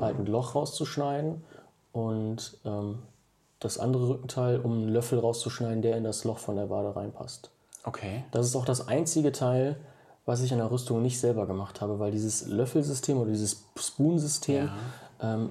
[0.00, 1.42] halt ein Loch rauszuschneiden
[1.92, 3.00] und ähm,
[3.62, 7.50] das andere Rückenteil, um einen Löffel rauszuschneiden, der in das Loch von der Wade reinpasst.
[7.84, 8.24] Okay.
[8.30, 9.76] Das ist auch das einzige Teil,
[10.24, 14.70] was ich in der Rüstung nicht selber gemacht habe, weil dieses Löffelsystem oder dieses Spoon-System
[15.20, 15.50] ähm,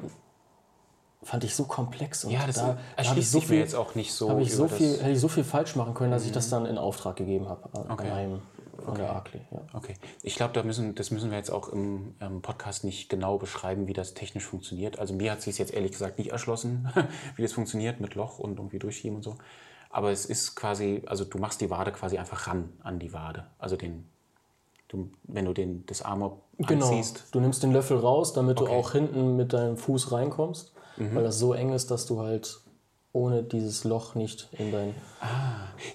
[1.24, 3.94] fand ich so komplex und Ja, das da, da habe ich so viel, jetzt auch
[3.96, 4.30] nicht so.
[4.30, 5.00] habe ich so viel, Mhm.
[5.02, 7.70] hätte ich so viel falsch machen können, dass ich das dann in Auftrag gegeben habe
[7.78, 8.10] an, Okay.
[8.10, 8.42] einem
[8.84, 9.42] von der Arkley.
[9.52, 9.62] Ja.
[9.74, 9.94] Okay.
[10.24, 13.86] Ich glaube, da müssen, das müssen wir jetzt auch im ähm, Podcast nicht genau beschreiben,
[13.88, 14.98] wie das technisch funktioniert.
[14.98, 16.90] Also mir hat sich jetzt ehrlich gesagt nicht erschlossen,
[17.36, 19.36] wie das funktioniert mit Loch und irgendwie durchschieben und so.
[19.92, 23.46] Aber es ist quasi, also du machst die Wade quasi einfach ran an die Wade.
[23.60, 24.08] Also den,
[24.88, 26.88] du, wenn du den, das Armor Genau.
[26.88, 27.26] anziehst.
[27.32, 28.72] Du nimmst den Löffel raus, damit Okay.
[28.72, 28.74] Mhm.
[28.74, 32.61] du auch hinten mit deinem Fuß reinkommst, weil das so eng ist, dass du halt
[33.14, 34.96] ohne dieses Loch nicht in dein.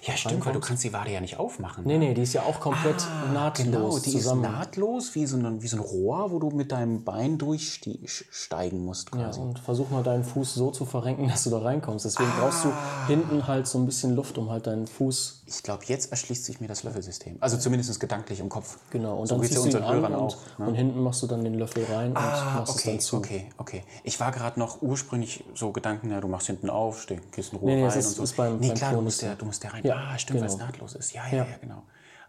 [0.03, 1.83] Ja, stimmt, weil du kannst die Wade ja nicht aufmachen.
[1.85, 4.43] Nee, nee, die ist ja auch komplett nahtlos Genau, die zusammen.
[4.43, 8.85] ist nahtlos wie so, ein, wie so ein Rohr, wo du mit deinem Bein durchsteigen
[8.85, 9.39] musst Ja, quasi.
[9.39, 12.05] und versuch mal deinen Fuß so zu verrenken, dass du da reinkommst.
[12.05, 12.71] Deswegen brauchst du
[13.07, 15.43] hinten halt so ein bisschen Luft, um halt deinen Fuß.
[15.47, 17.37] Ich glaube, jetzt erschließt sich mir das Löffelsystem.
[17.39, 18.77] Also zumindest gedanklich im Kopf.
[18.91, 19.17] Genau.
[19.17, 20.67] Und So dann ziehst ja du ihn unseren an Hörern und, auch, ne?
[20.67, 23.17] und hinten machst du dann den Löffel rein und machst es okay, dann zu.
[23.17, 23.83] okay, okay.
[24.03, 27.69] Ich war gerade noch ursprünglich so Gedanken, ja, du machst hinten auf, steckst Kissen Rohr
[27.69, 28.23] Nee, nee, rein ist- und so.
[28.23, 29.83] ist beim- nee, beim klar, du musst, ja, du musst ja rein.
[29.85, 30.65] Ja, ah, stimmt, weil es genau.
[30.65, 31.13] nahtlos ist.
[31.13, 31.45] Ja, ja, Ja.
[31.45, 31.83] ja, genau.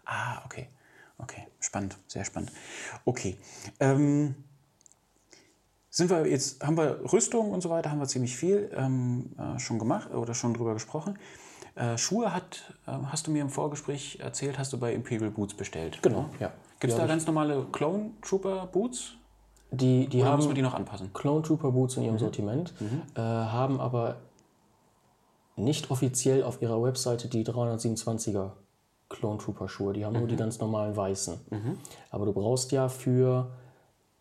[0.05, 0.69] Ah, okay.
[1.17, 2.51] Okay, spannend, sehr spannend.
[3.03, 3.37] Okay.
[3.81, 4.35] Ähm,
[5.89, 9.59] sind wir jetzt, haben wir Rüstung und so weiter, haben wir ziemlich viel ähm, äh,
[9.59, 11.19] schon gemacht oder schon drüber gesprochen.
[11.75, 15.53] Äh, Schuhe hat, äh, hast du mir im Vorgespräch erzählt, hast du bei Imperial Boots
[15.55, 15.99] bestellt.
[16.01, 16.51] Genau, ja.
[16.79, 19.15] Gibt es da ganz normale Clone Trooper Boots?
[19.71, 21.11] Die, die Oder haben muss man die noch anpassen?
[21.13, 22.19] Clone Trooper Boots in ihrem Mhm.
[22.19, 22.73] Sortiment,
[23.15, 24.17] äh, haben aber
[25.59, 28.51] nicht offiziell auf ihrer Webseite die 327er
[29.09, 29.93] Clone Trooper Schuhe.
[29.93, 30.39] Die haben nur die Mhm.
[30.39, 31.39] ganz normalen weißen.
[32.11, 33.47] Aber du brauchst ja für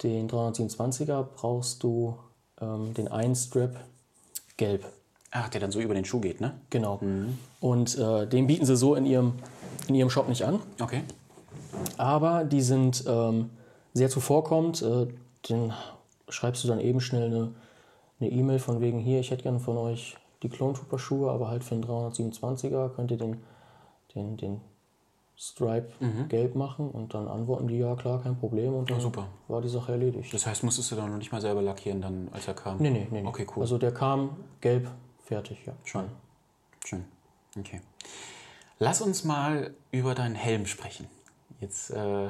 [0.02, 2.16] den 327er brauchst du
[2.60, 3.76] ähm, den einen Strap
[4.56, 4.84] gelb.
[5.30, 6.54] Ach, der dann so über den Schuh geht, ne?
[6.70, 7.00] Genau.
[7.60, 9.34] Und äh, den bieten sie so in ihrem,
[9.88, 10.60] in ihrem Shop nicht an.
[10.80, 11.02] Okay.
[11.98, 13.50] Aber die sind ähm,
[13.92, 14.80] sehr zuvorkommend.
[14.82, 15.06] Äh,
[15.48, 15.72] den
[16.28, 17.50] schreibst du dann eben schnell eine
[18.20, 21.48] eine E-Mail von wegen hier, ich hätte gerne von euch die Clone Trooper Schuhe, aber
[21.48, 23.42] halt für einen 327er könnt ihr den,
[24.14, 24.60] den, den
[25.36, 25.92] Stripe
[26.28, 29.28] gelb machen und dann antworten die, ja klar, kein Problem und dann super.
[29.46, 30.34] war die Sache erledigt.
[30.34, 32.78] Das heißt, musstest du dann noch nicht mal selber lackieren, dann, als er kam?
[32.78, 33.24] nee, nee, nee.
[33.24, 33.62] Okay, cool.
[33.62, 34.90] Also der kam gelb,
[35.24, 35.74] fertig, ja.
[35.84, 36.06] Schon.
[36.84, 37.04] Schön.
[37.56, 37.80] Okay.
[38.80, 41.06] Lass uns mal über deinen Helm sprechen.
[41.60, 42.26] Jetzt, äh,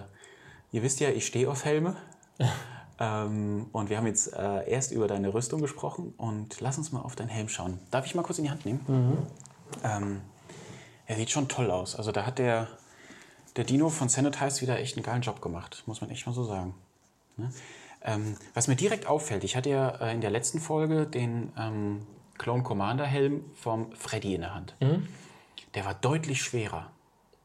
[0.72, 1.96] ihr wisst ja, ich stehe auf Helme.
[3.00, 7.00] Ähm, und wir haben jetzt äh, erst über deine Rüstung gesprochen und lass uns mal
[7.00, 7.78] auf deinen Helm schauen.
[7.90, 8.80] Darf ich mal kurz in die Hand nehmen?
[9.84, 10.20] Ähm,
[11.06, 11.94] er sieht schon toll aus.
[11.94, 12.68] Also da hat der,
[13.56, 16.44] der Dino von Sanitize wieder echt einen geilen Job gemacht, muss man echt mal so
[16.44, 16.74] sagen.
[17.36, 17.50] Ne?
[18.02, 22.06] Ähm, was mir direkt auffällt, ich hatte ja äh, in der letzten Folge den ähm,
[22.36, 24.74] Clone Commander Helm vom Freddy in der Hand.
[25.74, 26.90] Der war deutlich schwerer.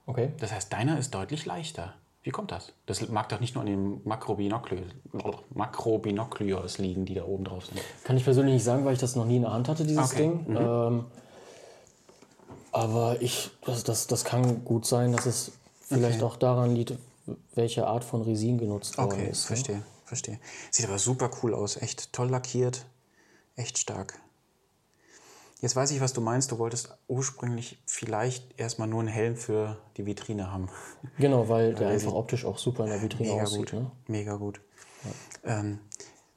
[0.06, 0.32] Okay.
[0.39, 1.93] Das heißt, deiner ist deutlich leichter.
[2.24, 2.72] Wie kommt das?
[2.86, 4.84] Das mag doch nicht nur an den Makrobinokli-
[5.54, 7.82] Makrobinoculios liegen, die da oben drauf sind.
[8.06, 10.12] Kann ich persönlich nicht sagen, weil ich das noch nie in der Hand hatte, dieses
[10.12, 10.20] Okay.
[10.46, 10.56] Ding.
[10.58, 11.06] Ähm,
[12.72, 15.52] aber ich, das, das, das kann gut sein, dass es
[15.82, 16.26] vielleicht Okay.
[16.26, 16.94] auch daran liegt,
[17.56, 19.44] welche Art von Resin genutzt worden Okay, ist.
[19.44, 19.48] ne?
[19.56, 20.40] verstehe, verstehe.
[20.72, 21.78] Sieht aber super cool aus.
[21.78, 22.86] Echt toll lackiert.
[23.56, 24.20] Echt stark.
[25.64, 26.51] Jetzt weiß ich, was du meinst.
[26.51, 30.68] Du wolltest ursprünglich vielleicht erstmal nur einen Helm für die Vitrine haben.
[31.18, 33.72] Genau, weil der der einfach optisch auch super in der Vitrine Mega aussieht.
[33.72, 33.74] gut.
[33.74, 33.91] Ne?
[34.07, 34.59] Mega gut.
[35.45, 35.80] Ähm,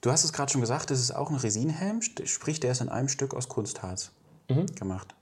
[0.01, 2.89] du hast es gerade schon gesagt, das ist auch ein Resinhelm, sprich, der ist in
[2.89, 4.13] einem Stück aus Kunstharz
[4.49, 4.67] Mhm.
[4.77, 5.13] gemacht.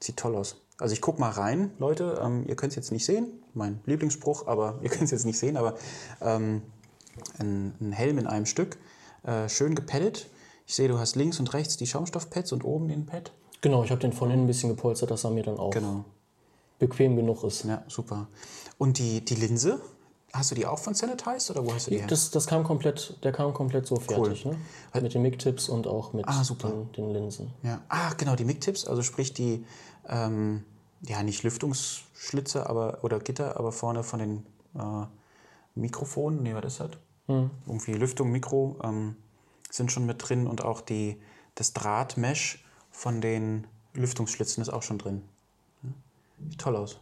[0.00, 0.56] Sieht toll aus.
[0.78, 2.20] Also ich guck mal rein, Leute.
[2.20, 5.38] Ähm, ihr könnt es jetzt nicht sehen, mein Lieblingsspruch, aber ihr könnt es jetzt nicht
[5.38, 5.76] sehen, aber
[6.20, 6.62] ähm,
[7.38, 8.78] ein, ein Helm in einem Stück,
[9.22, 10.28] äh, schön gepellet.
[10.68, 13.32] Ich sehe, du hast links und rechts die Schaumstoffpads und oben den Pad.
[13.62, 16.04] Genau, ich habe den von innen ein bisschen gepolstert, dass er mir dann auch Genau.
[16.78, 17.64] bequem genug ist.
[17.64, 18.28] Ja, super.
[18.76, 19.80] Und die, die Linse,
[20.30, 22.04] hast du die auch von Sanitize oder wo hast du die?
[22.06, 24.58] Das, das kam komplett, der kam komplett so fertig, ne?
[25.00, 26.68] Mit den MIG-Tips und auch mit Ah, super.
[26.68, 27.50] Den, den Linsen.
[27.62, 27.80] Ja.
[27.88, 29.64] Ah, genau, die MIG-Tipps, also sprich die,
[30.06, 30.64] ähm,
[31.00, 35.06] ja, nicht Lüftungsschlitze aber, oder Gitter, aber vorne von den äh,
[35.74, 36.90] Mikrofonen, nee, was ist das?
[37.66, 39.16] Irgendwie Lüftung, Mikro ähm,
[39.70, 41.20] sind schon mit drin und auch die,
[41.54, 45.22] das Drahtmesh von den Lüftungsschlitzen ist auch schon drin.
[46.48, 46.98] Sieht toll aus.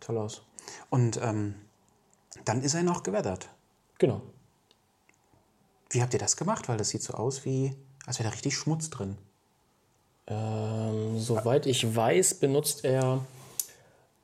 [0.00, 0.42] Toll aus.
[0.90, 1.54] Und ähm,
[2.44, 3.48] dann ist er noch geweathert.
[3.98, 4.22] Genau.
[5.90, 6.68] Wie habt ihr das gemacht?
[6.68, 7.74] Weil das sieht so aus wie,
[8.06, 9.16] als wäre da richtig Schmutz drin.
[10.26, 13.24] Ähm, soweit ich weiß, benutzt er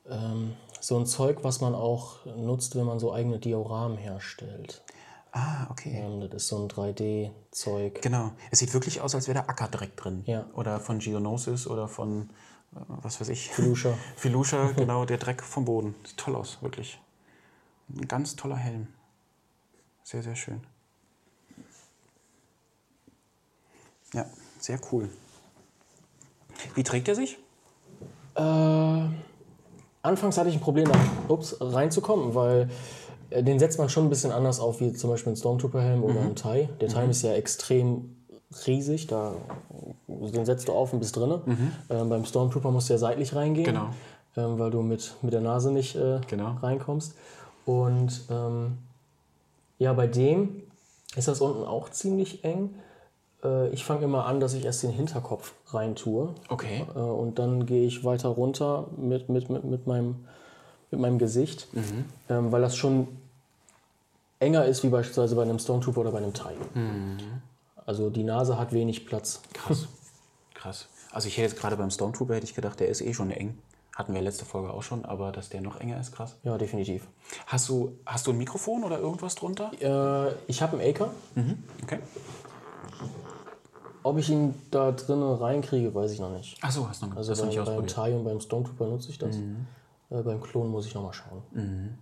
[0.08, 4.82] ähm, so ein Zeug, was man auch nutzt, wenn man so eigene Dioramen herstellt.
[5.32, 5.94] Ah, okay.
[5.96, 8.02] Ähm, das ist so ein 3D-Zeug.
[8.02, 8.32] Genau.
[8.50, 10.22] Es sieht wirklich aus, als wäre da Ackerdreck drin.
[10.26, 10.44] Ja.
[10.52, 12.28] Oder von Geonosis oder von,
[12.74, 13.48] äh, was weiß ich.
[13.50, 13.94] Filusha.
[14.16, 15.94] Filusha, genau, der Dreck vom Boden.
[16.04, 17.00] Sieht toll aus, wirklich.
[17.88, 18.88] Ein ganz toller Helm.
[20.04, 20.60] Sehr, sehr schön.
[24.12, 24.26] Ja,
[24.58, 25.08] sehr cool.
[26.74, 27.38] Wie trägt er sich?
[28.34, 29.08] Äh,
[30.02, 32.68] anfangs hatte ich ein Problem, da ups, reinzukommen, weil
[33.40, 36.34] den setzt man schon ein bisschen anders auf, wie zum Beispiel ein Stormtrooper-Helm oder ein
[36.34, 36.68] TIE.
[36.80, 38.16] Der TIE ist ja extrem
[38.66, 39.32] riesig, da,
[40.08, 41.40] den setzt du auf und bist drinne.
[41.88, 43.86] Ähm, beim Stormtrooper musst du ja seitlich reingehen, Genau.
[44.36, 46.56] ähm, weil du mit, mit der Nase nicht äh, Genau.
[46.62, 47.14] reinkommst.
[47.64, 48.78] Und ähm,
[49.78, 50.62] ja, bei dem
[51.16, 52.74] ist das unten auch ziemlich eng.
[53.42, 56.34] Äh, ich fange immer an, dass ich erst den Hinterkopf rein tue.
[56.48, 56.84] Okay.
[56.94, 60.16] Äh, und dann gehe ich weiter runter mit, mit, mit, mit, meinem,
[60.90, 61.68] mit meinem Gesicht,
[62.28, 63.08] ähm, weil das schon
[64.42, 66.56] enger ist wie beispielsweise bei einem Stormtrooper oder bei einem TIE.
[67.86, 69.40] Also die Nase hat wenig Platz.
[69.52, 69.86] Krass.
[70.54, 70.88] Krass.
[71.10, 73.58] Also ich hätte jetzt gerade beim Stormtrooper hätte ich gedacht, der ist eh schon eng.
[73.94, 76.36] Hatten wir letzte Folge auch schon, aber dass der noch enger ist, krass.
[76.44, 77.06] Ja, definitiv.
[77.46, 79.70] Hast du, hast du ein Mikrofon oder irgendwas drunter?
[79.80, 81.10] Äh, ich habe einen Acre.
[81.82, 81.98] Okay.
[84.02, 86.56] Ob ich ihn da drinnen reinkriege, weiß ich noch nicht.
[86.62, 87.86] Ach so, hast du noch, Also beim, nicht beim.
[87.86, 89.36] TIE und beim Stormtrooper nutze ich das.
[89.36, 91.98] Äh, beim Klon muss ich nochmal schauen.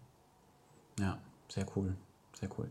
[0.99, 1.19] Ja,
[1.49, 1.95] sehr cool.
[2.41, 2.69] Sehr cool.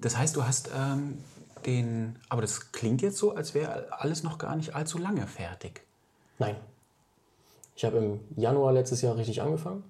[0.00, 1.18] Das heißt, du hast ähm,
[1.64, 2.18] den.
[2.28, 5.82] Aber das klingt jetzt so, als wäre alles noch gar nicht allzu lange fertig.
[6.38, 6.56] Nein.
[7.76, 9.84] Ich habe im Januar letztes Jahr richtig angefangen.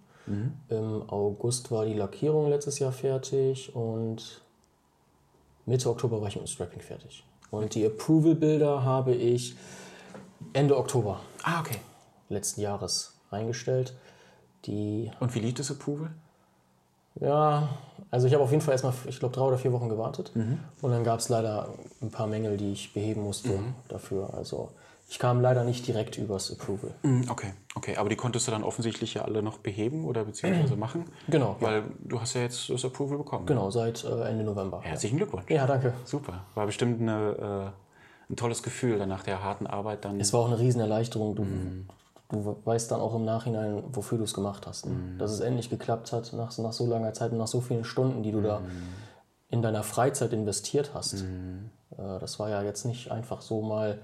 [0.68, 4.40] Im August war die Lackierung letztes Jahr fertig und
[5.66, 7.24] Mitte Oktober war ich mit dem Strapping fertig.
[7.50, 9.56] Und die Approval-Bilder habe ich
[10.52, 11.78] Ende Oktober Ah, okay.
[12.28, 13.96] letzten Jahres reingestellt.
[14.66, 16.12] Die, Und wie lief das Approval?
[17.20, 17.68] Ja,
[18.10, 20.32] also ich habe auf jeden Fall erstmal, ich glaube, drei oder vier Wochen gewartet.
[20.34, 21.68] Und dann gab es leider
[22.00, 23.58] ein paar Mängel, die ich beheben musste
[23.88, 24.34] dafür.
[24.34, 24.70] Also
[25.08, 26.90] ich kam leider nicht direkt übers Approval.
[27.02, 27.96] Mm, Okay, okay.
[27.96, 31.04] Aber die konntest du dann offensichtlich ja alle noch beheben oder beziehungsweise machen?
[31.28, 31.66] Genau, ja.
[31.66, 33.44] Weil du hast ja jetzt das Approval bekommen.
[33.46, 34.80] Genau, seit äh, Ende November.
[34.82, 35.44] Herzlichen Glückwunsch.
[35.50, 35.92] Ja, danke.
[36.04, 36.44] Super.
[36.54, 37.72] War bestimmt eine,
[38.28, 40.18] äh, ein tolles Gefühl, dann nach der harten Arbeit dann.
[40.18, 41.34] Es war auch eine Riesenerleichterung.
[41.34, 41.46] Du,
[42.32, 44.86] du weißt dann auch im Nachhinein, wofür du es gemacht hast.
[44.86, 44.92] Ne?
[45.18, 48.22] Dass es endlich geklappt hat, nach, nach so langer Zeit und nach so vielen Stunden,
[48.22, 48.62] die du da
[49.48, 51.22] in deiner Freizeit investiert hast.
[51.22, 53.98] Äh, das war ja jetzt nicht einfach so mal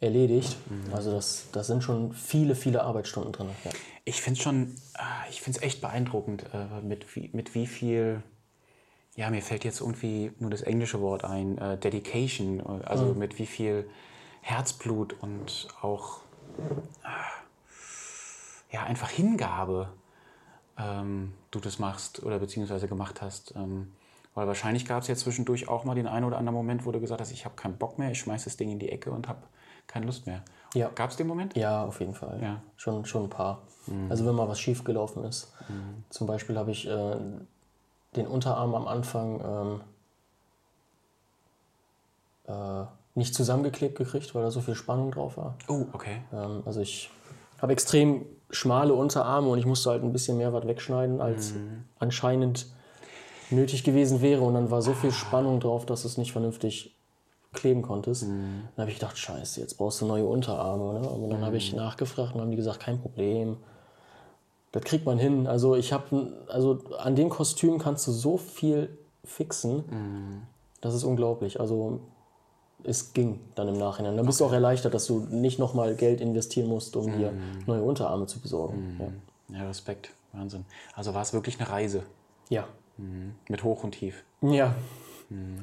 [0.00, 0.56] erledigt.
[0.92, 3.48] Also das, das sind schon viele, viele Arbeitsstunden drin.
[3.64, 3.70] Ja.
[4.04, 7.66] Ich finde es schon, ah, ich finde es echt beeindruckend, äh, mit, wie, mit wie
[7.66, 8.22] viel
[9.14, 13.18] ja, mir fällt jetzt irgendwie nur das englische Wort ein, äh, Dedication, äh, also Mhm.
[13.18, 13.86] mit wie viel
[14.40, 16.20] Herzblut und auch
[17.04, 17.08] äh,
[18.72, 19.88] ja, einfach Hingabe
[20.78, 23.54] ähm, du das machst oder beziehungsweise gemacht hast.
[23.56, 23.92] Ähm,
[24.34, 27.00] weil wahrscheinlich gab es ja zwischendurch auch mal den einen oder anderen Moment, wo du
[27.00, 29.28] gesagt hast, ich habe keinen Bock mehr, ich schmeiß das Ding in die Ecke und
[29.28, 29.42] habe
[29.86, 30.42] keine Lust mehr.
[30.74, 30.88] Ja.
[30.94, 31.54] Gab es den Moment?
[31.54, 32.40] Ja, auf jeden Fall.
[32.42, 32.62] Ja.
[32.76, 33.62] Schon, schon ein paar.
[34.08, 35.52] Also wenn mal was schief gelaufen ist.
[36.08, 37.16] Zum Beispiel habe ich äh,
[38.16, 39.80] den Unterarm am Anfang
[42.46, 45.56] ähm, äh, nicht zusammengeklebt gekriegt, weil da so viel Spannung drauf war.
[45.68, 46.22] Oh, okay.
[46.32, 47.10] Ähm, also ich
[47.60, 51.54] habe extrem schmale Unterarme und ich musste halt ein bisschen mehr was wegschneiden, als
[51.98, 52.66] anscheinend
[53.50, 54.42] nötig gewesen wäre.
[54.42, 56.94] Und dann war so viel Spannung drauf, dass es nicht vernünftig
[57.52, 58.22] kleben konntest.
[58.22, 61.00] Dann habe ich gedacht, scheiße, jetzt brauchst du neue Unterarme.
[61.00, 61.08] Ne?
[61.08, 63.56] Und dann habe ich nachgefragt und haben die gesagt, kein Problem.
[64.70, 65.46] Das kriegt man hin.
[65.46, 69.84] Also ich habe, also an dem Kostüm kannst du so viel fixen.
[70.80, 71.60] Das ist unglaublich.
[71.60, 72.00] Also
[72.84, 74.16] es ging dann im Nachhinein.
[74.16, 77.32] Dann bist du auch erleichtert, dass du nicht nochmal Geld investieren musst, um dir
[77.66, 78.98] neue Unterarme zu besorgen.
[79.48, 80.10] Ja, Respekt.
[80.32, 80.64] Wahnsinn.
[80.94, 82.02] Also war es wirklich eine Reise
[82.48, 82.66] Ja.
[83.48, 84.24] mit Hoch und Tief.
[84.40, 84.52] Ja.
[84.54, 84.74] ja.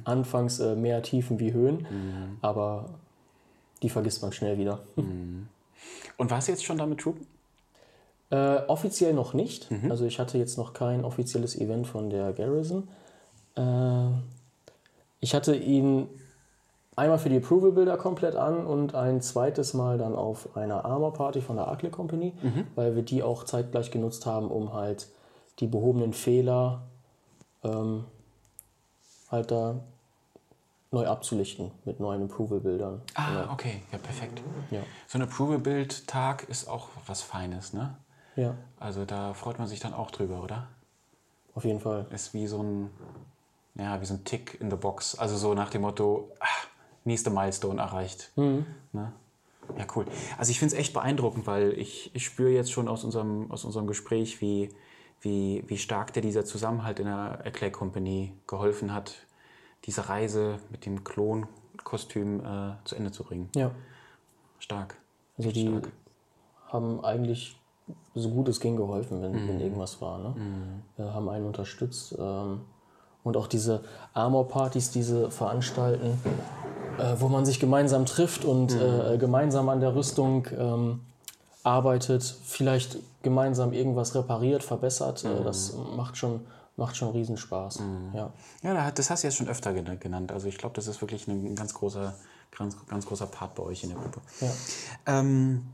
[0.04, 1.86] Anfangs äh, mehr Tiefen wie Höhen,
[2.42, 2.90] aber
[3.84, 4.80] die vergisst man schnell wieder.
[6.18, 7.26] Und warst du jetzt schon da mit Troopen?
[8.32, 9.70] Äh, offiziell noch nicht.
[9.90, 12.88] Also ich hatte jetzt noch kein offizielles Event von der Garrison.
[13.56, 14.10] Äh,
[15.20, 16.08] ich hatte ihn
[17.00, 21.56] einmal für die Approval-Bilder komplett an und ein zweites Mal dann auf einer Armor-Party von
[21.56, 22.34] der Arcle Company,
[22.76, 25.08] weil wir die auch zeitgleich genutzt haben, um halt
[25.60, 26.84] die behobenen Fehler
[27.64, 28.06] ähm,
[29.32, 29.80] halt da
[30.92, 33.02] neu abzulichten mit neuen Approval-Bildern.
[33.16, 33.82] Ah, okay.
[33.92, 34.42] Ja, perfekt.
[34.72, 34.82] Ja.
[35.08, 37.96] So ein Approval-Bild-Tag ist auch was Feines, ne?
[38.36, 40.68] ja, Also da freut man sich dann auch drüber, oder?
[41.56, 42.06] auf jeden Fall.
[42.12, 42.90] Ist wie so ein,
[43.76, 45.20] ja, wie so ein Tick in the Box.
[45.20, 46.46] Also so nach dem Motto, ah,
[47.06, 48.32] nächste Milestone erreicht.
[48.36, 49.14] Ne?
[49.78, 50.06] Ja, cool.
[50.38, 53.66] Also ich finde es echt beeindruckend, weil ich, ich spüre jetzt schon aus unserem, aus
[53.66, 54.70] unserem Gespräch, wie,
[55.22, 59.16] wie, wie stark dir dieser Zusammenhalt in der Eclair Company geholfen hat,
[59.86, 63.50] diese Reise mit dem Klonkostüm äh, zu Ende zu bringen.
[63.56, 63.72] Ja.
[64.60, 64.98] Stark.
[65.38, 65.92] Also die stark.
[66.68, 67.60] haben eigentlich
[68.14, 70.20] so gut es ging geholfen, wenn, wenn irgendwas war.
[70.20, 70.82] Ne?
[70.98, 72.16] Äh, haben einen unterstützt.
[72.20, 72.62] Ähm,
[73.24, 76.20] und auch diese Armor-Partys, diese veranstalten,
[76.98, 81.02] äh, wo man sich gemeinsam trifft und äh, gemeinsam an der Rüstung ähm,
[81.64, 85.24] arbeitet, vielleicht gemeinsam irgendwas repariert, verbessert.
[85.26, 86.42] Äh, das macht schon,
[86.78, 87.82] macht schon Riesenspaß.
[88.14, 88.32] Ja.
[88.64, 90.32] Ja, hat- das hast du jetzt schon öfter gen- genannt.
[90.32, 92.16] Also ich glaube, das ist wirklich ein ganz großer,
[92.58, 94.22] ganz, ganz großer Part bei euch in der Gruppe.
[94.40, 94.50] Ja.
[95.20, 95.66] Ähm,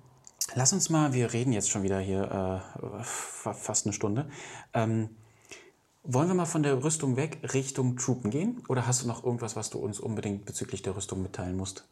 [0.55, 4.25] lass uns mal, wir reden jetzt schon wieder hier äh, fa- fast eine Stunde.
[4.73, 5.09] Ähm,
[6.07, 8.63] wollen wir mal von der Rüstung weg Richtung Troopen gehen?
[8.69, 11.85] Oder hast du noch irgendwas, was du uns unbedingt bezüglich der Rüstung mitteilen musst?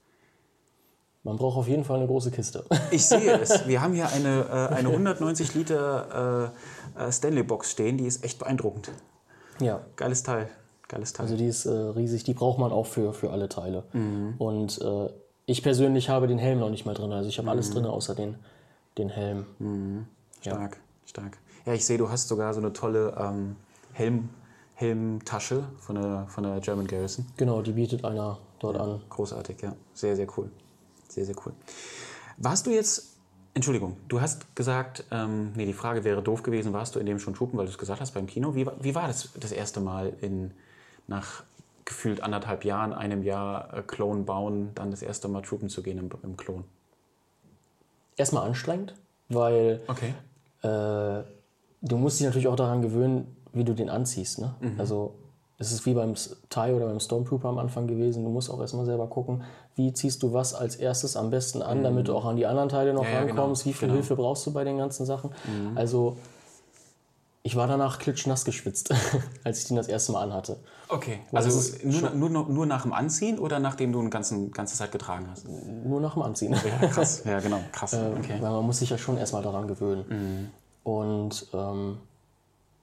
[1.23, 2.65] Man braucht auf jeden Fall eine große Kiste.
[2.91, 3.65] Ich sehe es.
[3.67, 6.51] Wir haben hier eine, äh, eine 190 Liter
[6.97, 8.91] äh, äh, Stanley-Box stehen, die ist echt beeindruckend.
[9.59, 9.85] ja.
[9.95, 10.49] Geiles Teil.
[10.89, 11.25] Geiles Teil.
[11.25, 13.83] Also die ist äh, riesig, die braucht man auch für, für alle Teile.
[14.37, 15.09] Und äh,
[15.45, 17.11] ich persönlich habe den Helm noch nicht mal drin.
[17.13, 18.35] Also ich habe alles drin außer den,
[18.97, 20.07] den Helm.
[20.41, 21.37] Stark, stark.
[21.65, 23.55] Ja, ich sehe, du hast sogar so eine tolle ähm,
[23.93, 24.29] Helm,
[24.75, 27.25] Helmtasche von der, von der German Garrison.
[27.37, 29.01] Genau, die bietet einer dort an.
[29.09, 29.75] Großartig, ja.
[29.93, 30.49] Sehr, sehr cool.
[31.07, 31.53] Sehr, sehr cool.
[32.37, 33.17] Warst du jetzt,
[33.53, 37.19] Entschuldigung, du hast gesagt, ähm, nee, die Frage wäre doof gewesen, warst du in dem
[37.19, 38.55] schon Truppen, weil du es gesagt hast beim Kino.
[38.55, 40.51] Wie, war- wie war das das erste Mal in,
[41.07, 41.43] nach
[41.85, 45.99] gefühlt anderthalb Jahren, einem Jahr äh, Klon bauen, dann das erste Mal Truppen zu gehen
[45.99, 46.63] im, im Klon?
[48.15, 48.95] Erstmal anstrengend,
[49.29, 50.13] weil Okay.
[50.61, 51.23] äh,
[51.81, 54.39] du musst dich natürlich auch daran gewöhnen, wie du den anziehst.
[54.39, 54.53] Ne?
[54.77, 55.13] Also
[55.59, 56.15] es ist wie beim
[56.49, 58.23] TIE oder beim Stormtrooper am Anfang gewesen.
[58.23, 59.43] Du musst auch erstmal selber gucken,
[59.75, 62.69] wie ziehst du was als erstes am besten an, damit du auch an die anderen
[62.69, 63.41] Teile noch Ja, ja, genau.
[63.41, 63.65] rankommst.
[63.65, 63.99] Wie viel Genau.
[63.99, 65.29] Hilfe brauchst du bei den ganzen Sachen?
[65.75, 66.17] Also
[67.45, 68.93] ich war danach klitschnass geschwitzt,
[69.43, 70.57] als ich den das erste Mal anhatte.
[70.89, 71.19] Okay.
[71.31, 74.47] das Also ist nur, nur, nur, nur nach dem Anziehen oder nachdem du eine ganze,
[74.49, 75.45] ganze Zeit getragen hast?
[75.47, 76.53] Nur nach dem Anziehen.
[76.81, 77.23] Ja, krass.
[77.25, 77.59] ja, genau.
[77.71, 77.93] Krass.
[77.93, 78.37] Ähm, Okay.
[78.41, 80.05] Weil man muss sich ja schon erstmal daran gewöhnen.
[80.09, 80.89] Mhm.
[80.89, 81.97] Und ähm,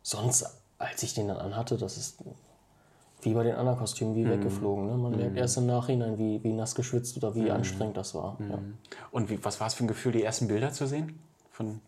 [0.02, 0.46] sonst,
[0.80, 2.18] als ich den dann anhatte, das ist
[3.22, 4.16] wie bei den anderen Kostümen, Mhm.
[4.16, 4.86] wie weggeflogen.
[4.86, 4.96] Ne?
[4.96, 7.34] Man merkt erst im Nachhinein, wie, wie nass geschwitzt oder Mhm.
[7.34, 8.36] wie anstrengend das war.
[8.48, 8.58] Ja.
[9.12, 11.18] Und wie, was war es für ein Gefühl, die ersten Bilder zu sehen?
[11.52, 11.80] Von,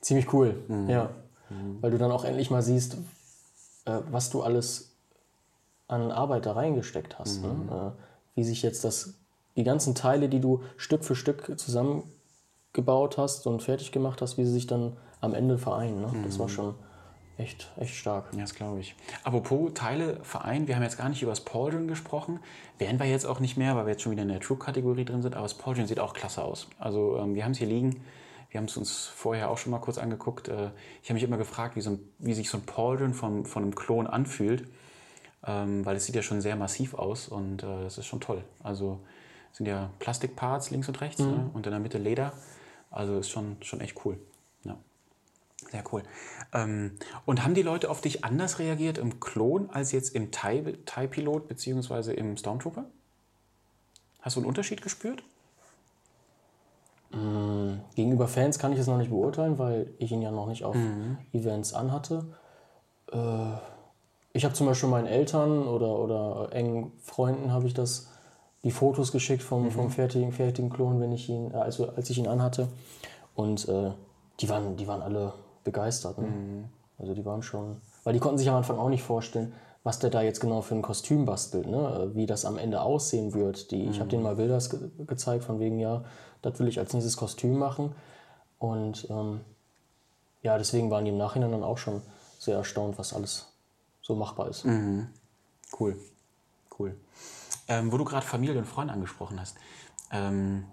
[0.00, 0.88] Ziemlich cool, Mhm.
[0.90, 1.10] ja.
[1.80, 2.98] Weil du dann auch endlich mal siehst,
[3.86, 4.92] äh, was du alles
[5.88, 7.42] an Arbeit da reingesteckt hast.
[7.42, 7.66] Mhm.
[7.66, 7.92] Ne?
[7.96, 8.00] Äh,
[8.36, 9.14] wie sich jetzt das,
[9.56, 14.44] die ganzen Teile, die du Stück für Stück zusammengebaut hast und fertig gemacht hast, wie
[14.44, 16.00] sie sich dann am Ende vereinen.
[16.02, 16.12] Ne?
[16.24, 16.74] Das war schon
[17.38, 18.26] echt, echt stark.
[18.32, 18.94] Ja, das glaube ich.
[19.24, 22.40] Apropos Teile, Verein, wir haben jetzt gar nicht über das Pauldron gesprochen.
[22.78, 25.22] Werden wir jetzt auch nicht mehr, weil wir jetzt schon wieder in der True-Kategorie drin
[25.22, 26.68] sind, aber das Pauldron sieht auch klasse aus.
[26.78, 28.02] Also ähm, wir haben es hier liegen.
[28.50, 30.48] Wir haben es uns vorher auch schon mal kurz angeguckt.
[30.48, 30.70] Äh,
[31.02, 33.62] ich habe mich immer gefragt, wie, so ein, wie sich so ein Pauldron von, von
[33.62, 34.66] einem Klon anfühlt.
[35.46, 38.42] Ähm, weil es sieht ja schon sehr massiv aus und äh, das ist schon toll.
[38.62, 39.00] Also
[39.52, 41.50] sind ja Plastikparts links und rechts ne?
[41.52, 42.32] und in der Mitte Leder.
[42.90, 44.18] Also ist schon, schon echt cool.
[45.70, 46.02] Sehr cool.
[46.54, 50.78] Ähm, und haben die Leute auf dich anders reagiert im Klon als jetzt im TIE-
[50.84, 52.14] TIE-Pilot bzw.
[52.14, 52.86] im Stormtrooper?
[54.20, 55.22] Hast du einen Unterschied gespürt?
[57.94, 60.76] Gegenüber Fans kann ich es noch nicht beurteilen, weil ich ihn ja noch nicht auf
[61.32, 62.26] Events anhatte.
[63.10, 63.56] Äh,
[64.34, 68.08] ich habe zum Beispiel meinen Eltern oder, oder engen Freunden habe ich das,
[68.62, 72.18] die Fotos geschickt vom, vom fertigen, fertigen Klon, wenn ich ihn, äh, also als ich
[72.18, 72.68] ihn anhatte.
[73.34, 73.92] Und äh,
[74.40, 75.32] die, waren, die waren alle
[75.70, 76.18] begeistert.
[76.18, 76.26] Ne?
[76.98, 79.52] Also die waren schon, weil die konnten sich am Anfang auch nicht vorstellen,
[79.84, 82.10] was der da jetzt genau für ein Kostüm bastelt, ne?
[82.14, 83.70] wie das am Ende aussehen wird.
[83.70, 86.04] Die, Ich habe denen mal Bilder ge gezeigt, von wegen, ja,
[86.42, 87.92] das will ich als nächstes Kostüm machen.
[88.58, 89.40] Und ähm,
[90.42, 92.02] ja, deswegen waren die im Nachhinein dann auch schon
[92.38, 93.52] sehr erstaunt, was alles
[94.02, 94.64] so machbar ist.
[95.78, 95.96] Cool.
[96.78, 96.96] Cool.
[97.68, 99.56] Ähm, wo du gerade Familie und Freunde angesprochen hast.
[100.10, 100.64] Ähm,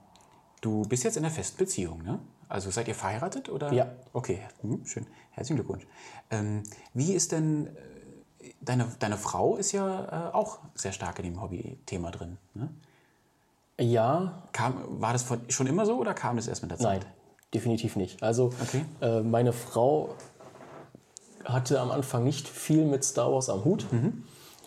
[0.61, 2.19] du bist jetzt in einer festen Beziehung, ne?
[2.49, 3.71] Also seid ihr verheiratet oder?
[3.73, 3.87] Ja.
[4.13, 5.05] Okay, hm, schön.
[5.31, 5.85] Herzlichen Glückwunsch.
[6.31, 6.63] Ähm,
[6.93, 11.41] wie ist denn, äh, deine, deine Frau ist ja äh, auch sehr stark in dem
[11.41, 12.37] Hobby-Thema drin.
[12.53, 12.69] Ne?
[13.79, 17.01] Ja, Kam, war das von, schon immer so oder kam das erst mit der Zeit?
[17.01, 17.11] nein,
[17.53, 18.23] definitiv nicht.
[18.23, 18.85] Also Okay.
[19.01, 20.15] äh, meine Frau
[21.43, 23.85] hatte am Anfang nicht viel mit Star Wars am Hut.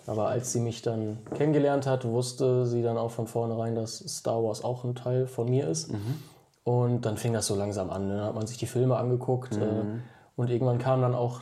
[0.06, 4.42] Aber als sie mich dann kennengelernt hat, wusste sie dann auch von vornherein, dass Star
[4.42, 5.90] Wars auch ein Teil von mir ist.
[6.68, 8.08] Und dann fing das so langsam an.
[8.08, 8.16] ne?
[8.16, 9.56] Dann hat man sich die Filme angeguckt.
[9.56, 10.00] Äh,
[10.36, 11.40] und irgendwann kam dann auch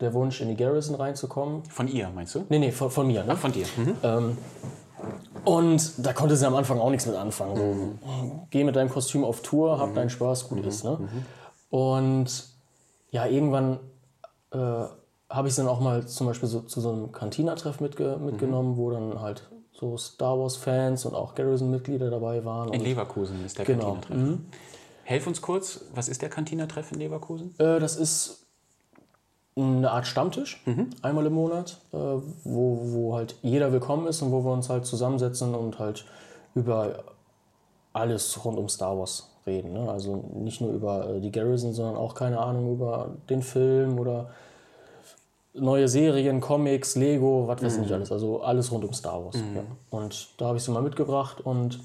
[0.00, 1.62] der Wunsch, in die Garrison reinzukommen.
[1.66, 2.46] Von ihr, meinst du?
[2.48, 3.22] Nee, nee, von, von mir.
[3.22, 3.36] Ne?
[3.36, 3.66] Von dir.
[3.76, 4.38] Mhm.
[5.44, 7.56] Und da konnte sie am Anfang auch nichts mit anfangen.
[7.56, 10.84] So, geh mit deinem Kostüm auf Tour, hab deinen Spaß, gut ist.
[10.84, 10.98] Ne?
[11.68, 12.44] Und
[13.10, 13.78] ja, irgendwann
[14.52, 14.84] äh,
[15.28, 18.90] habe ich dann auch mal zum Beispiel so, zu so einem Cantina-Treff mitge mitgenommen, wo
[18.90, 19.50] dann halt
[19.82, 22.72] so Star Wars-Fans und auch Garrison-Mitglieder dabei waren.
[22.72, 23.94] In Leverkusen ist der Genau.
[23.94, 24.38] Cantina-Treff.
[25.04, 27.52] Helf uns kurz, was ist der Cantina-Treff in Leverkusen?
[27.58, 28.46] äh, das ist
[29.56, 30.62] eine Art Stammtisch,
[31.02, 34.86] einmal im Monat, äh, wo, wo halt jeder willkommen ist und wo wir uns halt
[34.86, 36.04] zusammensetzen und halt
[36.54, 37.02] über
[37.92, 39.72] alles rund um Star Wars reden.
[39.74, 39.90] Ne?
[39.90, 44.30] Also nicht nur über äh, die Garrison, sondern auch, keine Ahnung, über den Film oder
[45.54, 48.10] neue Serien, Comics, Lego, was weiß ich nicht alles.
[48.10, 49.36] Also alles rund um Star Wars.
[49.36, 49.62] Ja.
[49.90, 51.78] Und da habe ich sie mal mitgebracht und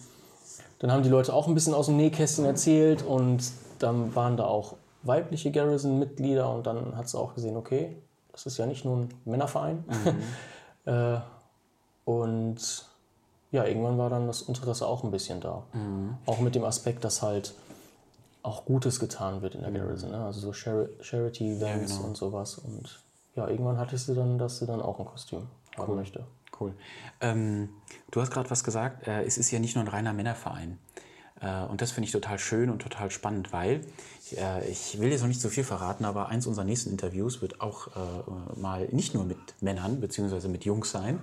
[0.79, 3.43] dann haben die Leute auch ein bisschen aus dem Nähkästchen erzählt und
[3.79, 7.97] dann waren da auch weibliche Garrison-Mitglieder und dann hat sie auch gesehen, okay,
[8.31, 9.83] das ist ja nicht nur ein Männerverein.
[10.85, 11.17] äh,
[12.05, 12.85] und
[13.51, 15.63] ja, irgendwann war dann das Interesse auch ein bisschen da.
[16.25, 17.53] Auch mit dem Aspekt, dass halt
[18.43, 20.11] auch Gutes getan wird in der Garrison.
[20.11, 20.23] Ne?
[20.23, 22.57] Also so Chari- Charity-Events und sowas.
[22.59, 22.99] Und
[23.37, 25.47] ja, irgendwann hatte sie dann, dass sie dann auch ein Kostüm
[25.77, 26.25] haben möchte.
[26.59, 26.73] Cool.
[27.21, 27.69] Ähm,
[28.11, 30.79] du hast gerade was gesagt, äh, es ist ja nicht nur ein reiner Männerverein.
[31.39, 33.81] Äh, und das finde ich total schön und total spannend, weil
[34.35, 37.61] äh, ich will jetzt noch nicht so viel verraten, aber eins unserer nächsten Interviews wird
[37.61, 40.47] auch äh, mal nicht nur mit Männern bzw.
[40.47, 41.19] mit Jungs sein,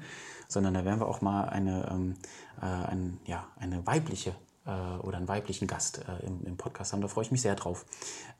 [0.46, 2.14] sondern da werden wir auch mal eine, ähm,
[2.62, 4.36] äh, ein, ja, eine weibliche
[4.66, 7.00] äh, oder einen weiblichen Gast im, im Podcast haben.
[7.00, 7.84] Da freue ich mich sehr drauf.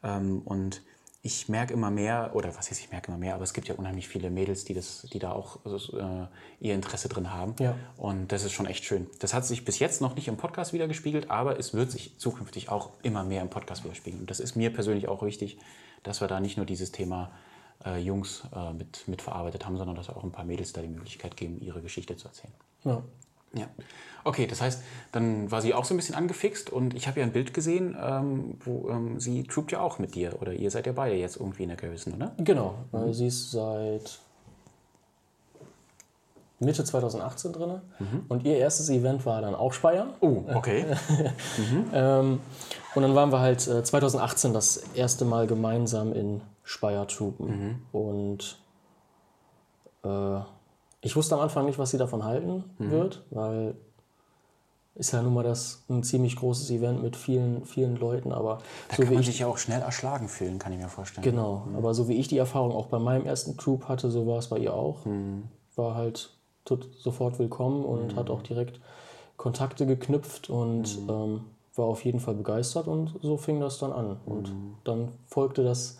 [0.04, 0.82] Ähm, und
[1.26, 3.74] ich merke immer mehr, oder was heißt, ich merke immer mehr, aber es gibt ja
[3.76, 6.26] unheimlich viele Mädels, die, das, die da auch äh,
[6.60, 7.54] ihr Interesse drin haben.
[7.58, 7.76] Ja.
[7.96, 9.06] Und das ist schon echt schön.
[9.20, 12.68] Das hat sich bis jetzt noch nicht im Podcast wiedergespiegelt, aber es wird sich zukünftig
[12.68, 14.20] auch immer mehr im Podcast widerspiegeln.
[14.20, 15.56] Und das ist mir persönlich auch wichtig,
[16.02, 17.30] dass wir da nicht nur dieses Thema
[17.86, 20.82] äh, Jungs äh, mit, mit verarbeitet haben, sondern dass wir auch ein paar Mädels da
[20.82, 22.52] die Möglichkeit geben, ihre Geschichte zu erzählen.
[22.84, 23.02] Ja.
[23.54, 23.66] Ja.
[24.24, 24.82] Okay, das heißt,
[25.12, 27.94] dann war sie auch so ein bisschen angefixt und ich habe ja ein Bild gesehen,
[28.02, 31.36] ähm, wo ähm, sie troopt ja auch mit dir oder ihr seid ja beide jetzt
[31.36, 32.32] irgendwie in der Garrison, oder?
[32.38, 34.18] Genau, weil sie ist seit
[36.58, 37.80] Mitte 2018 drin
[38.28, 40.14] und ihr erstes Event war dann auch Speyer.
[40.20, 40.86] Oh, okay.
[41.92, 42.40] Ähm,
[42.94, 47.82] und dann waren wir halt äh, 2018 das erste Mal gemeinsam in Speyer troopen.
[47.92, 48.58] Und
[50.04, 50.40] äh,
[51.04, 53.74] ich wusste am Anfang nicht, was sie davon halten wird, weil
[54.96, 58.58] ist ja nun mal das ein ziemlich großes Event mit vielen, vielen Leuten, aber
[58.88, 60.88] Da so kann wie man ich sich ja auch schnell erschlagen fühlen, kann ich mir
[60.88, 61.24] vorstellen.
[61.24, 64.38] Genau, aber so wie ich die Erfahrung auch bei meinem ersten Troop hatte, so war
[64.38, 65.00] es bei ihr auch.
[65.74, 66.30] War halt
[66.98, 68.80] sofort willkommen und hat auch direkt
[69.36, 71.40] Kontakte geknüpft und ähm,
[71.74, 74.16] war auf jeden Fall begeistert und so fing das dann an.
[74.24, 74.52] Und
[74.84, 75.98] dann folgte das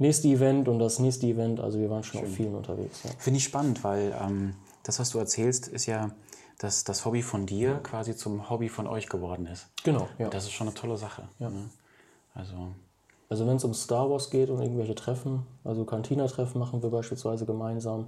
[0.00, 1.60] nächste Event und das nächste Event.
[1.60, 3.02] Also wir waren schon auf vielen unterwegs.
[3.04, 3.10] Ja.
[3.18, 6.10] Finde ich spannend, weil ähm, das, was du erzählst, ist ja,
[6.58, 9.68] dass das Hobby von dir quasi zum Hobby von euch geworden ist.
[9.84, 10.28] Genau, ja.
[10.28, 11.28] Das ist schon eine tolle Sache.
[11.38, 11.50] Ne?
[12.34, 12.54] Also,
[13.28, 17.46] Also wenn es um Star Wars geht und irgendwelche Treffen, also Cantina-Treffen machen wir beispielsweise
[17.46, 18.04] gemeinsam.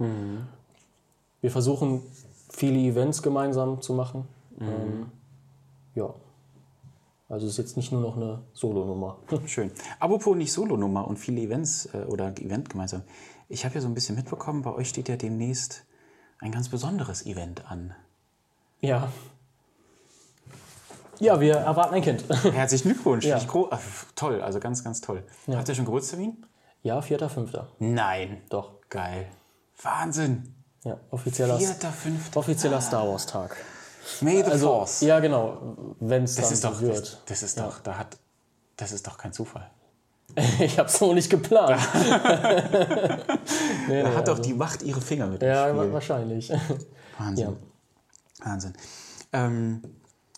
[1.40, 2.02] Wir versuchen
[2.50, 4.26] viele Events gemeinsam zu machen.
[4.60, 5.06] Ähm,
[5.94, 6.12] ja.
[7.32, 9.16] Also es ist jetzt nicht nur noch eine Solo-Nummer.
[9.46, 9.70] schön.
[9.98, 13.04] Apropos nicht Solo-Nummer und viele Events äh, oder Event gemeinsam.
[13.48, 15.86] Ich habe ja so ein bisschen mitbekommen, bei euch steht ja demnächst
[16.40, 17.94] ein ganz besonderes Event an.
[18.80, 19.10] ja.
[21.20, 22.24] Ja, wir erwarten ein Kind.
[22.52, 23.24] Herzlichen Glückwunsch.
[23.24, 23.38] Ja.
[23.38, 23.78] Äh,
[24.16, 25.22] toll, also ganz, ganz toll.
[25.46, 26.44] Habt ihr schon Geburtstermin?
[26.82, 27.64] ja, 4.5.
[27.78, 28.42] Nein.
[28.48, 28.72] Doch.
[28.88, 29.28] Geil.
[29.80, 30.54] Wahnsinn.
[30.84, 32.40] Ja, offizieller, Vierter, fünfter.
[32.40, 33.56] offizieller Star Wars Tag.
[34.20, 35.00] May the Also, Force.
[35.02, 36.98] ja, genau, wenn es dann das ist doch, wird.
[36.98, 38.16] das, das ist doch, da hat,
[38.76, 39.70] das ist doch kein Zufall.
[40.60, 41.78] Ich habe es so nicht geplant.
[43.88, 45.92] nee, Da nee, hat doch also- die Macht ihre Finger mit im Ja, Spiel.
[45.92, 46.50] wahrscheinlich.
[47.18, 47.56] Wahnsinn.
[48.42, 48.72] Wahnsinn.
[49.32, 49.82] Ähm,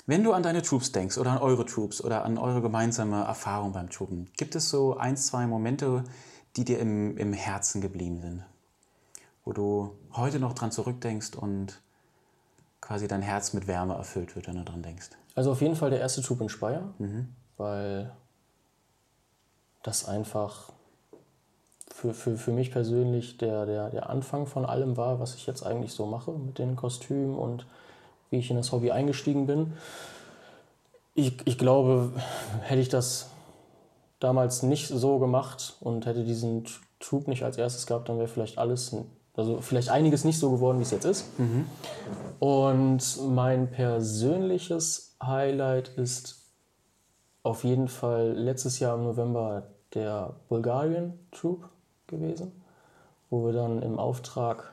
[0.06, 3.72] wenn du an deine Troops denkst oder an eure Troops oder an eure gemeinsame Erfahrung
[3.72, 6.04] beim Troopen, gibt es so ein, zwei Momente,
[6.56, 8.44] die dir im, im Herzen geblieben sind?
[9.44, 11.80] Wo du heute noch dran zurückdenkst und
[12.84, 15.10] quasi dein Herz mit Wärme erfüllt wird, wenn du dran denkst?
[15.34, 16.92] Also auf jeden Fall der erste Troop in Speyer,
[17.56, 18.12] weil
[19.82, 20.72] das einfach
[21.90, 25.64] für, für, für mich persönlich der, der, der Anfang von allem war, was ich jetzt
[25.64, 27.66] eigentlich so mache mit den Kostümen und
[28.30, 29.74] wie ich in das Hobby eingestiegen bin.
[31.14, 32.12] Ich, ich glaube,
[32.62, 33.30] hätte ich das
[34.20, 36.64] damals nicht so gemacht und hätte diesen
[37.00, 38.94] Troop nicht als erstes gehabt, dann wäre vielleicht alles,
[39.36, 41.26] also vielleicht einiges nicht so geworden, wie es jetzt ist.
[42.38, 46.42] Und mein persönliches Highlight ist
[47.42, 51.68] auf jeden Fall letztes Jahr im November der Bulgarien Troop
[52.06, 52.52] gewesen,
[53.30, 54.72] wo wir dann im Auftrag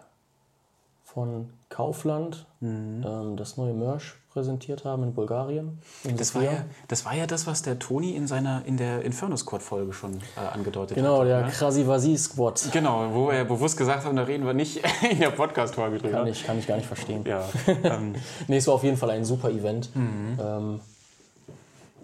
[1.04, 5.80] von Kaufland ähm, das neue Merch präsentiert haben in Bulgarien.
[6.04, 9.02] in Das war, ja, das war ja das, was der Toni in seiner in der
[9.02, 11.28] Inferno Squad Folge schon äh, angedeutet Genau, hat.
[11.28, 11.52] der ne?
[11.52, 12.62] Krasivasi Squad.
[12.72, 14.82] Genau, wo wir bewusst gesagt haben, da reden wir nicht
[15.12, 16.18] in der Podcast-Folge drüber.
[16.20, 17.24] Kann ich, kann ich gar nicht verstehen.
[17.26, 17.44] Ja,
[17.84, 18.14] ähm,
[18.48, 19.90] Nee, es war auf jeden Fall ein super Event.
[19.96, 20.80] Ähm,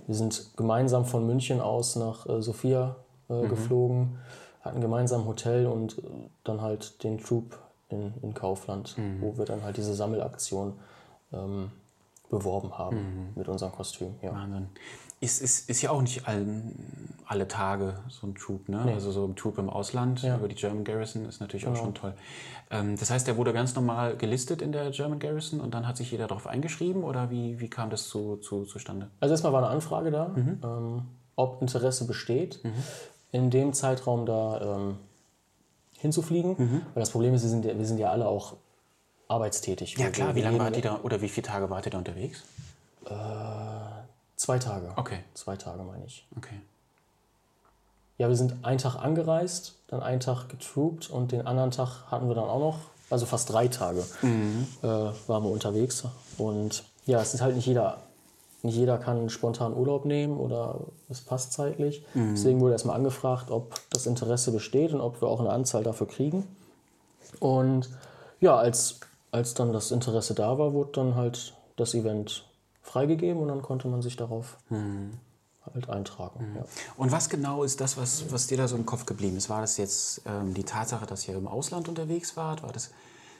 [0.07, 2.95] wir sind gemeinsam von München aus nach äh, Sofia
[3.29, 4.17] äh, geflogen,
[4.61, 6.01] hatten gemeinsam ein Hotel und äh,
[6.45, 7.57] dann halt den Troop
[7.89, 10.73] in, in Kaufland, wo wir dann halt diese Sammelaktion
[11.31, 11.71] ähm,
[12.29, 14.15] beworben haben mit unserem Kostüm.
[14.21, 14.33] Ja.
[14.33, 14.67] Wahnsinn.
[15.19, 18.81] Ist, ist, ist ja auch nicht allen, alle Tage so ein Troop, ne?
[18.81, 22.13] Also so ein Troop im Ausland über die German Garrison ist natürlich auch schon toll.
[22.69, 25.97] Ähm, das heißt, der wurde ganz normal gelistet in der German Garrison und dann hat
[25.97, 29.09] sich jeder darauf eingeschrieben oder wie, wie kam das zu, zu, zustande?
[29.19, 31.05] Also erstmal war eine Anfrage da, ähm,
[31.35, 32.61] ob Interesse besteht,
[33.31, 34.97] in dem Zeitraum da ähm,
[35.97, 36.57] hinzufliegen.
[36.93, 38.55] Weil das Problem ist, wir sind, ja, wir sind ja alle auch
[39.27, 39.97] arbeitstätig.
[39.97, 42.43] Ja klar, wie lange wart ihr da oder wie viele Tage wart ihr da unterwegs?
[44.35, 44.91] Zwei Tage.
[44.95, 46.25] Okay, Zwei Tage meine ich.
[46.37, 46.59] okay.
[48.19, 52.27] Ja, wir sind einen Tag angereist, dann einen Tag getroopt und den anderen Tag hatten
[52.27, 52.79] wir dann auch noch,
[53.11, 54.03] also fast drei Tage
[54.81, 56.03] äh, waren wir unterwegs.
[56.39, 57.97] Und ja, es ist halt nicht jeder,
[58.63, 60.79] nicht jeder kann spontan Urlaub nehmen oder
[61.09, 62.03] es passt zeitlich.
[62.13, 66.07] Deswegen wurde erstmal angefragt, ob das Interesse besteht und ob wir auch eine Anzahl dafür
[66.07, 66.47] kriegen.
[67.39, 67.89] Und
[68.39, 68.99] ja, als,
[69.31, 72.45] als dann das Interesse da war, wurde dann halt das Event
[72.81, 74.57] freigegeben und dann konnte man sich darauf
[75.73, 76.55] halt eintragen.
[76.55, 76.65] Ja.
[76.95, 79.49] Und was genau ist das, was, was dir da so im Kopf geblieben ist?
[79.49, 82.63] War das jetzt ähm, die Tatsache, dass ihr im Ausland unterwegs wart?
[82.63, 82.91] War das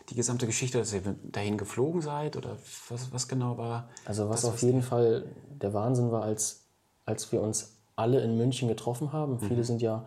[0.10, 2.38] die gesamte Geschichte, dass ihr dahin geflogen seid?
[2.38, 2.58] Oder
[2.90, 3.90] was, was genau war?
[4.06, 6.66] Also was das, auf jeden Fall der Wahnsinn war, als,
[7.06, 9.40] als wir uns alle in München getroffen haben.
[9.40, 10.06] Viele sind ja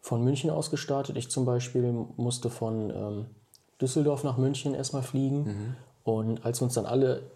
[0.00, 1.16] von München aus gestartet.
[1.16, 3.26] Ich zum Beispiel musste von ähm,
[3.80, 5.76] Düsseldorf nach München erstmal fliegen.
[6.02, 7.30] Und als wir uns dann alle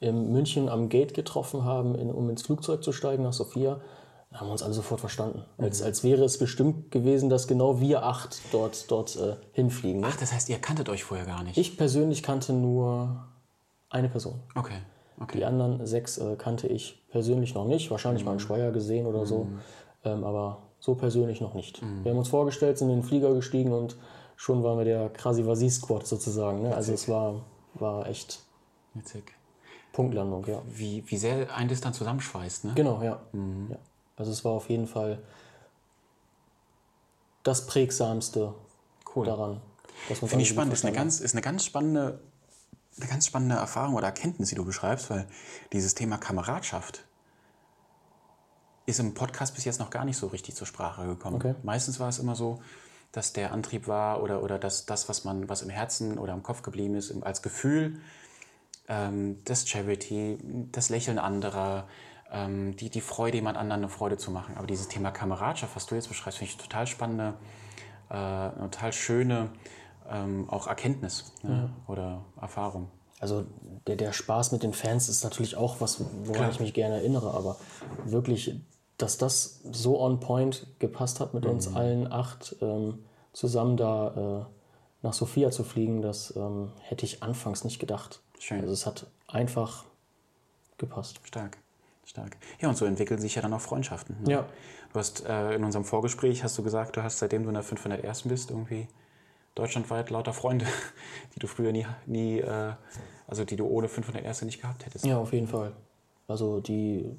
[0.00, 3.80] in München am Gate getroffen haben, in, um ins Flugzeug zu steigen nach Sofia,
[4.32, 5.44] haben wir uns alle sofort verstanden.
[5.58, 10.00] Als, als wäre es bestimmt gewesen, dass genau wir acht dort, dort äh, hinfliegen.
[10.02, 10.06] Ne?
[10.10, 11.58] Ach, das heißt, ihr kanntet euch vorher gar nicht?
[11.58, 13.24] Ich persönlich kannte nur
[13.88, 14.40] eine Person.
[14.54, 14.78] Okay,
[15.20, 15.38] okay.
[15.38, 17.90] Die anderen sechs äh, kannte ich persönlich noch nicht.
[17.90, 18.26] Wahrscheinlich Mhm.
[18.26, 19.48] mal einen Schweier gesehen oder so.
[20.04, 21.82] Ähm, aber so persönlich noch nicht.
[22.02, 23.96] Wir haben uns vorgestellt, sind in den Flieger gestiegen und
[24.36, 26.62] schon waren wir der Krasivasi-Squad sozusagen.
[26.62, 26.74] Ne?
[26.74, 27.42] Also es war,
[27.74, 28.40] war echt
[28.94, 29.34] Witzig.
[29.92, 30.62] Punktlandung, ja.
[30.72, 32.72] Wie, wie sehr ein das dann zusammenschweißt, ne?
[32.74, 33.20] Genau, ja.
[33.32, 33.68] Mhm.
[33.70, 33.76] ja.
[34.20, 35.18] Also es war auf jeden Fall
[37.42, 38.54] das prägsamste
[39.16, 39.24] Cool.
[39.24, 39.62] daran.
[40.10, 40.74] dass Finde ich spannend.
[40.74, 42.20] Ist eine, ganz, ist eine ganz spannende,
[42.98, 45.26] eine ganz spannende Erfahrung oder Erkenntnis, die du beschreibst, weil
[45.72, 47.02] dieses Thema Kameradschaft
[48.84, 51.36] ist im Podcast bis jetzt noch gar nicht so richtig zur Sprache gekommen.
[51.36, 51.54] Okay.
[51.62, 52.60] Meistens war es immer so,
[53.12, 56.42] dass der Antrieb war oder, oder das, das, was man, was im Herzen oder im
[56.42, 58.02] Kopf geblieben ist, als Gefühl,
[58.86, 60.38] ähm, das Charity,
[60.72, 61.88] das Lächeln anderer,
[62.32, 64.56] ähm, die, die Freude, jemand anderen eine Freude zu machen.
[64.56, 67.34] Aber dieses Thema Kameradschaft, was du jetzt beschreibst, finde ich total spannende,
[68.08, 69.50] äh, total schöne
[70.08, 71.70] ähm, auch Erkenntnis ne?
[71.86, 72.88] oder Erfahrung.
[73.20, 73.44] Also
[73.86, 76.50] der, der Spaß mit den Fans ist natürlich auch was, woran Klar.
[76.50, 77.56] ich mich gerne erinnere, aber
[78.04, 78.54] wirklich,
[78.96, 81.50] dass das so on point gepasst hat mit Mhm.
[81.50, 83.00] uns allen acht ähm,
[83.32, 84.54] zusammen da äh,
[85.02, 88.20] nach Sofia zu fliegen, das ähm, hätte ich anfangs nicht gedacht.
[88.38, 88.60] Schön.
[88.60, 89.84] Also es hat einfach
[90.78, 91.20] gepasst.
[91.24, 91.58] Stark,
[92.10, 92.36] stark.
[92.60, 94.16] Ja, und so entwickeln sich ja dann auch Freundschaften.
[94.22, 94.32] Ne?
[94.32, 94.46] Ja.
[94.92, 97.62] Du hast äh, in unserem Vorgespräch hast du gesagt, du hast seitdem du in der
[97.62, 98.22] 501.
[98.22, 98.88] bist irgendwie
[99.54, 100.66] deutschlandweit lauter Freunde,
[101.34, 102.72] die du früher nie, nie äh,
[103.26, 104.42] also die du ohne 501.
[104.42, 105.06] nicht gehabt hättest.
[105.06, 105.72] Ja, auf jeden Fall.
[106.26, 107.16] Also die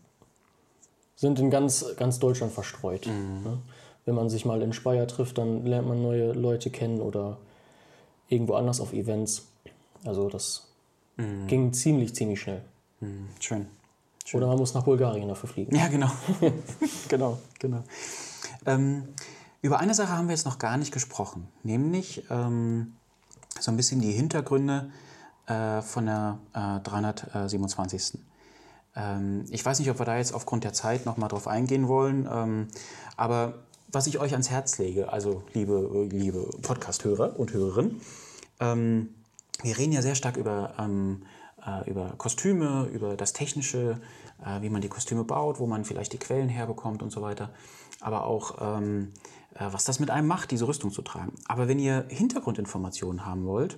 [1.15, 3.07] sind in ganz, ganz Deutschland verstreut.
[3.07, 3.59] Ne?
[4.05, 7.37] Wenn man sich mal in Speyer trifft, dann lernt man neue Leute kennen oder
[8.27, 9.47] irgendwo anders auf Events.
[10.03, 10.73] Also das
[11.47, 12.63] ging ziemlich, ziemlich schnell.
[12.99, 13.67] Hm, schön.
[14.33, 15.75] Oder man muss nach Bulgarien dafür fliegen.
[15.75, 16.11] Ja, genau.
[17.09, 17.83] genau, genau.
[18.65, 19.09] Ähm,
[19.61, 22.93] über eine Sache haben wir jetzt noch gar nicht gesprochen, nämlich ähm,
[23.59, 24.91] so ein bisschen die Hintergründe
[25.47, 28.19] äh, von der äh, 327.
[28.95, 32.27] Ähm, ich weiß nicht, ob wir da jetzt aufgrund der Zeit nochmal drauf eingehen wollen,
[32.31, 32.67] ähm,
[33.17, 33.53] aber
[33.91, 38.01] was ich euch ans Herz lege, also liebe, liebe Podcast-Hörer und Hörerinnen,
[38.59, 39.09] ähm,
[39.63, 41.23] wir reden ja sehr stark über, ähm,
[41.65, 43.99] äh, über Kostüme, über das Technische,
[44.45, 47.49] äh, wie man die Kostüme baut, wo man vielleicht die Quellen herbekommt und so weiter.
[47.99, 49.13] Aber auch, ähm,
[49.55, 51.33] äh, was das mit einem macht, diese Rüstung zu tragen.
[51.47, 53.77] Aber wenn ihr Hintergrundinformationen haben wollt,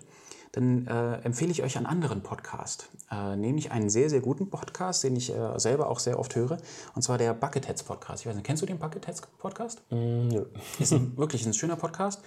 [0.53, 2.89] dann äh, empfehle ich euch einen anderen Podcast.
[3.11, 6.59] Äh, nämlich einen sehr, sehr guten Podcast, den ich äh, selber auch sehr oft höre.
[6.93, 8.21] Und zwar der Bucketheads Podcast.
[8.21, 9.81] Ich weiß nicht, kennst du den Bucketheads Podcast?
[9.89, 10.45] Mm, nö.
[10.77, 12.21] Ist ein, wirklich ein schöner Podcast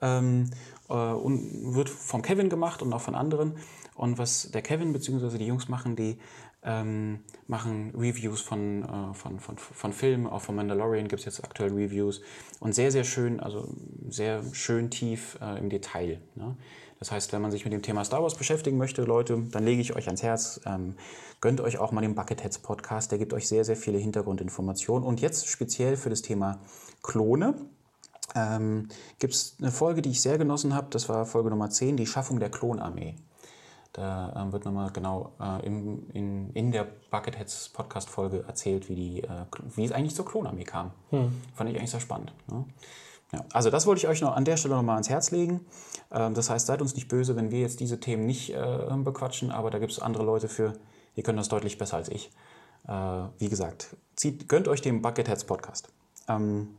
[0.00, 0.48] ähm,
[0.88, 3.58] äh, und wird vom Kevin gemacht und auch von anderen.
[3.96, 5.38] Und was der Kevin bzw.
[5.38, 6.18] die Jungs machen, die
[6.62, 11.44] ähm, machen Reviews von, äh, von, von, von Filmen, auch von Mandalorian gibt es jetzt
[11.44, 12.20] aktuell Reviews
[12.60, 13.68] und sehr, sehr schön, also
[14.08, 16.20] sehr schön tief äh, im Detail.
[16.34, 16.56] Ne?
[16.98, 19.80] Das heißt, wenn man sich mit dem Thema Star Wars beschäftigen möchte, Leute, dann lege
[19.80, 20.94] ich euch ans Herz, ähm,
[21.40, 25.06] gönnt euch auch mal den Bucketheads Podcast, der gibt euch sehr, sehr viele Hintergrundinformationen.
[25.06, 26.58] Und jetzt speziell für das Thema
[27.02, 27.54] Klone
[28.34, 30.88] ähm, gibt es eine Folge, die ich sehr genossen habe.
[30.90, 33.14] Das war Folge Nummer 10, die Schaffung der Klonarmee.
[33.96, 39.22] Da ähm, wird nochmal genau äh, im, in, in der Bucketheads Podcast-Folge erzählt, wie, die,
[39.22, 40.92] äh, wie es eigentlich zur Klonarmee kam.
[41.54, 42.32] Fand ich eigentlich sehr spannend.
[42.50, 42.64] Ne?
[43.32, 45.64] Ja, also das wollte ich euch noch an der Stelle nochmal ans Herz legen.
[46.12, 49.50] Ähm, das heißt, seid uns nicht böse, wenn wir jetzt diese Themen nicht äh, bequatschen,
[49.50, 50.74] aber da gibt es andere Leute für,
[51.16, 52.30] die können das deutlich besser als ich.
[52.86, 52.92] Äh,
[53.38, 55.88] wie gesagt, zieht, gönnt euch den Bucketheads Podcast.
[56.28, 56.76] Ähm,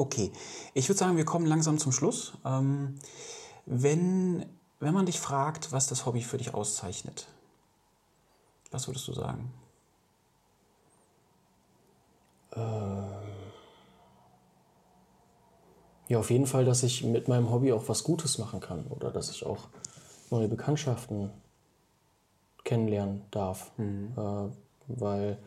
[0.00, 0.32] Okay,
[0.72, 2.32] ich würde sagen, wir kommen langsam zum Schluss.
[2.42, 2.94] Ähm,
[3.66, 4.46] wenn,
[4.80, 7.26] wenn man dich fragt, was das Hobby für dich auszeichnet,
[8.70, 9.52] was würdest du sagen?
[16.08, 19.12] Ja, auf jeden Fall, dass ich mit meinem Hobby auch was Gutes machen kann oder
[19.12, 19.68] dass ich auch
[20.30, 21.30] neue Bekanntschaften
[22.64, 23.70] kennenlernen darf.
[24.16, 24.48] Äh,
[24.88, 25.38] weil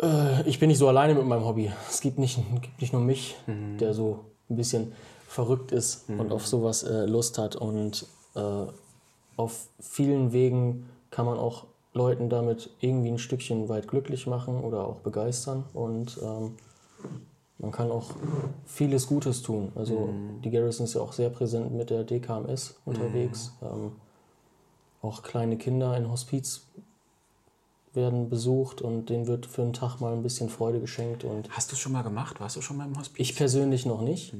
[0.00, 1.70] äh, ich bin nicht so alleine mit meinem Hobby.
[1.90, 4.94] Es gibt nicht, gibt nicht nur mich, der so ein bisschen
[5.36, 7.56] verrückt ist und auf sowas äh, Lust hat.
[7.56, 8.64] Und äh,
[9.36, 14.88] auf vielen Wegen kann man auch Leuten damit irgendwie ein Stückchen weit glücklich machen oder
[14.88, 15.64] auch begeistern.
[15.74, 16.56] Und ähm,
[17.58, 18.12] man kann auch
[18.64, 19.72] vieles Gutes tun.
[19.74, 20.08] Also
[20.42, 23.52] die Garrison ist ja auch sehr präsent mit der DKMS unterwegs.
[23.62, 23.92] Ähm,
[25.02, 26.66] auch kleine Kinder in Hospiz
[27.96, 31.24] werden besucht und denen wird für einen Tag mal ein bisschen Freude geschenkt.
[31.24, 32.38] Und Hast du es schon mal gemacht?
[32.40, 33.20] Warst du schon mal im Hospiz?
[33.20, 34.34] ich persönlich noch nicht.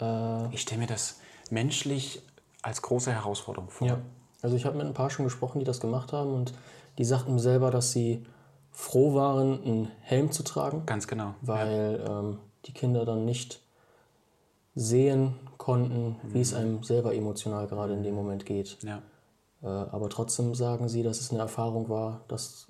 [0.00, 1.20] Äh, Ich stelle mir das
[1.50, 2.20] menschlich
[2.62, 3.86] als große Herausforderung vor.
[3.88, 3.98] ja.
[4.42, 6.52] Also ich habe mit ein paar schon gesprochen, die das gemacht haben und
[6.98, 8.24] die sagten mir selber, dass sie
[8.70, 10.84] froh waren, einen Helm zu tragen.
[10.86, 11.34] Ganz genau.
[11.40, 13.60] weil ähm, die Kinder dann nicht
[14.74, 18.78] sehen konnten, wie es einem selber emotional gerade in dem Moment geht.
[18.82, 19.02] Ja.
[19.62, 22.68] Äh, aber trotzdem sagen sie, dass es eine Erfahrung war, das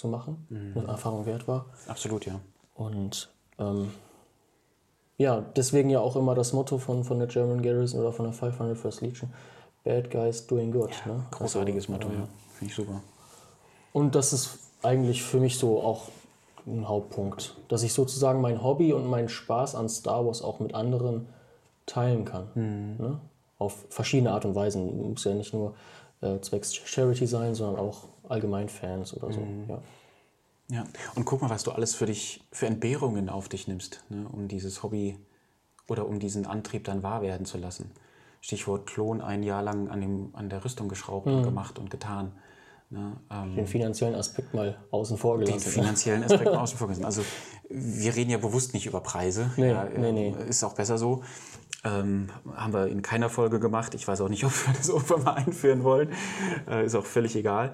[0.00, 1.66] zu machen, eine Erfahrung wert war.
[1.86, 2.40] Absolut, ja.
[2.74, 3.28] Und
[3.58, 3.90] ähm,
[5.18, 8.34] ja, deswegen ja auch immer das Motto von, von der German Garrison oder von der
[8.34, 9.30] 501st Legion,
[9.84, 10.92] Bad Guys Doing Good.
[11.04, 11.26] ne?
[11.30, 12.28] Großartiges Also, Motto, ähm, ja.
[12.54, 13.02] Finde ich super.
[13.92, 16.08] Und das ist eigentlich für mich so auch
[16.66, 20.74] ein Hauptpunkt, dass ich sozusagen mein Hobby und meinen Spaß an Star Wars auch mit
[20.74, 21.26] anderen
[21.84, 22.48] teilen kann.
[22.54, 23.20] Ne?
[23.58, 25.10] Auf verschiedene Art und Weisen.
[25.10, 25.74] Muss ja nicht nur
[26.22, 29.40] äh, zwecks Charity sein, sondern auch allgemein Fans oder so.
[29.68, 29.78] Ja.
[30.72, 30.84] Ja,
[31.16, 34.46] und guck mal, was du alles für dich, für Entbehrungen auf dich nimmst, ne, um
[34.46, 35.18] dieses Hobby
[35.88, 37.90] oder um diesen Antrieb dann wahr werden zu lassen.
[38.40, 42.32] Stichwort Klon ein Jahr lang an, dem, an der Rüstung geschraubt und gemacht und getan.
[42.88, 45.70] Ne, ähm, Den finanziellen Aspekt mal außen vor den gelassen.
[45.70, 47.04] finanziellen Aspekt mal außen vor gelassen.
[47.04, 47.22] Also
[47.68, 49.50] wir reden ja bewusst nicht über Preise.
[49.56, 50.34] Nee, ja, nee, äh, nee.
[50.48, 51.22] Ist auch besser so.
[51.82, 53.94] Ähm, haben wir in keiner Folge gemacht.
[53.94, 56.12] Ich weiß auch nicht, ob wir das irgendwann mal einführen wollen.
[56.68, 57.72] Äh, ist auch völlig egal.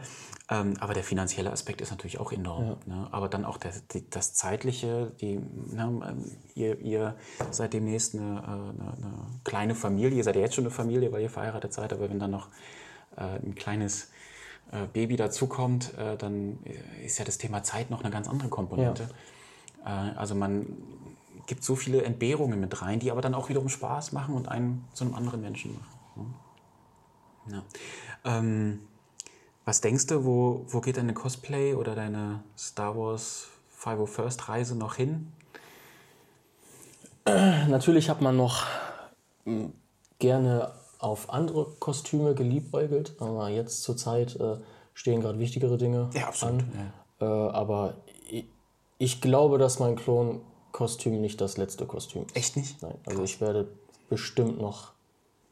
[0.49, 2.77] Ähm, aber der finanzielle Aspekt ist natürlich auch enorm.
[2.87, 3.09] Ne?
[3.11, 5.13] Aber dann auch der, die, das zeitliche.
[5.21, 6.25] Die, ne, ähm,
[6.55, 7.17] ihr, ihr
[7.51, 10.19] seid demnächst eine, äh, eine, eine kleine Familie.
[10.19, 11.93] Ihr seid ja jetzt schon eine Familie, weil ihr verheiratet seid.
[11.93, 12.49] Aber wenn dann noch
[13.17, 14.13] äh, ein kleines
[14.71, 16.61] äh, Baby dazukommt, äh, dann
[17.05, 19.09] ist ja das Thema Zeit noch eine ganz andere Komponente.
[19.85, 20.67] Äh, also man
[21.47, 24.85] gibt so viele Entbehrungen mit rein, die aber dann auch wiederum Spaß machen und einen
[24.93, 26.35] zu einem anderen Menschen machen.
[27.47, 27.63] ne?
[28.25, 28.39] Ja.
[28.39, 28.81] Ähm,
[29.65, 33.49] was denkst du, wo, wo geht deine Cosplay oder deine Star Wars
[33.81, 35.33] 501st Reise noch hin?
[37.25, 38.65] Natürlich hat man noch
[39.45, 39.73] m,
[40.21, 44.59] gerne auf andere Kostüme geliebäugelt, aber jetzt zur Zeit äh,
[44.95, 46.93] stehen gerade wichtigere Dinge Ja, absolut, an.
[47.21, 47.95] Äh, aber
[48.31, 48.47] ich,
[48.99, 49.97] ich glaube, dass mein
[50.77, 52.27] Klonkostüm nicht das letzte Kostüm.
[52.35, 52.83] Echt nicht?
[52.83, 53.67] Nein, also ich werde
[54.11, 54.93] bestimmt noch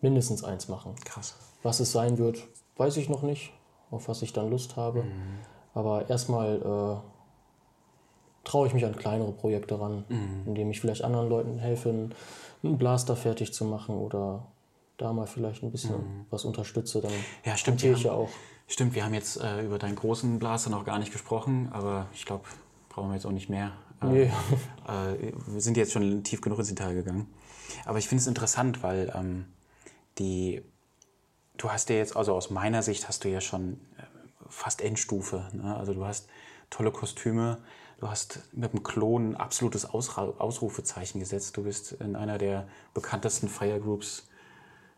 [0.02, 0.94] mindestens eins machen.
[1.04, 1.34] Krass.
[1.62, 2.42] Was es sein wird,
[2.76, 3.52] weiß ich noch nicht,
[3.90, 5.04] auf was ich dann Lust habe.
[5.04, 5.38] Mhm.
[5.72, 6.56] Aber erstmal
[7.02, 10.42] äh, traue ich mich an kleinere Projekte ran, Mhm.
[10.46, 11.88] indem ich vielleicht anderen Leuten helfe,
[12.62, 14.46] einen Blaster fertig zu machen oder
[14.98, 17.00] da mal vielleicht ein bisschen was unterstütze.
[17.00, 17.16] Dann Mhm.
[17.46, 18.30] Ja, stimmt, wir ich ja haben- auch.
[18.66, 22.24] Stimmt, wir haben jetzt äh, über deinen großen Blaster noch gar nicht gesprochen, aber ich
[22.26, 22.44] glaube,
[22.90, 23.72] brauchen wir jetzt auch nicht mehr.
[24.10, 24.32] Nee.
[24.88, 27.32] äh, wir sind jetzt schon tief genug ins Detail gegangen.
[27.84, 29.46] Aber ich finde es interessant, weil ähm,
[30.18, 30.62] die,
[31.56, 34.02] du hast ja jetzt, also aus meiner Sicht hast du ja schon äh,
[34.48, 35.48] fast Endstufe.
[35.52, 35.76] Ne?
[35.76, 36.28] Also du hast
[36.70, 37.58] tolle Kostüme,
[37.98, 41.56] du hast mit dem Klon ein absolutes Ausra Ausrufezeichen gesetzt.
[41.56, 44.28] Du bist in einer der bekanntesten Fire Groups,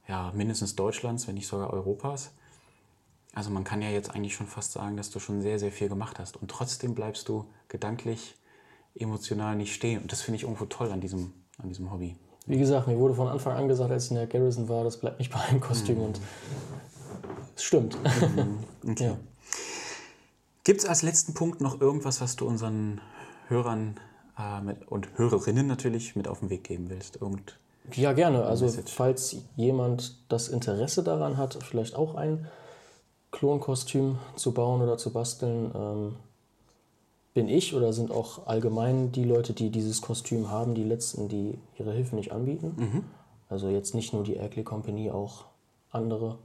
[0.08, 2.32] ja, mindestens Deutschlands, wenn nicht sogar Europas.
[3.34, 5.88] Also man kann ja jetzt eigentlich schon fast sagen, dass du schon sehr, sehr viel
[5.88, 6.36] gemacht hast.
[6.36, 8.34] Und trotzdem bleibst du gedanklich,
[8.98, 10.02] emotional nicht stehen.
[10.02, 12.16] Und das finde ich irgendwo toll an diesem, an diesem Hobby.
[12.46, 14.98] Wie gesagt, mir wurde von Anfang an gesagt, als ich in der Garrison war, das
[14.98, 16.00] bleibt nicht bei einem Kostüm.
[16.00, 16.20] Und
[17.56, 17.96] es stimmt.
[18.88, 19.06] Okay.
[19.06, 19.16] Ja.
[20.62, 23.00] Gibt es als letzten Punkt noch irgendwas, was du unseren
[23.48, 23.98] Hörern
[24.38, 27.20] äh, mit, und Hörerinnen natürlich mit auf den Weg geben willst?
[27.20, 27.58] Irgend,
[27.92, 28.44] Ja, gerne.
[28.44, 28.92] Also Message.
[28.92, 32.46] falls jemand das Interesse daran hat, vielleicht auch ein
[33.32, 36.16] Klonkostüm zu bauen oder zu basteln, ähm,
[37.36, 41.58] bin ich oder sind auch allgemein die Leute, die dieses Kostüm haben, die letzten, die
[41.78, 43.04] ihre Hilfe nicht anbieten.
[43.50, 45.44] Also jetzt nicht nur die Erkley Company, auch
[45.90, 46.38] andere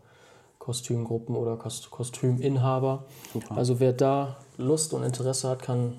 [0.60, 3.06] Kostümgruppen oder Kost Kostüminhaber.
[3.56, 5.94] Also wer da Lust und Interesse hat, kann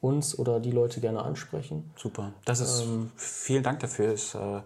[0.00, 1.88] uns oder die Leute gerne ansprechen.
[1.94, 2.32] super.
[2.44, 2.84] Das ist,
[3.14, 4.12] vielen Dank dafür.
[4.12, 4.60] Ist, äh,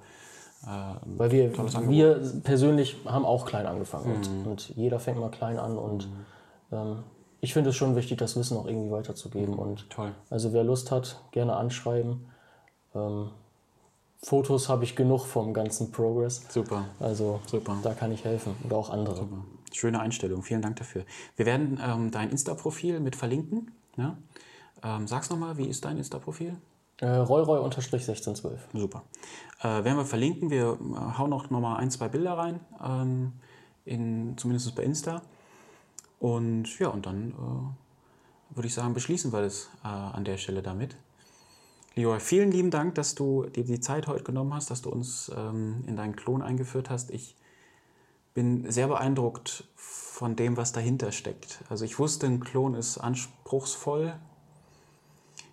[1.18, 1.52] Weil wir,
[1.90, 6.08] wir persönlich haben auch klein angefangen und, und jeder fängt mal klein an und
[6.72, 7.04] ähm,
[7.42, 9.54] ich finde es schon wichtig, das Wissen auch irgendwie weiterzugeben.
[9.54, 10.14] Und toll.
[10.30, 12.24] also wer Lust hat, gerne anschreiben.
[12.94, 13.30] Ähm,
[14.22, 16.46] Fotos habe ich genug vom ganzen Progress.
[16.48, 16.84] Super.
[17.00, 17.76] Also Super.
[17.82, 19.26] da kann ich helfen oder auch andere.
[19.72, 21.04] Schöne Einstellung, vielen Dank dafür.
[21.34, 23.72] Wir werden ähm, dein Insta-Profil mit verlinken.
[23.96, 24.16] Ja?
[24.84, 26.56] Ähm, sag's nochmal, wie ist dein Insta-Profil?
[27.00, 28.52] Äh, Royroy-1612.
[28.72, 29.02] Super.
[29.60, 30.50] Äh, werden wir verlinken.
[30.50, 33.32] Wir äh, hauen noch mal ein, zwei Bilder rein, ähm,
[33.84, 35.22] in, zumindest bei Insta.
[36.22, 40.62] Und ja, und dann äh, würde ich sagen, beschließen wir das äh, an der Stelle
[40.62, 40.96] damit.
[41.96, 45.32] Leroy, vielen lieben Dank, dass du dir die Zeit heute genommen hast, dass du uns
[45.36, 47.10] ähm, in deinen Klon eingeführt hast.
[47.10, 47.34] Ich
[48.34, 51.64] bin sehr beeindruckt von dem, was dahinter steckt.
[51.68, 54.14] Also ich wusste, ein Klon ist anspruchsvoll.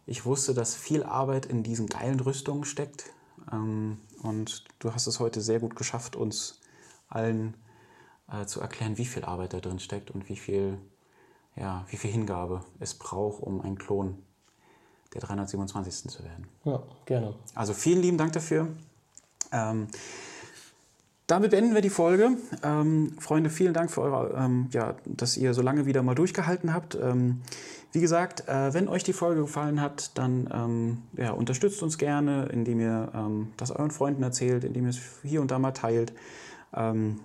[0.06, 3.06] Ich wusste, dass viel Arbeit in diesen geilen Rüstungen steckt.
[3.52, 6.60] Ähm, und du hast es heute sehr gut geschafft, uns
[7.08, 7.56] allen
[8.32, 10.78] äh, zu erklären, wie viel Arbeit da drin steckt und wie viel,
[11.56, 14.18] ja, wie viel Hingabe es braucht, um ein Klon
[15.14, 16.10] der 327.
[16.12, 16.48] zu werden.
[16.66, 17.36] Ja, gerne.
[17.56, 18.68] Also vielen lieben Dank dafür.
[19.52, 19.88] Ähm,
[21.30, 22.38] damit beenden wir die Folge.
[22.64, 26.74] Ähm, Freunde, vielen Dank für eure, ähm, ja, dass ihr so lange wieder mal durchgehalten
[26.74, 26.96] habt.
[26.96, 27.42] Ähm,
[27.92, 32.48] wie gesagt, äh, wenn euch die Folge gefallen hat, dann ähm, ja, unterstützt uns gerne,
[32.52, 36.14] indem ihr ähm, das euren Freunden erzählt, indem ihr es hier und da mal teilt.
[36.76, 37.20] Ähm,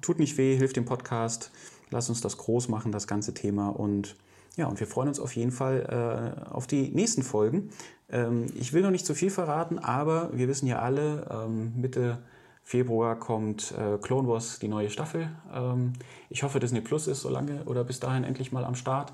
[0.00, 1.50] tut nicht weh, hilft dem Podcast.
[1.90, 3.68] Lasst uns das groß machen, das ganze Thema.
[3.68, 4.16] Und
[4.56, 7.70] ja, und wir freuen uns auf jeden Fall äh, auf die nächsten Folgen.
[8.10, 12.18] Ähm, ich will noch nicht zu viel verraten, aber wir wissen ja alle, ähm, Mitte
[12.62, 15.28] Februar kommt äh, Clone Wars, die neue Staffel.
[15.52, 15.92] Ähm,
[16.30, 19.12] ich hoffe, Disney Plus ist so lange oder bis dahin endlich mal am Start.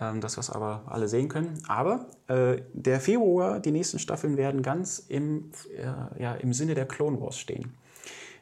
[0.00, 1.62] ähm, dass wir es aber alle sehen können.
[1.66, 6.86] Aber äh, der Februar, die nächsten Staffeln werden ganz im, äh, ja, im Sinne der
[6.86, 7.74] Clone Wars stehen.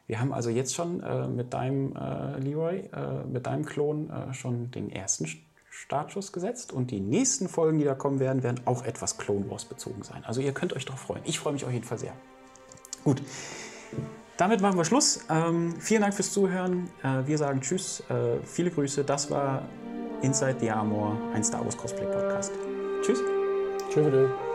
[0.07, 4.33] Wir haben also jetzt schon äh, mit deinem äh, Leroy, äh, mit deinem Klon äh,
[4.33, 5.27] schon den ersten
[5.69, 9.65] Startschuss gesetzt und die nächsten Folgen, die da kommen werden, werden auch etwas Clone Wars
[9.65, 10.23] bezogen sein.
[10.25, 11.21] Also ihr könnt euch darauf freuen.
[11.25, 12.13] Ich freue mich auf jeden Fall sehr.
[13.03, 13.21] Gut.
[14.37, 15.21] Damit machen wir Schluss.
[15.29, 16.89] Ähm, vielen Dank fürs Zuhören.
[17.03, 19.03] Äh, wir sagen Tschüss, äh, viele Grüße.
[19.03, 19.63] Das war
[20.21, 22.51] Inside the Armor, ein Star Wars Cosplay Podcast.
[23.01, 23.19] Tschüss.
[23.89, 24.46] Tschüss.